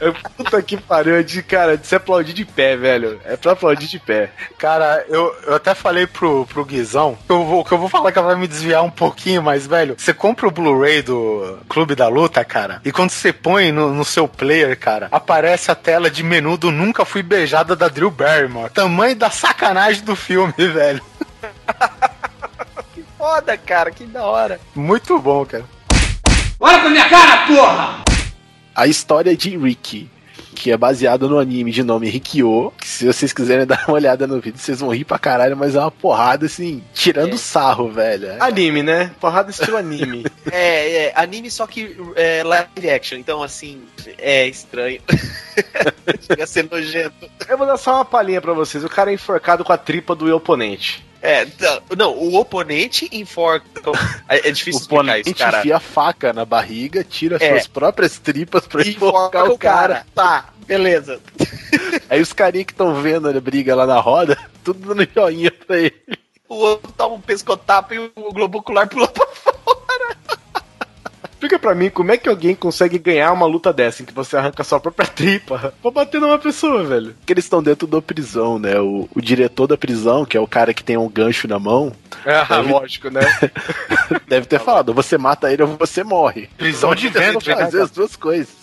[0.00, 3.20] É, puta que pariu, é de, cara, de se aplaudir de pé, velho.
[3.24, 4.30] É pra aplaudir de pé.
[4.58, 8.18] Cara, eu, eu até falei pro, pro Guizão, eu vou, que eu vou falar que
[8.18, 12.08] ela vai me desviar um pouquinho, mas, velho, você compra o Blu-ray do Clube da
[12.08, 16.22] Luta, cara, e quando você põe no, no seu player, cara, aparece a tela de
[16.22, 18.70] menu do Nunca Fui Beijada da Drew Barrymore.
[18.72, 21.02] Tamanho da sacanagem do filme, velho.
[22.94, 24.60] que foda, cara, que da hora.
[24.74, 25.64] Muito bom, cara.
[26.58, 28.04] Olha pra minha cara, porra!
[28.74, 30.10] A história de Ricky
[30.60, 32.70] que é baseado no anime de nome Rikyo.
[32.78, 35.74] Que se vocês quiserem dar uma olhada no vídeo, vocês vão rir pra caralho, mas
[35.74, 37.38] é uma porrada assim, tirando é.
[37.38, 38.28] sarro, velho.
[38.28, 38.36] É.
[38.40, 39.10] Anime, né?
[39.18, 40.26] Porrada estilo anime.
[40.52, 43.80] é, é, anime só que é live action, então assim,
[44.18, 45.00] é estranho.
[46.28, 47.30] Chega a ser nojento.
[47.48, 48.84] Eu vou dar só uma palhinha pra vocês.
[48.84, 51.02] O cara é enforcado com a tripa do oponente.
[51.22, 51.46] É,
[51.96, 53.66] não, o oponente enforca.
[54.28, 55.58] É, é difícil o explicar isso, cara.
[55.58, 57.50] enfia a faca na barriga, tira é.
[57.50, 59.94] suas próprias tripas pra enforcar o cara.
[59.94, 60.06] cara.
[60.14, 61.20] Tá, beleza.
[62.08, 65.78] Aí os carinhos que estão vendo a briga lá na roda, tudo dando joinha pra
[65.78, 66.18] ele.
[66.48, 69.28] O outro toma um pescotapo e o globo ocular pula pra.
[71.40, 74.36] Explica pra mim como é que alguém consegue ganhar uma luta dessa, em que você
[74.36, 77.14] arranca sua própria tripa pra bater numa pessoa, velho.
[77.14, 78.78] Porque eles estão dentro da prisão, né?
[78.78, 81.94] O, o, diretor da prisão, que é o cara que tem um gancho na mão.
[82.26, 82.68] É, deve...
[82.70, 83.22] lógico, né?
[84.28, 86.50] deve ter falado, você mata ele ou você morre.
[86.58, 88.54] Prisão de vento, fazer as duas coisas.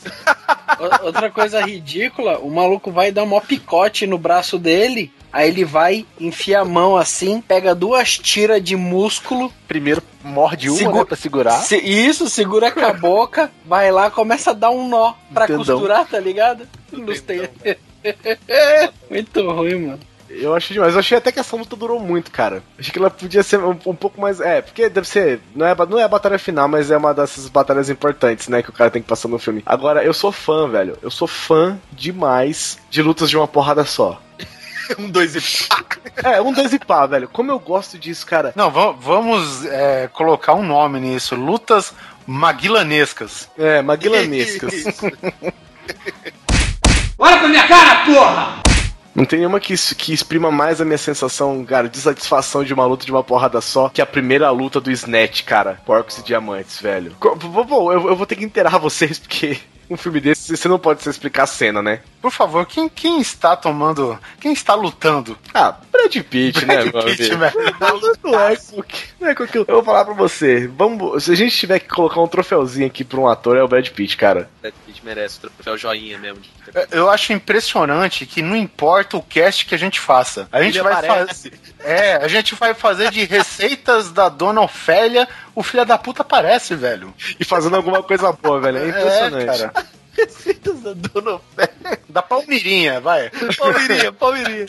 [1.03, 6.05] Outra coisa ridícula, o maluco vai dar um picote no braço dele Aí ele vai,
[6.19, 9.53] enfia a mão assim, pega duas tiras de músculo.
[9.67, 11.51] Primeiro morde uma, Segu né, pra segurar.
[11.61, 15.65] Se, isso, segura com a boca, vai lá, começa a dar um nó pra Entendão.
[15.65, 16.67] costurar, tá ligado?
[16.91, 17.41] Nos tem...
[19.11, 19.99] Muito ruim, mano.
[20.29, 20.93] Eu achei demais.
[20.93, 22.61] Eu achei até que essa luta durou muito, cara.
[22.77, 24.39] Achei que ela podia ser um, um, pouco mais.
[24.39, 25.39] É, porque deve ser.
[25.55, 28.61] Não é, não é a batalha final, mas é uma dessas batalhas importantes, né?
[28.61, 29.63] Que o cara tem que passar no filme.
[29.65, 30.97] Agora, eu sou fã, velho.
[31.01, 34.21] Eu sou fã demais de lutas de uma porrada só.
[34.99, 35.83] um dois e pá.
[36.23, 37.27] É, um dois e pá, velho.
[37.29, 38.53] Como eu gosto disso, cara.
[38.55, 41.35] Não, vamos é, colocar um nome nisso.
[41.35, 41.93] Lutas
[42.25, 43.49] maguilanescas.
[43.57, 44.73] É, maguilanescas.
[47.17, 48.66] Olha pra minha cara, porra!
[49.17, 52.85] Não tem nenhuma que, que exprima mais a minha sensação, cara, de satisfação de uma
[52.85, 55.81] luta de uma porrada só que a primeira luta do Snatch, cara.
[55.83, 57.15] Porcos e Diamantes, velho.
[57.19, 61.09] Eu, eu vou ter que enterrar vocês, porque um filme desse, você não pode se
[61.09, 62.01] explicar a cena, né?
[62.21, 64.19] por favor, quem, quem está tomando.
[64.39, 65.37] Quem está lutando?
[65.53, 67.55] Ah, Brad Pitt, Brad né, Pitt, velho.
[68.21, 68.57] Não é,
[69.19, 70.67] não é com que eu vou falar pra você.
[70.67, 73.67] Vamos, se a gente tiver que colocar um troféuzinho aqui pra um ator, é o
[73.67, 74.49] Brad Pitt, cara.
[74.61, 76.41] A gente merece o troféu joinha mesmo.
[76.91, 80.47] Eu acho impressionante que não importa o cast que a gente faça.
[80.51, 81.49] A gente Ele vai aparece.
[81.49, 81.59] fazer.
[81.79, 86.75] É, a gente vai fazer de receitas da Dona Ofélia, o filho da puta aparece,
[86.75, 87.13] velho.
[87.39, 88.77] E fazendo alguma coisa boa, velho.
[88.79, 89.45] É impressionante.
[89.45, 89.73] cara.
[90.17, 91.99] Receitas da Dona Ofélia.
[92.09, 93.29] Da Palmirinha, vai.
[93.55, 94.65] Palmeirinha, Palmeirinha.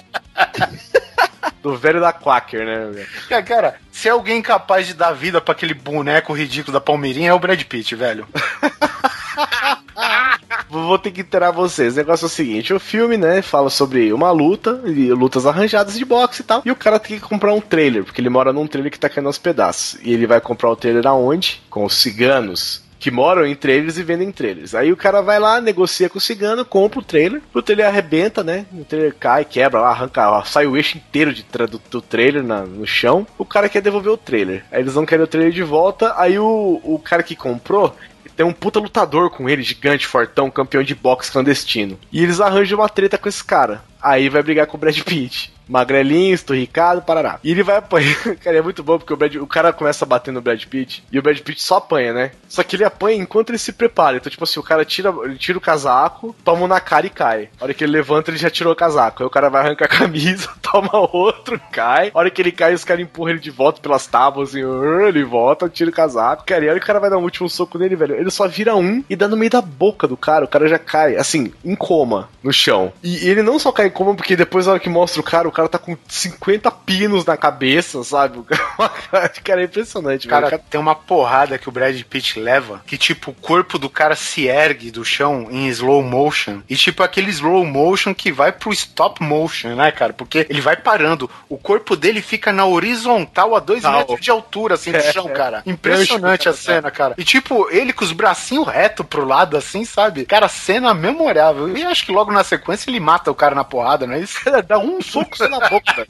[1.62, 2.91] Do velho da Quaker, né?
[2.93, 3.07] velho?
[3.29, 7.31] Cara, cara, se é alguém capaz de dar vida pra aquele boneco ridículo da Palmeirinha,
[7.31, 8.29] é o Brad Pitt, velho.
[10.70, 11.95] Vou ter que interar vocês.
[11.95, 15.97] O negócio é o seguinte: o filme, né, fala sobre uma luta, e lutas arranjadas
[15.99, 16.62] de boxe e tal.
[16.65, 19.09] E o cara tem que comprar um trailer, porque ele mora num trailer que tá
[19.09, 19.99] caindo aos pedaços.
[20.03, 21.62] E ele vai comprar o trailer aonde?
[21.70, 22.87] Com os ciganos.
[23.01, 24.75] Que moram em trailers e vendem trailers.
[24.75, 28.43] Aí o cara vai lá, negocia com o cigano, compra o trailer, o trailer arrebenta,
[28.43, 28.66] né?
[28.73, 32.43] O trailer cai, quebra lá, arranca, ó, sai o eixo inteiro de do, do trailer
[32.43, 33.25] na- no chão.
[33.39, 34.65] O cara quer devolver o trailer.
[34.73, 36.12] Aí eles não querem o trailer de volta.
[36.16, 37.95] Aí o, o cara que comprou
[38.39, 41.98] tem um puta lutador com ele, gigante, fortão, campeão de boxe clandestino.
[42.12, 43.82] E eles arranjam uma treta com esse cara.
[44.01, 45.52] Aí vai brigar com o Brad Pitt.
[45.69, 47.39] Magrelinho, esturricado, parará.
[47.45, 48.36] E ele vai apanhar.
[48.43, 51.05] Cara, é muito bom porque o, Brad- o cara começa a bater no Brad Pitt
[51.12, 52.31] e o Brad Pitt só apanha, né?
[52.49, 54.16] Só que ele apanha enquanto ele se prepara.
[54.16, 57.11] Então, tipo assim, o cara tira, ele tira o casaco, toma um na cara e
[57.11, 57.49] cai.
[57.61, 59.23] A hora que ele levanta, ele já tirou o casaco.
[59.23, 62.11] Aí o cara vai arrancar a camisa, toma outro, cai.
[62.15, 64.62] A hora que ele cai, os caras empurram ele de volta pelas tábuas, assim,
[65.07, 66.45] ele volta, tira o casaco.
[66.47, 68.31] Cara, e a hora que o cara vai dar um último soco nele, velho, ele
[68.31, 70.45] só vira um e dá no meio da boca do cara.
[70.45, 72.93] O cara já cai, assim, em coma, no chão.
[73.03, 75.49] E ele não só cai em coma, porque depois, na hora que mostra o cara,
[75.49, 78.39] o cara tá com 50 pinos na cabeça, sabe?
[78.78, 80.62] O cara, cara é impressionante, Cara, velho.
[80.70, 84.47] tem uma porrada que o Brad Pitt leva, que tipo, o corpo do cara se
[84.47, 86.60] ergue do chão em slow motion.
[86.68, 90.12] E tipo, aquele slow motion que vai pro stop motion, né, cara?
[90.12, 91.28] Porque ele vai parando.
[91.48, 95.28] O corpo dele fica na horizontal a dois metros de altura, assim, do É, chão,
[95.35, 95.62] cara.
[95.66, 95.70] é.
[95.70, 97.14] Impressionante a cena, cara.
[97.18, 100.24] E tipo, ele com os bracinhos reto pro lado, assim, sabe?
[100.26, 101.76] Cara, cena memorável.
[101.76, 104.39] E acho que logo na sequência ele mata o cara na porrada, não é isso?
[104.68, 106.09] Dá um soco só na boca, velho.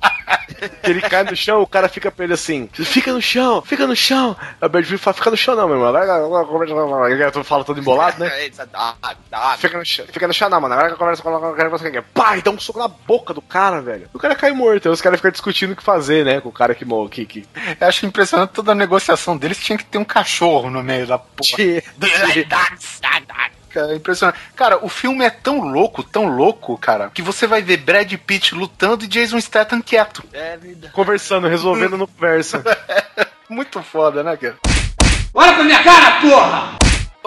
[0.82, 3.94] Ele cai no chão, o cara fica pra ele assim: fica no chão, fica no
[3.94, 4.36] chão.
[4.60, 6.46] Brad Pitt fala: fica no chão, não, meu irmão.
[6.46, 6.74] Conversa.
[7.12, 8.30] Ele fala todo embolado, né?
[9.58, 10.74] Fica no chão, fica no chão, não, mano.
[10.74, 12.02] Agora que eu converso com eu você quer.
[12.02, 14.08] Pá, e dá um soco na boca do cara, velho.
[14.12, 14.88] O cara cai morto.
[14.88, 16.40] Aí os caras ficam discutindo o que fazer, né?
[16.40, 17.10] Com o cara que morre.
[17.10, 17.48] Que, que...
[17.80, 21.18] Eu acho impressionante toda a negociação deles tinha que ter um cachorro no meio da
[21.18, 21.48] porra.
[23.78, 24.38] Cara, é impressionante.
[24.56, 28.52] Cara, o filme é tão louco, tão louco, cara, que você vai ver Brad Pitt
[28.52, 30.24] lutando e Jason Statham quieto.
[30.32, 30.92] É verdade.
[30.92, 32.64] Conversando, resolvendo no conversa.
[33.48, 34.56] Muito foda, né, cara?
[35.32, 36.78] Olha pra minha cara, porra!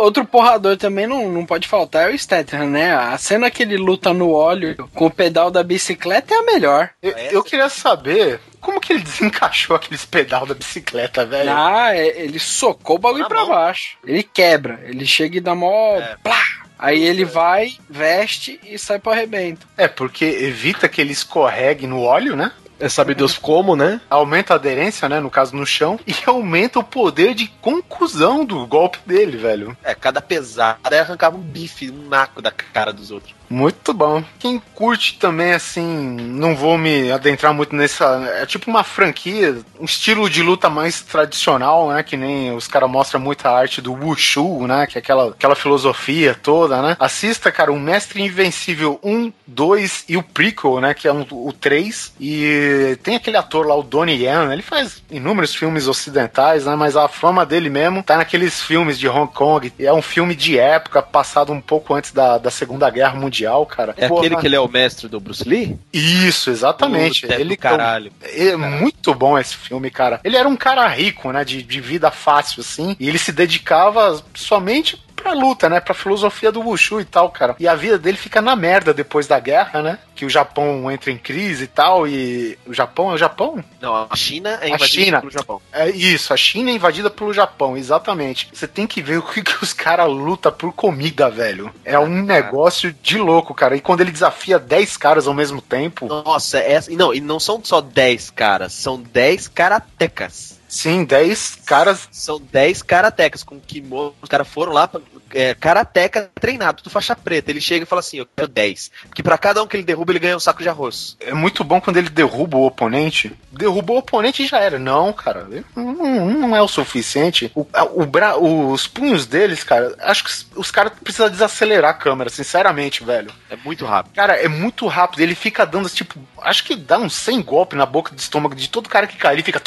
[0.02, 2.94] Outro porrador também não, não pode faltar é o Statham, né?
[2.96, 6.90] A cena que ele luta no óleo com o pedal da bicicleta é a melhor.
[7.02, 11.52] Eu, eu queria saber como que ele desencaixou aqueles pedal da bicicleta, velho.
[11.54, 13.50] Ah, é- ele socou o bagulho Na pra mão.
[13.50, 13.98] baixo.
[14.06, 16.00] Ele quebra, ele chega e dá mó.
[16.24, 16.42] Plá!
[16.80, 19.68] Aí ele vai, veste e sai pro arrebento.
[19.78, 22.52] É, porque evita que ele escorregue no óleo, né?
[22.82, 24.02] É sabe Deus como, né?
[24.10, 25.20] Aumenta a aderência, né?
[25.20, 26.00] No caso, no chão.
[26.08, 29.78] E aumenta o poder de conclusão do golpe dele, velho.
[29.84, 33.36] É, cada pesada arrancava um bife, um naco da cara dos outros.
[33.52, 34.24] Muito bom.
[34.40, 38.06] Quem curte também, assim, não vou me adentrar muito nessa.
[38.42, 42.02] É tipo uma franquia, um estilo de luta mais tradicional, né?
[42.02, 44.88] Que nem os caras mostram muita arte do Wushu, né?
[44.88, 46.96] Que é aquela, aquela filosofia toda, né?
[46.98, 50.94] Assista, cara, o Mestre Invencível 1, 2 e o prequel, né?
[50.94, 52.14] Que é um- o 3.
[52.22, 56.76] E tem aquele ator lá, o Donnie Yen, ele faz inúmeros filmes ocidentais, né?
[56.78, 59.74] Mas a fama dele mesmo tá naqueles filmes de Hong Kong.
[59.78, 63.94] É um filme de época, passado um pouco antes da, da Segunda Guerra Mundial, cara.
[63.98, 65.78] É Porra, aquele que ele é o mestre do Bruce Lee?
[65.94, 67.22] Isso, exatamente.
[67.22, 68.12] Puta, é ele caralho.
[68.22, 70.20] É muito bom esse filme, cara.
[70.24, 71.44] Ele era um cara rico, né?
[71.44, 72.96] De, de vida fácil, assim.
[73.00, 75.80] E ele se dedicava somente pra luta, né?
[75.80, 77.56] Pra filosofia do Wushu e tal, cara.
[77.60, 80.00] E a vida dele fica na merda depois da guerra, né?
[80.16, 82.08] Que o Japão entra em crise e tal.
[82.08, 82.58] E.
[82.66, 83.64] O Japão é o Japão?
[83.80, 85.20] Não, a China é A invadida China.
[85.20, 85.62] pelo Japão.
[85.72, 88.50] É isso, a China é invadida pelo Japão, exatamente.
[88.54, 91.74] Você tem que ver o que, que os caras lutam por comida, velho.
[91.86, 93.76] É um negócio de louco, cara.
[93.76, 96.08] E quando ele desafia 10 caras ao mesmo tempo.
[96.08, 96.92] Nossa, essa.
[96.92, 100.51] e Não, e não são só 10 caras, são 10 karatecas.
[100.72, 102.08] Sim, 10 caras.
[102.14, 104.16] São 10 karatecas com kimono.
[104.22, 105.02] Os caras foram lá, pra,
[105.34, 107.52] é, karateca treinado, tudo faixa preta.
[107.52, 108.92] Ele chega e fala assim: Eu quero 10.
[109.04, 111.18] Porque pra cada um que ele derruba, ele ganha um saco de arroz.
[111.20, 113.34] É muito bom quando ele derruba o oponente.
[113.52, 114.80] Derrubou o oponente e já era.
[114.80, 115.46] Não, cara.
[115.76, 117.52] Não, não é o suficiente.
[117.54, 122.30] O, o bra, os punhos deles, cara, acho que os caras precisam desacelerar a câmera,
[122.30, 123.30] sinceramente, velho.
[123.50, 124.16] É muito rápido.
[124.16, 125.22] Cara, é muito rápido.
[125.22, 128.70] Ele fica dando, tipo, acho que dá uns 100 golpes na boca do estômago de
[128.70, 129.36] todo cara que cai.
[129.36, 129.62] Ele fica.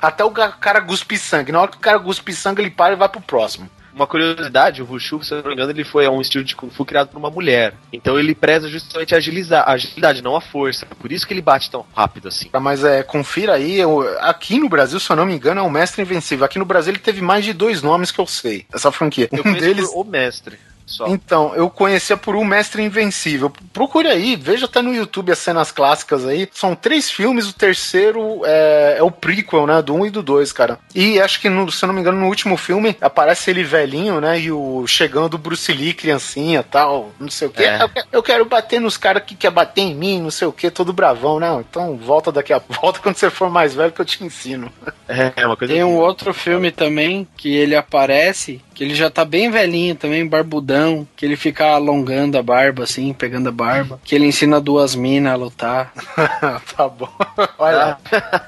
[0.00, 1.52] Até o cara guspe sangue.
[1.52, 3.68] Na hora que o cara guspe sangue, ele para e vai pro próximo.
[3.92, 6.70] Uma curiosidade, o Wushu, se eu não me engano, ele foi um estilo de Kung
[6.70, 7.74] Fu criado por uma mulher.
[7.92, 10.86] Então ele preza justamente a, agilizar, a agilidade, não a força.
[10.86, 12.48] Por isso que ele bate tão rápido assim.
[12.60, 15.70] Mas é, confira aí, eu, aqui no Brasil, se eu não me engano, é o
[15.70, 16.44] Mestre Invencível.
[16.44, 18.64] Aqui no Brasil ele teve mais de dois nomes que eu sei.
[18.72, 19.28] Essa franquia.
[19.32, 19.90] Eu um deles.
[19.92, 20.58] o Mestre.
[20.90, 21.06] Só.
[21.06, 23.52] Então, eu conhecia por um Mestre Invencível.
[23.72, 26.48] Procure aí, veja até no YouTube as cenas clássicas aí.
[26.52, 29.80] São três filmes, o terceiro é, é o prequel, né?
[29.80, 30.80] Do um e do dois, cara.
[30.92, 34.20] E acho que, no, se eu não me engano, no último filme aparece ele velhinho,
[34.20, 34.40] né?
[34.40, 37.62] E o chegando o Bruce Lee, criancinha tal, não sei o quê.
[37.62, 37.82] É.
[37.82, 40.72] Eu, eu, quero bater nos caras que quer bater em mim, não sei o quê,
[40.72, 41.48] todo bravão, né?
[41.70, 44.72] Então volta daqui a volta quando você for mais velho que eu te ensino.
[45.06, 49.26] É, uma coisa Tem um outro filme também que ele aparece, que ele já tá
[49.26, 54.00] bem velhinho também, barbudão que ele fica alongando a barba, assim, pegando a barba.
[54.02, 55.92] Que ele ensina duas minas a lutar.
[56.74, 57.12] tá bom.
[57.58, 57.98] Olha,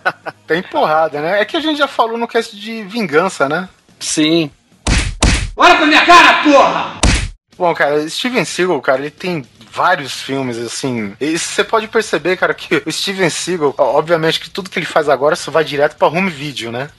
[0.48, 1.42] tem porrada, né?
[1.42, 3.68] É que a gente já falou no cast de vingança, né?
[4.00, 4.50] Sim.
[5.54, 7.00] Olha pra minha cara, porra!
[7.56, 11.16] Bom, cara, Steven Seagal, cara, ele tem vários filmes, assim.
[11.18, 15.08] E você pode perceber, cara, que o Steven Seagal, obviamente que tudo que ele faz
[15.08, 16.90] agora só vai direto pra home video, né?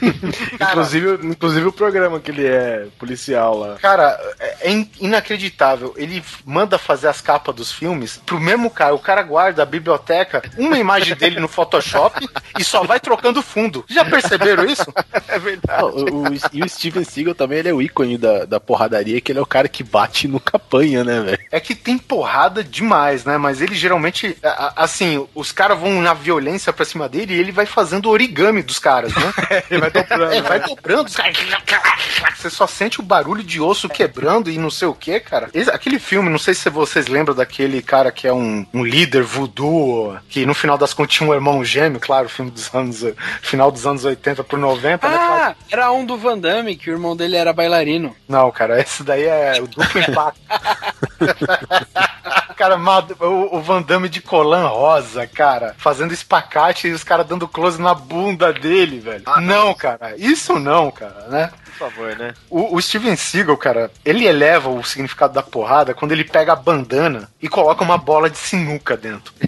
[0.60, 3.76] inclusive, inclusive o programa que ele é policial lá.
[3.76, 5.94] Cara, é, é inacreditável.
[5.96, 8.94] Ele manda fazer as capas dos filmes pro mesmo cara.
[8.94, 12.28] O cara guarda a biblioteca, uma imagem dele no Photoshop
[12.58, 13.84] e só vai trocando fundo.
[13.88, 14.92] Já perceberam isso?
[15.26, 15.84] é verdade.
[15.84, 19.32] o, o, e o Steven Seagal também ele é o ícone da, da porradaria, que
[19.32, 21.38] ele é o cara que bate no capanha, né, velho?
[21.50, 23.36] É que tem porrada demais, né?
[23.36, 24.36] Mas ele geralmente,
[24.76, 28.78] assim, os caras vão na violência pra cima dele e ele vai fazendo origami dos
[28.78, 29.32] caras, né?
[29.70, 30.34] ele vai dobrando.
[30.34, 30.64] É, vai né?
[30.66, 31.10] dobrando.
[32.36, 35.50] Você só sente o barulho de osso quebrando e não sei o que, cara.
[35.72, 40.16] Aquele filme, não sei se vocês lembram daquele cara que é um, um líder voodoo,
[40.28, 43.04] que no final das contas tinha um irmão gêmeo, claro, filme dos anos.
[43.42, 45.16] Final dos anos 80 pro 90, né?
[45.18, 45.56] ah, né?
[45.70, 48.14] Era um do Van Damme, que o irmão dele era bailarino.
[48.28, 50.40] Não, cara, esse daí é o impacto.
[52.56, 52.76] cara,
[53.20, 57.80] o, o Van Damme de colan rosa, cara, fazendo espacate e os caras dando close
[57.80, 59.22] na bunda dele, velho.
[59.26, 61.50] Ah, não, cara, isso não, cara, né?
[61.80, 62.34] Por favor, né?
[62.50, 66.56] O, o, Steven Seagal, cara, ele eleva o significado da porrada quando ele pega a
[66.56, 69.32] bandana e coloca uma bola de sinuca dentro.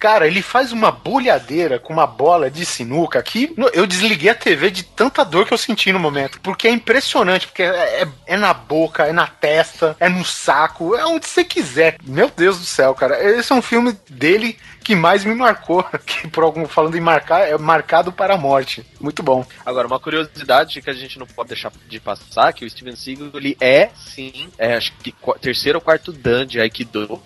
[0.00, 4.70] Cara, ele faz uma bolhadeira com uma bola de sinuca que eu desliguei a TV
[4.70, 6.40] de tanta dor que eu senti no momento.
[6.40, 10.96] Porque é impressionante, porque é, é, é na boca, é na testa, é no saco,
[10.96, 11.96] é onde você quiser.
[12.04, 13.22] Meu Deus do céu, cara.
[13.22, 14.58] Esse é um filme dele
[14.88, 18.86] que mais me marcou, que por algum falando em marcar, é marcado para a morte.
[18.98, 19.44] Muito bom.
[19.66, 23.28] Agora, uma curiosidade que a gente não pode deixar de passar, que o Steven Seagal,
[23.34, 27.20] ele é, sim, é, acho que terceiro ou quarto dan de Aikido.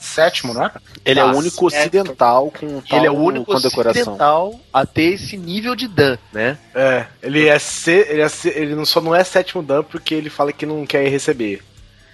[0.00, 0.70] Sétimo, né?
[1.04, 5.36] Ele é o único ocidental com tal Ele é o único ocidental a ter esse
[5.36, 6.58] nível de Dan, né?
[6.74, 10.14] É, ele é ser, ele, é ser, ele não, só não é sétimo Dan porque
[10.14, 11.62] ele fala que não quer receber.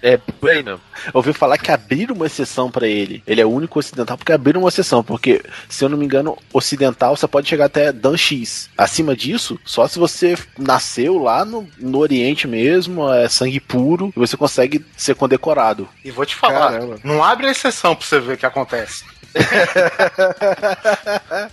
[0.01, 0.79] É, bem, não.
[1.13, 3.21] Ouvi falar que abriram uma exceção para ele.
[3.27, 5.03] Ele é o único ocidental porque abriram uma exceção.
[5.03, 8.69] Porque, se eu não me engano, ocidental você pode chegar até Dan X.
[8.77, 14.19] Acima disso, só se você nasceu lá no, no Oriente mesmo, é sangue puro, e
[14.19, 15.87] você consegue ser condecorado.
[16.03, 16.99] E vou te falar, Caramba.
[17.03, 19.03] não abre a exceção pra você ver o que acontece.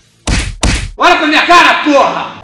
[0.97, 2.41] Olha pra minha cara, porra!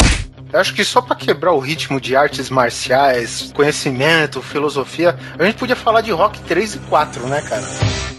[0.55, 5.57] Eu acho que só para quebrar o ritmo de artes marciais, conhecimento, filosofia, a gente
[5.57, 8.14] podia falar de Rock 3 e 4, né, cara?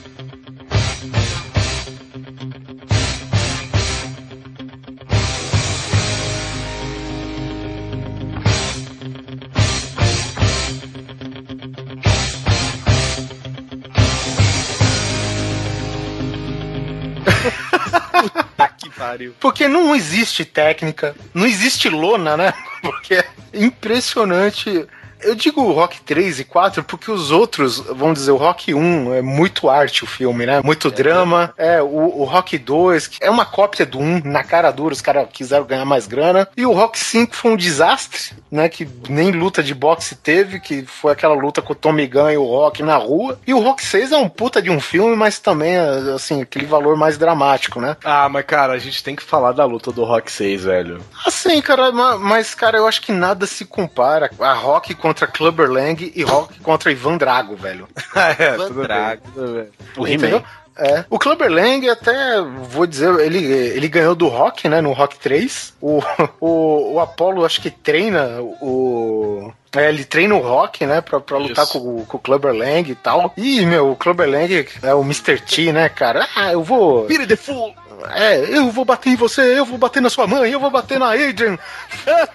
[19.16, 19.34] Pariu.
[19.40, 22.54] Porque não existe técnica, não existe lona, né?
[22.82, 24.86] Porque é impressionante
[25.26, 29.14] Eu digo o Rock 3 e 4 porque os outros, vamos dizer, o Rock 1
[29.14, 30.62] é muito arte o filme, né?
[30.64, 31.54] Muito drama.
[31.58, 35.02] É, o, o Rock 2 que é uma cópia do 1, na cara dura, os
[35.02, 36.48] caras quiseram ganhar mais grana.
[36.56, 38.70] E o Rock 5 foi um desastre, né?
[38.70, 42.38] Que nem luta de boxe teve, que foi aquela luta com o Tommy Gunn e
[42.38, 43.40] o Rock na rua.
[43.48, 45.76] E o Rock 6 é um puta de um filme, mas também,
[46.14, 47.98] assim, aquele valor mais dramático, né?
[48.04, 51.02] Ah, mas cara, a gente tem que falar da luta do Rock 6, velho.
[51.26, 55.70] Assim, cara, ma- mas, cara, eu acho que nada se compara a Rock contra Clubber
[55.70, 57.88] Lang e Rock contra Ivan Drago, velho.
[58.38, 59.22] é, Ivan tudo bem, Drago.
[59.34, 59.70] tudo bem.
[59.98, 60.38] O Entendeu?
[60.40, 60.66] He-Man.
[60.78, 61.06] É.
[61.10, 64.82] O Clubber Lang, até vou dizer, ele, ele ganhou do Rock, né?
[64.82, 65.74] No Rock 3.
[65.80, 66.02] O,
[66.40, 69.52] o, o Apollo, acho que treina o.
[69.76, 71.02] É, ele treina o Rock, né?
[71.02, 73.34] Pra, pra lutar com, o- com o Clubber Lang e tal.
[73.38, 75.40] E, meu, o Clubber Lang é o Mr.
[75.40, 76.28] T, né, cara?
[76.36, 77.06] Ah, eu vou.
[77.08, 77.74] Vire the fool!
[78.14, 81.00] É, eu vou bater em você, eu vou bater na sua mãe, eu vou bater
[81.00, 81.58] na Adrian.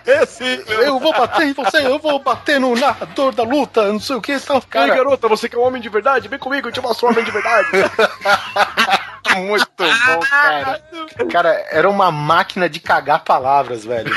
[0.06, 4.16] Esse, Eu vou bater em você, eu vou bater no narrador da luta, não sei
[4.16, 4.56] o que e tal.
[4.56, 7.06] Ei, Cara, garota, você que é um homem de verdade, vem comigo, eu te mostro
[7.06, 7.68] um homem de verdade.
[9.36, 10.80] Muito bom, cara.
[11.30, 14.10] Cara, era uma máquina de cagar palavras, velho.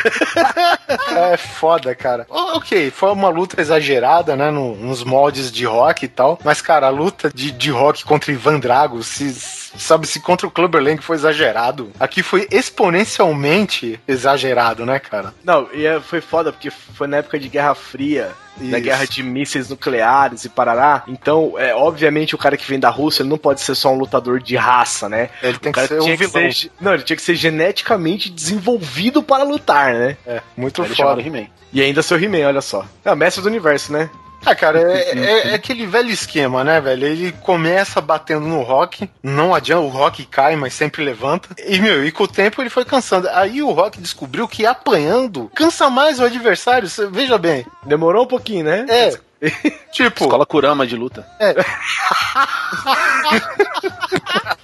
[1.15, 2.25] É foda, cara.
[2.29, 4.51] Ok, foi uma luta exagerada, né?
[4.51, 6.37] no- nos moldes de rock e tal.
[6.43, 10.51] Mas, cara, a luta de, de rock contra Ivan Drago, se, sabe, se contra o
[10.51, 15.33] Clubber Lang foi exagerado, aqui foi exponencialmente exagerado, né, cara?
[15.43, 18.81] Não, e é- foi foda, porque foi na época de Guerra Fria, da Isso.
[18.81, 21.03] guerra de mísseis nucleares e parará.
[21.07, 23.97] Então, é, obviamente, o cara que vem da Rússia ele não pode ser só um
[23.97, 25.29] lutador de raça, né?
[25.41, 26.51] Ele tem que ser um vilão.
[26.51, 30.17] ser- não, ele tinha que ser geneticamente desenvolvido para lutar, né?
[30.25, 31.23] É, muito Ele foda.
[31.71, 32.85] E ainda seu He-Man, olha só.
[33.03, 34.09] É, mestre do universo, né?
[34.45, 37.05] Ah, cara, é, é- é aquele velho esquema, né, velho?
[37.07, 41.49] Ele começa batendo no rock, não adianta, o rock cai, mas sempre levanta.
[41.65, 43.29] E, meu, e com o tempo ele foi cansando.
[43.29, 47.65] Aí o rock descobriu que apanhando cansa mais o adversário, cê- veja bem.
[47.85, 48.85] Demorou um pouquinho, né?
[48.89, 49.17] É.
[49.91, 51.27] Tipo, Escola Kurama de luta.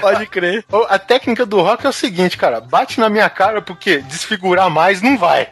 [0.00, 0.64] Pode crer.
[0.88, 5.02] a técnica do rock é o seguinte, cara, bate na minha cara porque desfigurar mais
[5.02, 5.48] não vai.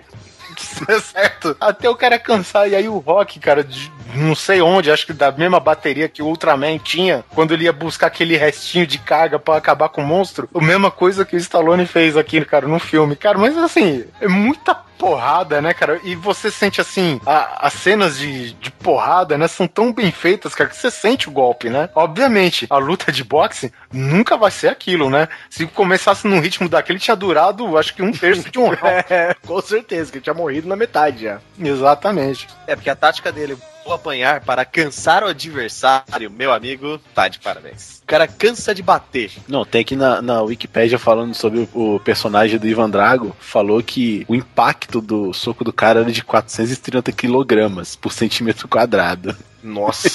[0.89, 1.57] É certo?
[1.61, 2.69] Até o cara cansar.
[2.69, 3.67] E aí o rock, cara,
[4.15, 7.73] não sei onde, acho que da mesma bateria que o Ultraman tinha, quando ele ia
[7.73, 11.39] buscar aquele restinho de carga pra acabar com o monstro, a mesma coisa que o
[11.39, 13.17] Stallone fez aqui, cara, no filme.
[13.17, 15.99] Cara, mas assim, é muita porrada, né, cara?
[16.05, 20.55] E você sente assim, a- as cenas de, de porrada, né, são tão bem feitas,
[20.55, 21.89] cara, que você sente o golpe, né?
[21.95, 25.29] Obviamente, a luta de boxe nunca vai ser aquilo, né?
[25.51, 29.05] Se começasse num ritmo daquele, tinha durado, acho que um terço de um round.
[29.11, 31.41] É, com certeza, que tinha morrido na metade já.
[31.59, 32.47] Exatamente.
[32.69, 37.39] É, porque a tática dele, vou apanhar para cansar o adversário, meu amigo, tá de
[37.39, 38.01] parabéns.
[38.03, 39.31] O cara cansa de bater.
[39.49, 43.83] Não, tem aqui na, na Wikipédia falando sobre o, o personagem do Ivan Drago, falou
[43.83, 49.37] que o impacto do soco do cara era de 430 quilogramas por centímetro quadrado.
[49.63, 50.09] Nossa.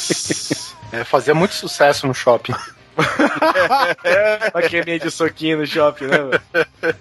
[0.91, 2.53] É, fazia muito sucesso no shopping.
[4.85, 6.41] Meio de soquinho no shopping, né, mano?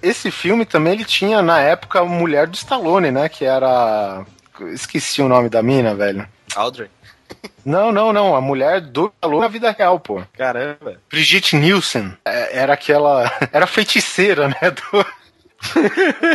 [0.02, 3.28] Esse filme também ele tinha na época a mulher do Stallone, né?
[3.28, 4.24] Que era.
[4.72, 6.28] Esqueci o nome da mina, velho.
[6.56, 6.88] Audrey.
[7.64, 8.36] Não, não, não.
[8.36, 10.22] A mulher do Stallone na vida real, pô.
[10.36, 11.00] Caramba.
[11.10, 12.16] Brigitte Nielsen.
[12.24, 13.30] É, Era aquela.
[13.52, 14.56] Era feiticeira, né?
[14.70, 15.06] Do.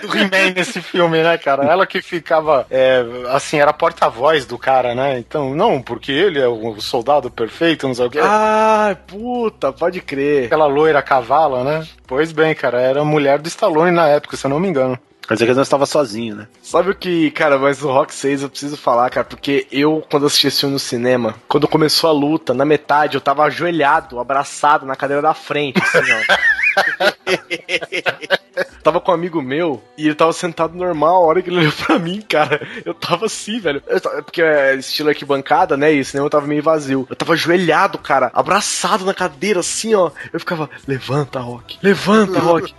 [0.02, 1.64] do He-Man nesse filme, né, cara?
[1.64, 5.20] Ela que ficava, é, assim, era porta-voz do cara, né?
[5.20, 8.20] Então, não, porque ele é o soldado perfeito, não sei o quê.
[8.22, 10.46] Ah, puta, pode crer.
[10.46, 11.88] Aquela loira cavala, né?
[12.08, 15.00] Pois bem, cara, era a mulher do Stallone na época, se eu não me engano.
[15.28, 16.48] Quer dizer que ele não estava sozinho, né?
[16.62, 20.26] Sabe o que, cara, mas o Rock 6 eu preciso falar, cara, porque eu, quando
[20.26, 24.86] assisti esse filme no cinema, quando começou a luta, na metade, eu tava ajoelhado, abraçado
[24.86, 27.14] na cadeira da frente, assim, ó.
[28.84, 31.72] tava com um amigo meu e ele tava sentado normal, a hora que ele olhou
[31.86, 33.82] pra mim, cara, eu tava assim, velho.
[33.88, 37.06] Eu tava- porque é estilo arquibancada, né, e o cinema tava meio vazio.
[37.10, 40.12] Eu tava ajoelhado, cara, abraçado na cadeira, assim, ó.
[40.34, 42.74] Eu ficava, levanta, Rock, levanta, Rock.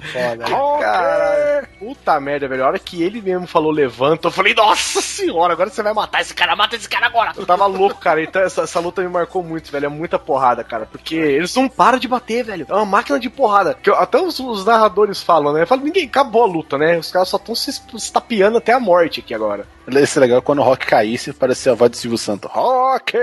[0.81, 2.65] Cara, puta merda, velho.
[2.65, 6.21] A hora que ele mesmo falou levanta, eu falei, nossa senhora, agora você vai matar
[6.21, 7.33] esse cara, mata esse cara agora.
[7.37, 8.23] Eu tava louco, cara.
[8.23, 9.87] Então essa, essa luta me marcou muito, velho.
[9.87, 10.87] É muita porrada, cara.
[10.87, 12.67] Porque eles não param de bater, velho.
[12.69, 13.75] É uma máquina de porrada.
[13.83, 15.67] Que eu- até os, os narradores falam, né?
[15.67, 16.99] Falam, ninguém, acabou a luta, né?
[16.99, 19.67] Os caras só estão se estapeando até a morte aqui agora.
[19.89, 22.51] Esse é legal quando o Rock caísse, parecia a voz do Silvio Santos.
[22.51, 23.17] Rock!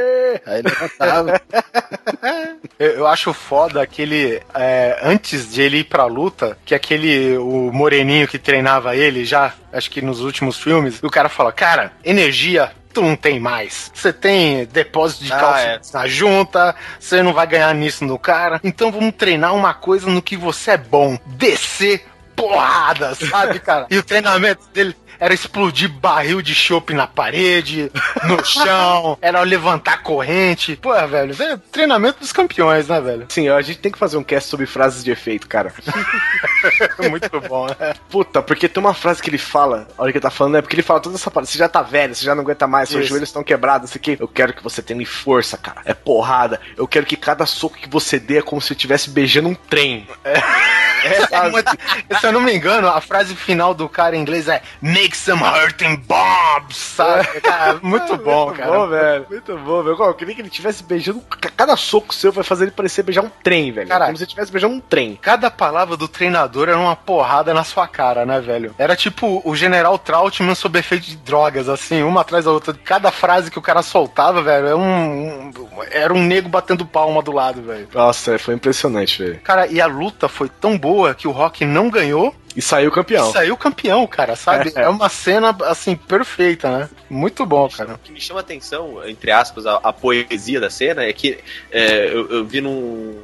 [0.45, 1.41] Aí ele levantava.
[2.77, 4.41] Eu, eu acho foda aquele.
[4.53, 7.37] é, antes de ele ir pra luta, que aquele.
[7.37, 11.93] O moreninho que treinava ele já, acho que nos últimos filmes, o cara fala: Cara,
[12.03, 12.71] energia.
[12.99, 13.89] Tu não tem mais.
[13.93, 18.59] Você tem depósito de Ah, cálcio na junta, você não vai ganhar nisso no cara.
[18.61, 22.05] Então vamos treinar uma coisa no que você é bom: descer
[22.35, 23.87] porrada, sabe, cara?
[23.89, 27.91] E o treinamento dele era explodir barril de chopp na parede,
[28.25, 30.75] no chão, era levantar corrente.
[30.77, 33.25] Pô, velho, é treinamento dos campeões, né, velho?
[33.29, 35.73] Sim, a gente tem que fazer um cast sobre frases de efeito, cara.
[37.09, 37.93] Muito bom, né?
[38.09, 40.61] Puta, porque tem uma frase que ele fala, a hora que ele tá falando, é
[40.61, 42.89] porque ele fala toda essa parada, você já tá velho, você já não aguenta mais,
[42.89, 43.09] seus Isso.
[43.09, 44.17] joelhos estão quebrados, isso aqui.
[44.19, 45.81] Eu quero que você tenha força, cara.
[45.85, 46.59] É porrada.
[46.77, 49.55] Eu quero que cada soco que você dê é como se eu estivesse beijando um
[49.55, 50.07] trem.
[50.23, 51.71] É muito-
[52.19, 55.41] se eu não me engano, a frase final do cara em inglês é Make some
[55.43, 57.27] hurting bombs, sabe?
[57.41, 58.71] Cara, muito bom, Muito cara.
[58.71, 59.25] bom, velho.
[59.29, 59.97] Muito bom, velho.
[60.03, 61.21] Eu queria que ele estivesse beijando.
[61.55, 63.87] Cada soco seu vai fazer ele parecer beijar um trem, velho.
[63.87, 64.07] Caralho.
[64.09, 65.17] Como se ele estivesse beijando um trem.
[65.21, 68.73] Cada palavra do treinador era uma porrada na sua cara, né, velho?
[68.77, 72.73] Era tipo o General Trautmann sob efeito de drogas, assim, uma atrás da outra.
[72.73, 75.51] Cada frase que o cara soltava, velho, era um, um-
[75.91, 77.87] era um nego batendo palma do lado, velho.
[77.93, 79.39] Nossa, foi impressionante, velho.
[79.41, 83.29] Cara, e a luta foi tão boa que o Rock não ganhou E saiu campeão.
[83.29, 84.73] e saiu campeão, cara, sabe?
[84.75, 86.89] É uma cena, assim, perfeita, né?
[87.09, 87.93] Muito bom, cara.
[87.93, 91.39] O que me chama a atenção, entre aspas, a, a poesia da cena é que
[91.71, 93.17] é, eu, eu vi num,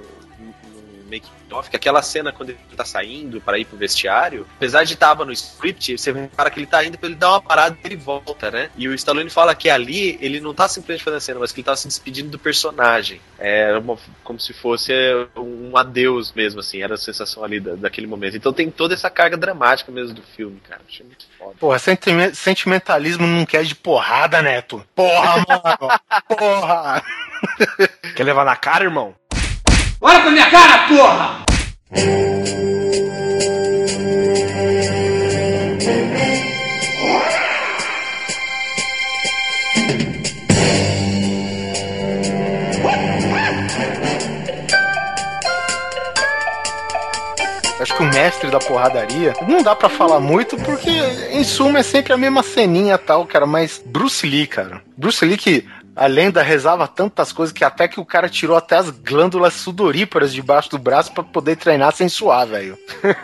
[1.69, 5.31] que aquela cena quando ele tá saindo para ir pro vestiário, apesar de tava no
[5.31, 8.51] script, você repara que ele tá indo pra ele dar uma parada e ele volta,
[8.51, 8.69] né?
[8.77, 11.61] E o Stallone fala que ali ele não tá simplesmente fazendo a cena, mas que
[11.61, 13.21] ele tá se despedindo do personagem.
[13.39, 14.91] É uma- como se fosse
[15.35, 18.35] um adeus mesmo, assim, era a sensação ali da- daquele momento.
[18.37, 20.81] Então tem toda essa carga dramática mesmo do filme, cara.
[20.87, 21.53] Achei muito foda.
[21.59, 24.85] Porra, sentime- sentimentalismo não quer de porrada, Neto.
[24.95, 25.99] Porra, mano.
[26.27, 27.03] Porra.
[28.15, 29.15] Quer levar na cara, irmão?
[30.07, 31.45] Olha pra minha cara, porra!
[47.79, 50.91] Acho que o mestre da porradaria não dá pra falar muito porque,
[51.31, 53.47] em suma, é sempre a mesma ceninha tal, cara.
[53.47, 54.83] Mas Bruce Lee, cara.
[54.95, 55.65] Bruce Lee que
[55.95, 60.33] a lenda rezava tantas coisas que até que o cara tirou até as glândulas sudoríparas
[60.33, 62.77] debaixo do braço pra poder treinar sem suar, velho.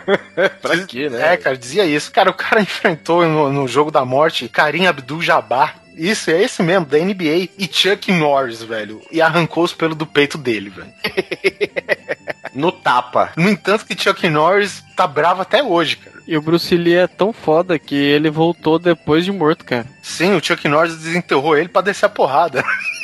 [0.62, 1.34] pra quê, né?
[1.34, 2.10] É, cara, dizia isso.
[2.10, 5.81] Cara, o cara enfrentou no, no jogo da morte Karim Abdul-Jabbar.
[5.96, 7.48] Isso, é esse mesmo, da NBA.
[7.58, 9.00] E Chuck Norris, velho.
[9.10, 10.92] E arrancou os pelos do peito dele, velho.
[12.54, 13.32] No tapa.
[13.34, 16.18] No entanto que Chuck Norris tá bravo até hoje, cara.
[16.26, 19.86] E o Bruce Lee é tão foda que ele voltou depois de morto, cara.
[20.02, 22.62] Sim, o Chuck Norris desenterrou ele pra descer a porrada.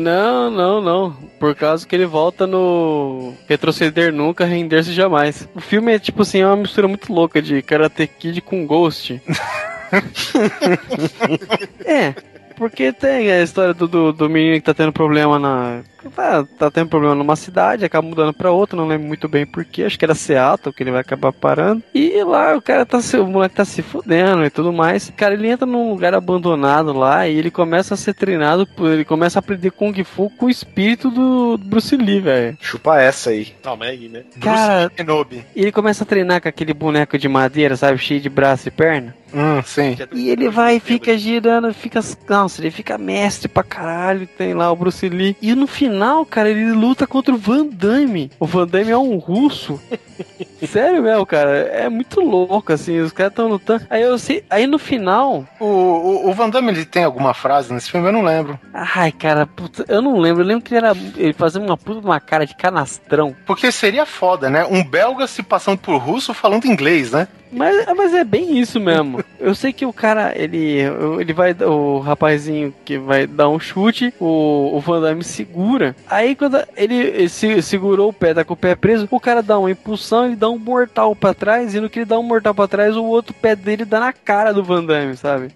[0.00, 1.12] Não, não, não.
[1.38, 5.46] Por causa que ele volta no Retroceder Nunca, Render-se Jamais.
[5.54, 9.20] O filme é tipo assim, é uma mistura muito louca de Karate Kid com Ghost.
[11.84, 12.14] é,
[12.56, 15.82] porque tem a história do, do, do menino que tá tendo problema na.
[16.14, 19.84] Tá, tá tendo problema numa cidade, acaba mudando pra outra, não lembro muito bem porquê,
[19.84, 21.82] acho que era Seattle que ele vai acabar parando.
[21.94, 25.12] E lá o cara tá se, o moleque tá se fudendo e tudo mais.
[25.16, 29.38] Cara, ele entra num lugar abandonado lá e ele começa a ser treinado, ele começa
[29.38, 32.56] a aprender Kung Fu com o espírito do, Bruce Lee, velho.
[32.60, 33.52] Chupa essa aí.
[33.64, 34.22] Não, Meg, né?
[34.40, 35.44] Cara, Kenobi.
[35.54, 38.70] e ele começa a treinar com aquele boneco de madeira, sabe, cheio de braço e
[38.70, 39.14] perna.
[39.32, 39.96] Hum, sim.
[40.12, 42.00] E ele vai e fica girando, fica.
[42.28, 44.26] Nossa, ele fica mestre pra caralho.
[44.26, 45.36] Tem lá o Bruce Lee.
[45.40, 45.89] E no final,
[46.28, 48.30] cara, ele luta contra o Van Damme.
[48.38, 49.80] O Van Damme é um russo.
[50.66, 51.50] Sério mesmo, cara.
[51.50, 52.98] É muito louco, assim.
[53.00, 53.86] Os caras tão lutando.
[53.88, 54.44] Aí eu sei.
[54.50, 55.46] Aí no final.
[55.58, 58.06] O, o, o Van Damme ele tem alguma frase nesse filme?
[58.06, 58.58] Eu não lembro.
[58.72, 60.42] Ai, cara, puta, eu não lembro.
[60.42, 60.96] Eu lembro que ele era.
[61.16, 63.34] Ele fazia uma puta uma cara de canastrão.
[63.46, 64.64] Porque seria foda, né?
[64.64, 67.28] Um belga se passando por russo falando inglês, né?
[67.52, 69.24] Mas, mas é bem isso mesmo.
[69.38, 70.80] Eu sei que o cara, ele,
[71.18, 75.96] ele vai, o rapazinho que vai dar um chute, o, o Van Damme segura.
[76.08, 79.42] Aí quando ele, ele se, segurou o pé, tá com o pé preso, o cara
[79.42, 82.22] dá uma impulsão, ele dá um mortal pra trás, e no que ele dá um
[82.22, 85.48] mortal pra trás, o outro pé dele dá na cara do Van Damme, sabe?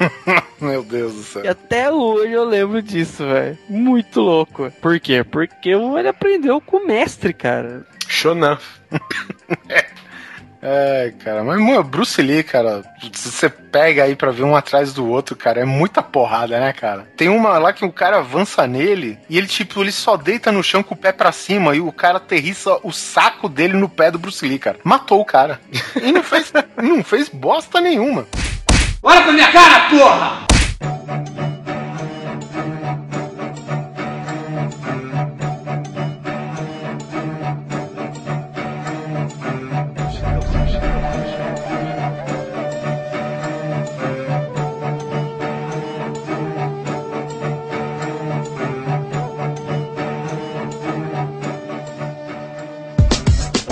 [0.60, 1.44] Meu Deus do céu.
[1.44, 3.58] E até hoje eu lembro disso, velho.
[3.68, 4.70] Muito louco.
[4.80, 5.24] Por quê?
[5.24, 7.86] Porque ele aprendeu com o mestre, cara.
[8.08, 8.58] Shonan.
[10.64, 15.08] É, cara, mas mano, Bruce Lee, cara, você pega aí pra ver um atrás do
[15.08, 17.04] outro, cara, é muita porrada, né, cara?
[17.16, 20.62] Tem uma lá que o cara avança nele e ele, tipo, ele só deita no
[20.62, 24.12] chão com o pé pra cima e o cara aterrissa o saco dele no pé
[24.12, 24.78] do Bruce Lee, cara.
[24.84, 25.60] Matou o cara.
[26.00, 28.24] E não fez, não fez bosta nenhuma.
[29.02, 31.51] Olha pra minha cara, porra!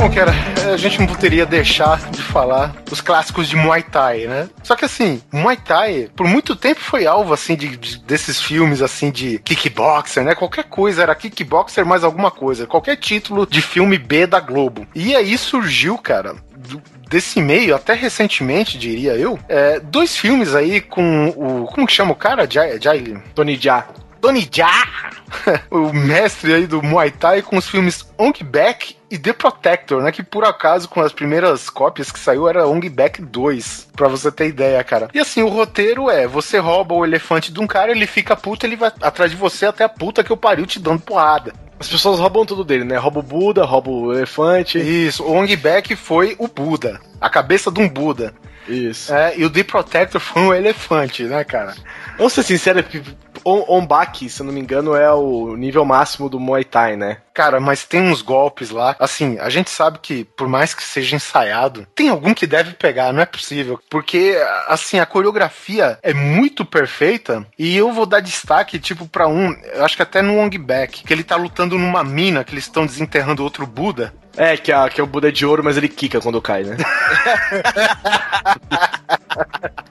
[0.00, 0.32] Bom, cara,
[0.72, 4.48] a gente não poderia deixar de falar os clássicos de Muay Thai, né?
[4.62, 8.80] Só que assim, Muay Thai, por muito tempo foi alvo, assim, de, de- desses filmes,
[8.80, 10.34] assim, de kickboxer, né?
[10.34, 12.66] Qualquer coisa, era kickboxer mais alguma coisa.
[12.66, 14.86] Qualquer título de filme B da Globo.
[14.94, 20.80] E aí surgiu, cara, do- desse meio, até recentemente, diria eu, é, dois filmes aí
[20.80, 21.66] com o...
[21.74, 22.48] Como que chama o cara?
[22.50, 22.80] Jai...
[22.80, 23.22] Jai...
[23.34, 23.86] Tony Jaa.
[24.18, 25.10] Tony Jaa,
[25.70, 30.12] o mestre aí do Muay Thai com os filmes Ong Bak e The Protector, né?
[30.12, 34.30] Que por acaso, com as primeiras cópias que saiu, era Ong Bak 2, pra você
[34.30, 35.08] ter ideia, cara.
[35.12, 38.64] E assim, o roteiro é: você rouba o elefante de um cara, ele fica puto,
[38.66, 41.52] ele vai atrás de você até a puta que eu pariu te dando porrada.
[41.78, 42.96] As pessoas roubam tudo dele, né?
[42.98, 44.78] Rouba o Buda, rouba o elefante.
[44.78, 48.34] Isso, o Ong Bak foi o Buda, a cabeça de um Buda.
[48.68, 49.12] Isso.
[49.12, 51.74] É, e o The Protector foi um elefante, né, cara?
[52.18, 53.00] Vamos ser sinceros, On-
[53.44, 57.18] Onbaki, se eu não me engano, é o nível máximo do Muay Thai, né?
[57.32, 58.96] Cara, mas tem uns golpes lá.
[58.98, 63.12] Assim, a gente sabe que, por mais que seja ensaiado, tem algum que deve pegar,
[63.12, 63.80] não é possível.
[63.88, 64.36] Porque,
[64.66, 67.46] assim, a coreografia é muito perfeita.
[67.58, 69.54] E eu vou dar destaque, tipo, pra um.
[69.82, 72.84] Acho que até no Wong Back, que ele tá lutando numa mina, que eles estão
[72.84, 74.12] desenterrando outro Buda.
[74.42, 76.78] É, que, a, que é o Buda de ouro, mas ele quica quando cai, né?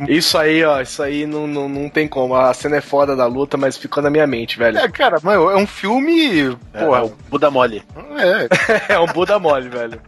[0.08, 2.36] isso aí, ó, isso aí não, não, não tem como.
[2.36, 4.78] A cena é foda da luta, mas ficou na minha mente, velho.
[4.78, 6.56] É, cara, mas é um filme.
[6.74, 7.84] Porra, É, o Buda Mole.
[8.18, 8.50] é.
[8.94, 10.02] É um Buda mole, velho.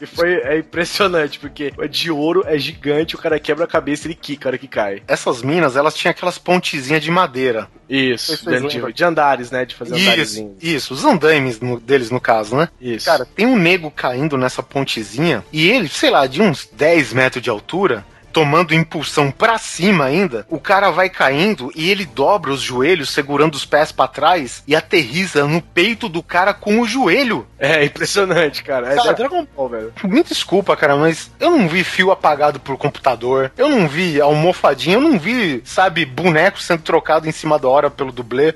[0.00, 4.06] E foi é impressionante, porque é de ouro, é gigante, o cara quebra a cabeça
[4.06, 5.02] e ele quica a hora que cai.
[5.08, 7.68] Essas minas, elas tinham aquelas pontezinhas de madeira.
[7.88, 9.64] Isso, de, de andares, né?
[9.66, 10.52] De fazer Isso, andarezinhos.
[10.62, 12.68] isso, os andaimes no- deles, no caso, né?
[12.80, 13.04] Isso.
[13.06, 17.42] Cara, tem um nego caindo nessa pontezinha e ele, sei lá, de uns 10 metros
[17.42, 22.60] de altura, tomando impulsão pra cima ainda, o cara vai caindo e ele dobra os
[22.60, 27.46] joelhos, segurando os pés pra trás e aterriza no peito do cara com o joelho.
[27.58, 28.92] É impressionante, cara.
[28.92, 29.92] É, Cara, é Dragon Ball, velho.
[30.04, 34.96] Me desculpa, cara, mas eu não vi fio apagado por computador, eu não vi almofadinha,
[34.96, 38.54] eu não vi, sabe, boneco sendo trocado em cima da hora pelo dublê.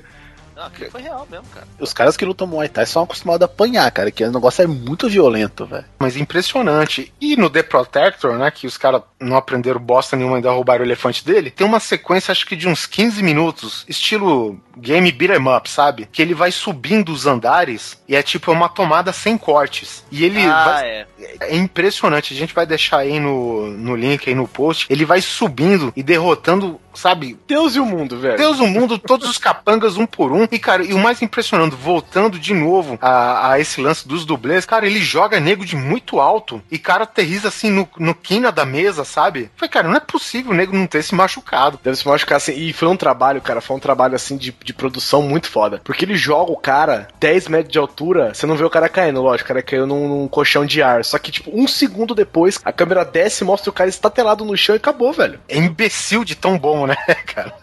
[0.57, 1.67] Não, aquilo foi real mesmo, cara.
[1.79, 4.67] Os caras que lutam Muay Thai são acostumados a apanhar, cara, que o negócio é
[4.67, 5.85] muito violento, velho.
[5.99, 7.13] Mas impressionante.
[7.21, 10.87] E no The Protector, né, que os caras não aprenderam bosta nenhuma, ainda roubaram o
[10.87, 15.55] elefante dele, tem uma sequência, acho que de uns 15 minutos, estilo game beat 'em
[15.55, 16.07] up, sabe?
[16.11, 20.03] Que ele vai subindo os andares e é tipo uma tomada sem cortes.
[20.11, 20.87] E ele ah, vai...
[20.87, 21.07] é.
[21.39, 24.87] É impressionante, a gente vai deixar aí no, no link, aí no post.
[24.89, 28.37] Ele vai subindo e derrotando, sabe, Deus e o mundo, velho.
[28.37, 30.47] Deus, o mundo, todos os capangas um por um.
[30.51, 34.65] E, cara, e o mais impressionante, voltando de novo a, a esse lance dos dublês,
[34.65, 38.65] cara, ele joga nego de muito alto e, cara, aterriza assim no, no quina da
[38.65, 39.51] mesa, sabe?
[39.55, 41.79] Foi, cara, não é possível o nego não ter se machucado.
[41.83, 42.53] Deve se machucar assim.
[42.53, 45.81] E foi um trabalho, cara, foi um trabalho assim de, de produção muito foda.
[45.83, 49.21] Porque ele joga o cara 10 metros de altura, você não vê o cara caindo,
[49.21, 51.03] lógico, o cara caiu num, num colchão de ar.
[51.05, 54.57] Só que, tipo, um segundo depois, a câmera desce e mostra o cara estatelado no
[54.57, 55.39] chão e acabou, velho.
[55.47, 56.95] É imbecil de tão bom, né,
[57.25, 57.53] cara?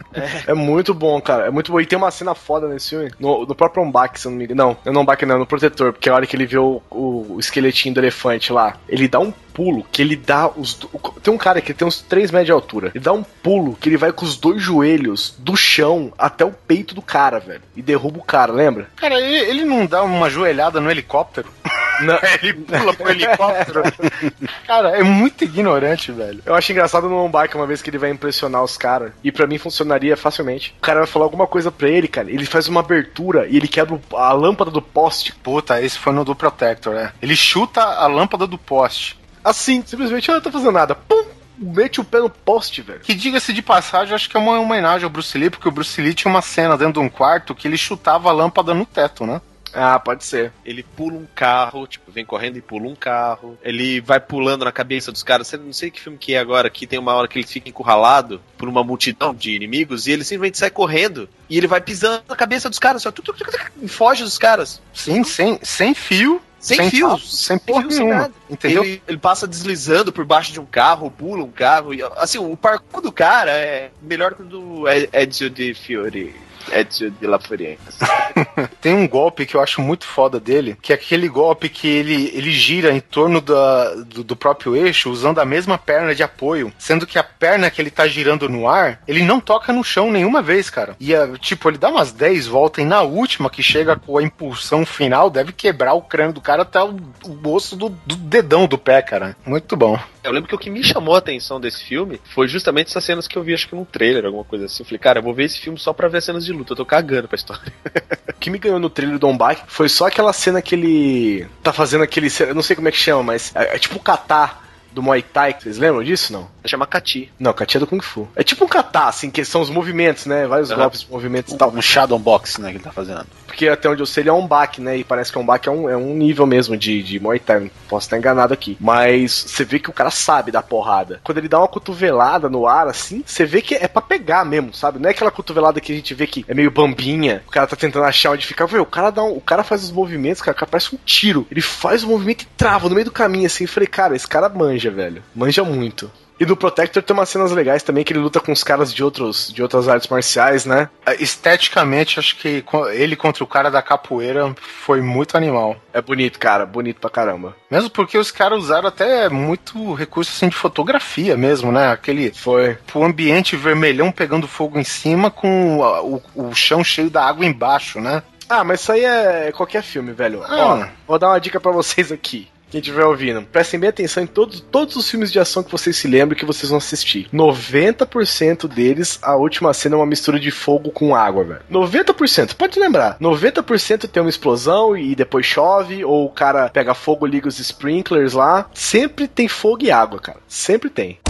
[0.46, 1.46] É muito bom, cara.
[1.46, 1.80] É muito bom.
[1.80, 3.10] E tem uma cena foda nesse filme.
[3.18, 4.62] No, no próprio Ombak, se eu não me engano.
[4.62, 5.92] Não, não no Ombak não, no Protetor.
[5.92, 9.18] Porque a hora que ele vê o, o, o esqueletinho do elefante lá, ele dá
[9.18, 10.74] um pulo que ele dá os.
[11.22, 12.90] Tem um cara que tem uns 3 metros de altura.
[12.94, 16.52] Ele dá um pulo que ele vai com os dois joelhos do chão até o
[16.52, 17.62] peito do cara, velho.
[17.76, 18.88] E derruba o cara, lembra?
[18.96, 21.48] Cara, ele, ele não dá uma joelhada no helicóptero?
[22.04, 22.18] Não.
[22.42, 23.82] ele pula pro helicóptero.
[24.66, 26.42] cara, é muito ignorante, velho.
[26.44, 29.12] Eu acho engraçado no Ombak uma vez que ele vai impressionar os caras.
[29.22, 30.74] E pra mim funcionaria facilmente.
[30.78, 32.30] O cara vai falar alguma coisa pra ele, cara.
[32.30, 35.32] Ele faz uma abertura e ele quebra a lâmpada do poste.
[35.42, 37.12] Puta, esse foi no do Protector, né?
[37.20, 39.18] Ele chuta a lâmpada do poste.
[39.42, 40.94] Assim, simplesmente, ah, não tá fazendo nada.
[40.94, 41.24] Pum!
[41.56, 43.00] Mete o pé no poste, velho.
[43.00, 46.00] Que diga-se de passagem, acho que é uma homenagem ao Bruce Lee, porque o Bruce
[46.00, 49.24] Lee tinha uma cena dentro de um quarto que ele chutava a lâmpada no teto,
[49.24, 49.40] né?
[49.74, 50.52] Ah, pode ser.
[50.64, 53.58] Ele pula um carro, tipo, vem correndo e pula um carro.
[53.62, 55.52] Ele vai pulando na cabeça dos caras.
[55.52, 58.40] Não sei que filme que é agora, que tem uma hora que ele fica encurralado
[58.56, 61.28] por uma multidão de inimigos e ele simplesmente sai correndo.
[61.50, 64.22] E ele vai pisando na cabeça dos caras, só tu, tu, tu, tu, e foge
[64.22, 64.80] dos caras.
[64.92, 66.40] Sim, sem, sem fio.
[66.58, 68.34] Sem, Sem papo, sem porra fio, sem nenhuma, nada.
[68.48, 68.82] entendeu?
[68.84, 71.92] Ele, ele passa deslizando por baixo de um carro, pula um carro.
[71.92, 76.34] E, assim, o parkour do cara é melhor que o do Ezio de Fiore.
[76.72, 77.38] Ezio de La.
[78.80, 82.30] Tem um golpe que eu acho muito foda dele, que é aquele golpe que ele,
[82.34, 86.72] ele gira em torno da, do, do próprio eixo, usando a mesma perna de apoio,
[86.78, 90.10] sendo que a perna que ele tá girando no ar, ele não toca no chão
[90.10, 90.96] nenhuma vez, cara.
[90.98, 94.22] E, é, tipo, ele dá umas 10 voltas e na última, que chega com a
[94.22, 98.66] impulsão final, deve quebrar o crânio do cara até o, o osso do, do dedão
[98.66, 99.36] do pé, cara.
[99.44, 99.98] Muito bom.
[100.24, 103.28] Eu lembro que o que me chamou a atenção desse filme foi justamente essas cenas
[103.28, 104.82] que eu vi, acho que num trailer, alguma coisa assim.
[104.82, 106.72] Eu falei, cara, eu vou ver esse filme só pra ver cenas de luta.
[106.72, 107.72] Eu tô cagando pra história.
[108.34, 111.72] O que me ganhou no trailer do Bach foi só aquela cena que ele tá
[111.72, 112.28] fazendo aquele.
[112.40, 114.63] Eu não sei como é que chama, mas é, é tipo catar
[114.94, 115.56] do Muay Thai.
[115.58, 116.48] Vocês lembram disso, não?
[116.66, 117.30] Chama Kati.
[117.38, 118.26] Não, Kati é do Kung Fu.
[118.34, 120.46] É tipo um kata, assim, que são os movimentos, né?
[120.46, 120.76] Vários Uhum.
[120.76, 121.70] golpes, movimentos e tal.
[121.70, 123.26] Um Shadow Box, né, que ele tá fazendo.
[123.46, 124.96] Porque até onde eu sei, ele é um baque, né?
[124.96, 127.38] E parece que é um baque é um, é um nível mesmo de, de Muay
[127.38, 127.70] Thai.
[127.88, 128.76] Posso estar enganado aqui.
[128.80, 131.20] Mas você vê que o cara sabe da porrada.
[131.22, 134.72] Quando ele dá uma cotovelada no ar, assim, você vê que é pra pegar mesmo,
[134.72, 134.98] sabe?
[134.98, 137.42] Não é aquela cotovelada que a gente vê que é meio bambinha.
[137.46, 138.66] O cara tá tentando achar onde ficar.
[138.66, 141.46] Vê, o cara dá um, o cara faz os movimentos, cara, cara, parece um tiro.
[141.50, 143.64] Ele faz o movimento e trava no meio do caminho, assim.
[143.64, 145.22] Eu falei, cara, esse cara manja, velho.
[145.34, 146.10] Manja muito.
[146.40, 149.04] E no Protector tem umas cenas legais também que ele luta com os caras de
[149.04, 150.88] outros de outras artes marciais, né?
[151.06, 155.76] É, Esteticamente, acho que ele contra o cara da capoeira foi muito animal.
[155.92, 157.54] É bonito, cara, bonito pra caramba.
[157.70, 161.92] Mesmo porque os caras usaram até muito recurso assim, de fotografia mesmo, né?
[161.92, 162.32] Aquele.
[162.34, 162.76] Foi.
[162.92, 167.46] O ambiente vermelhão pegando fogo em cima com a- o, o chão cheio da água
[167.46, 168.24] embaixo, né?
[168.48, 170.42] Ah, mas isso aí é qualquer filme, velho.
[170.44, 170.56] Ah.
[170.58, 172.48] Ó, vou dar uma dica pra vocês aqui.
[172.74, 175.96] Quem estiver ouvindo, prestem bem atenção em todos, todos os filmes de ação que vocês
[175.96, 177.28] se lembram que vocês vão assistir.
[177.32, 181.60] 90% deles, a última cena é uma mistura de fogo com água, velho.
[181.70, 183.16] 90%, pode lembrar.
[183.20, 188.32] 90% tem uma explosão e depois chove, ou o cara pega fogo, liga os sprinklers
[188.32, 188.68] lá.
[188.74, 190.40] Sempre tem fogo e água, cara.
[190.48, 191.20] Sempre tem.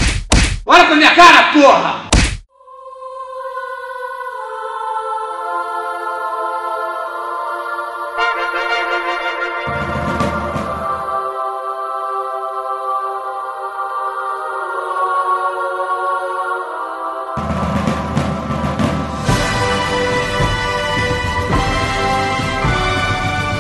[0.64, 2.23] Olha pra minha cara, porra!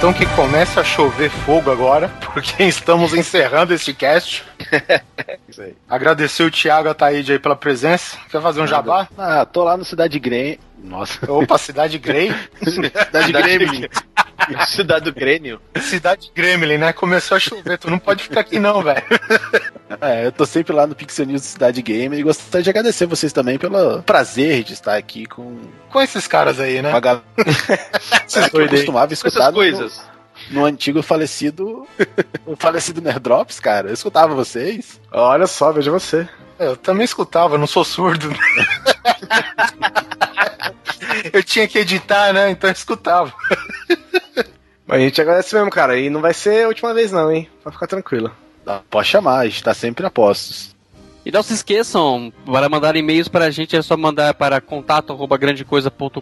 [0.04, 4.44] Então que comece a chover fogo agora, porque estamos encerrando este cast.
[5.48, 5.74] Isso aí.
[5.88, 8.18] Agradecer o Thiago Ataíde aí pela presença.
[8.30, 9.08] Quer fazer um jabá?
[9.16, 10.60] Ah, tô lá no Cidade Grey.
[10.76, 11.32] Nossa.
[11.32, 12.34] Opa, Cidade Grey.
[12.62, 13.88] Cidade Gremlin.
[14.68, 15.60] Cidade do Grêmio.
[15.80, 16.92] Cidade Gremlin, né?
[16.92, 19.02] Começou a chover, tu não pode ficar aqui não, velho.
[20.00, 23.06] É, eu tô sempre lá no Pixel News do Cidade Game e gostaria de agradecer
[23.06, 26.90] vocês também pelo prazer de estar aqui com, Com esses caras aí, né?
[26.90, 28.78] com a galera que eu doido aí.
[28.78, 30.02] costumava Essas escutar no, coisas.
[30.50, 31.86] no antigo falecido
[32.46, 33.88] o falecido Nerdrops, cara.
[33.88, 35.00] Eu escutava vocês.
[35.12, 36.28] Olha só, veja você.
[36.58, 38.30] Eu também escutava, não sou surdo.
[41.32, 42.50] eu tinha que editar, né?
[42.50, 43.32] Então eu escutava.
[44.86, 45.98] Mas a gente agradece mesmo, cara.
[45.98, 47.48] E não vai ser a última vez, não, hein?
[47.62, 48.30] Pode ficar tranquilo.
[48.90, 50.74] Pode chamar, a gente tá sempre a postos.
[51.26, 56.20] E não se esqueçam, para mandar e-mails para a gente é só mandar para contato@grandecoisa.com.br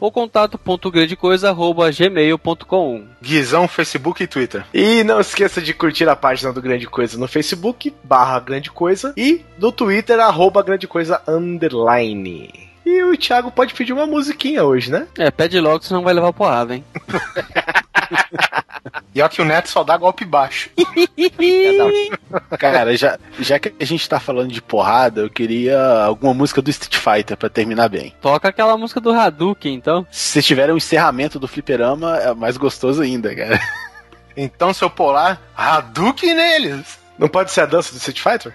[0.00, 3.04] ou contato.grandecoisa@gmail.com.
[3.20, 4.64] Guizão, Facebook e Twitter.
[4.72, 9.12] E não esqueça de curtir a página do Grande Coisa no Facebook, barra Grande Coisa,
[9.18, 12.65] e no Twitter, arroba Grande Coisa Underline.
[12.86, 15.08] E o Thiago pode pedir uma musiquinha hoje, né?
[15.18, 16.84] É, pede logo, senão vai levar porrada, hein?
[19.14, 20.68] E ó que o Neto só dá golpe baixo.
[22.58, 26.68] Cara, já, já que a gente tá falando de porrada, eu queria alguma música do
[26.68, 28.14] Street Fighter pra terminar bem.
[28.20, 30.06] Toca aquela música do Hadouken, então.
[30.10, 33.58] Se vocês tiverem um encerramento do fliperama, é mais gostoso ainda, cara.
[34.36, 36.98] Então, seu polar, Hadouken neles.
[37.18, 38.54] Não pode ser a dança do Street Fighter?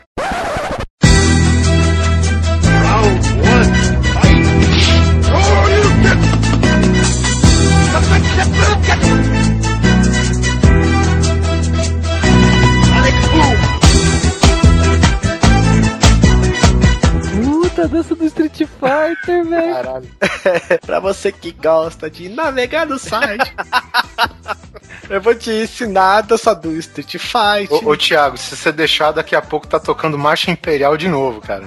[17.87, 19.73] Dança do Street Fighter, velho.
[19.73, 20.09] Caralho.
[20.85, 23.53] pra você que gosta de navegar no site.
[25.09, 27.85] Eu vou te ensinar a dança do Street Fighter.
[27.85, 31.41] Ô, ô Thiago, se você deixar, daqui a pouco tá tocando Marcha Imperial de novo,
[31.41, 31.65] cara.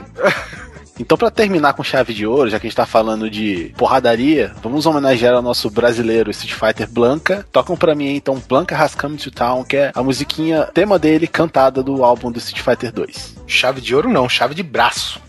[0.99, 4.55] Então, pra terminar com chave de ouro, já que a gente tá falando de porradaria,
[4.63, 7.45] vamos homenagear o nosso brasileiro Street Fighter Blanca.
[7.51, 11.27] Tocam pra mim então Blanca Has Come to Town, que é a musiquinha tema dele
[11.27, 13.37] cantada do álbum do Street Fighter 2.
[13.47, 15.21] Chave de ouro não, chave de braço.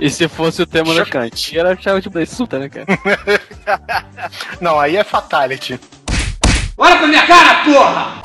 [0.00, 1.54] E se fosse o tema Chocante.
[1.54, 2.86] da era chave de braçuta, né, cara?
[4.60, 5.78] Não, aí é Fatality.
[6.76, 8.20] Olha pra minha cara, porra!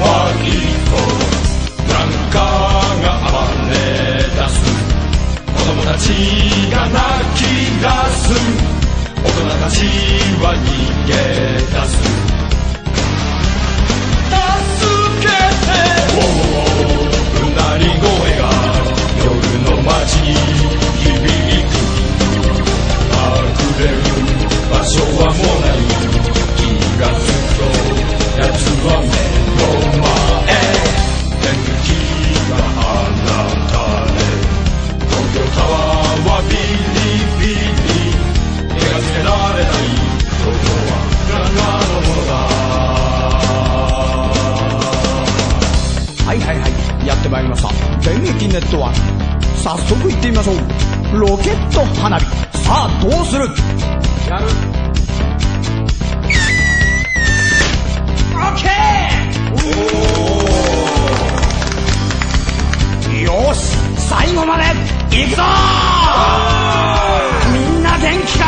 [0.00, 0.08] 何
[2.32, 2.40] か
[3.02, 3.36] が暴
[3.68, 3.72] れ
[4.34, 4.56] 出す
[5.44, 6.04] 子供たち
[6.72, 6.96] が泣
[7.36, 7.38] き
[7.80, 7.84] 出
[8.16, 8.22] す。
[9.22, 9.76] 大人たち
[10.40, 10.58] は逃
[11.06, 11.92] げ出す。
[14.30, 14.88] 助
[15.20, 15.68] けて。
[16.16, 16.22] お
[17.30, 18.02] うなり声
[18.38, 18.42] が
[19.22, 19.28] 夜
[19.64, 20.32] の街に
[20.96, 21.76] 響く
[23.12, 23.20] 隠
[23.78, 23.94] れる
[24.70, 25.59] 場所はもう
[47.50, 47.70] まいりました。
[48.10, 48.98] 電撃ネットワーク。
[49.58, 50.56] 早速行ってみましょう。
[51.18, 52.24] ロケット花火。
[52.58, 53.48] さあどうする？
[54.28, 54.46] やる。
[58.34, 63.22] オッケー。
[63.22, 63.76] よし。
[63.98, 64.64] 最後まで
[65.10, 65.42] 行くぞ。
[67.52, 68.44] みんな元気か。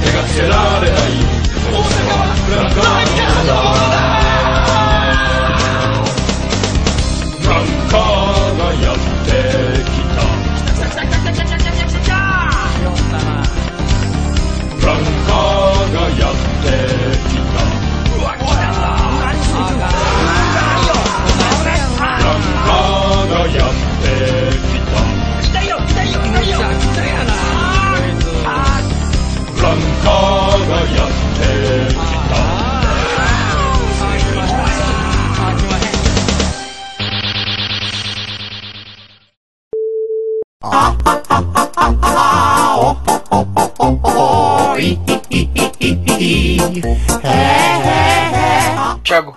[0.00, 1.42] 手がつけられない。
[1.62, 4.01] 大阪はブランカーだ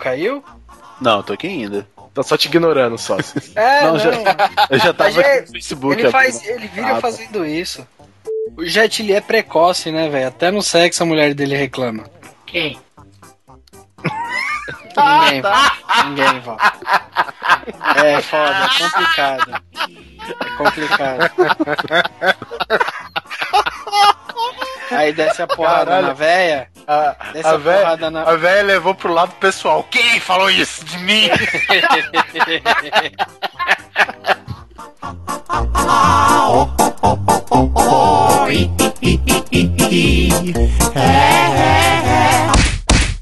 [0.06, 0.44] caiu?
[1.02, 1.88] Não, tô aqui ainda.
[2.14, 3.18] Tô só te ignorando, só.
[3.56, 4.00] É, Não, não.
[4.00, 4.12] já-
[4.70, 7.02] eu já tava é- aqui no Facebook Ele, faz, ele vive Ah, tá.
[7.02, 7.86] fazendo isso.
[8.58, 10.28] O Jet Li é precoce, né, velho?
[10.28, 12.04] Até no sexo a mulher dele reclama.
[12.46, 12.80] Quem?
[14.96, 15.42] Ninguém,
[16.06, 16.58] Ninguém, Val.
[17.98, 19.62] É foda, é complicado.
[20.40, 21.32] É complicado.
[25.00, 26.08] Aí desce a porrada Caralho.
[26.08, 26.68] na véia.
[26.88, 29.84] A, Desce a a véia porrada na- a véia levou pro lado pessoal.
[29.90, 31.30] Quem falou isso de mim?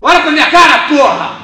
[0.01, 1.43] Olha pra minha cara, porra!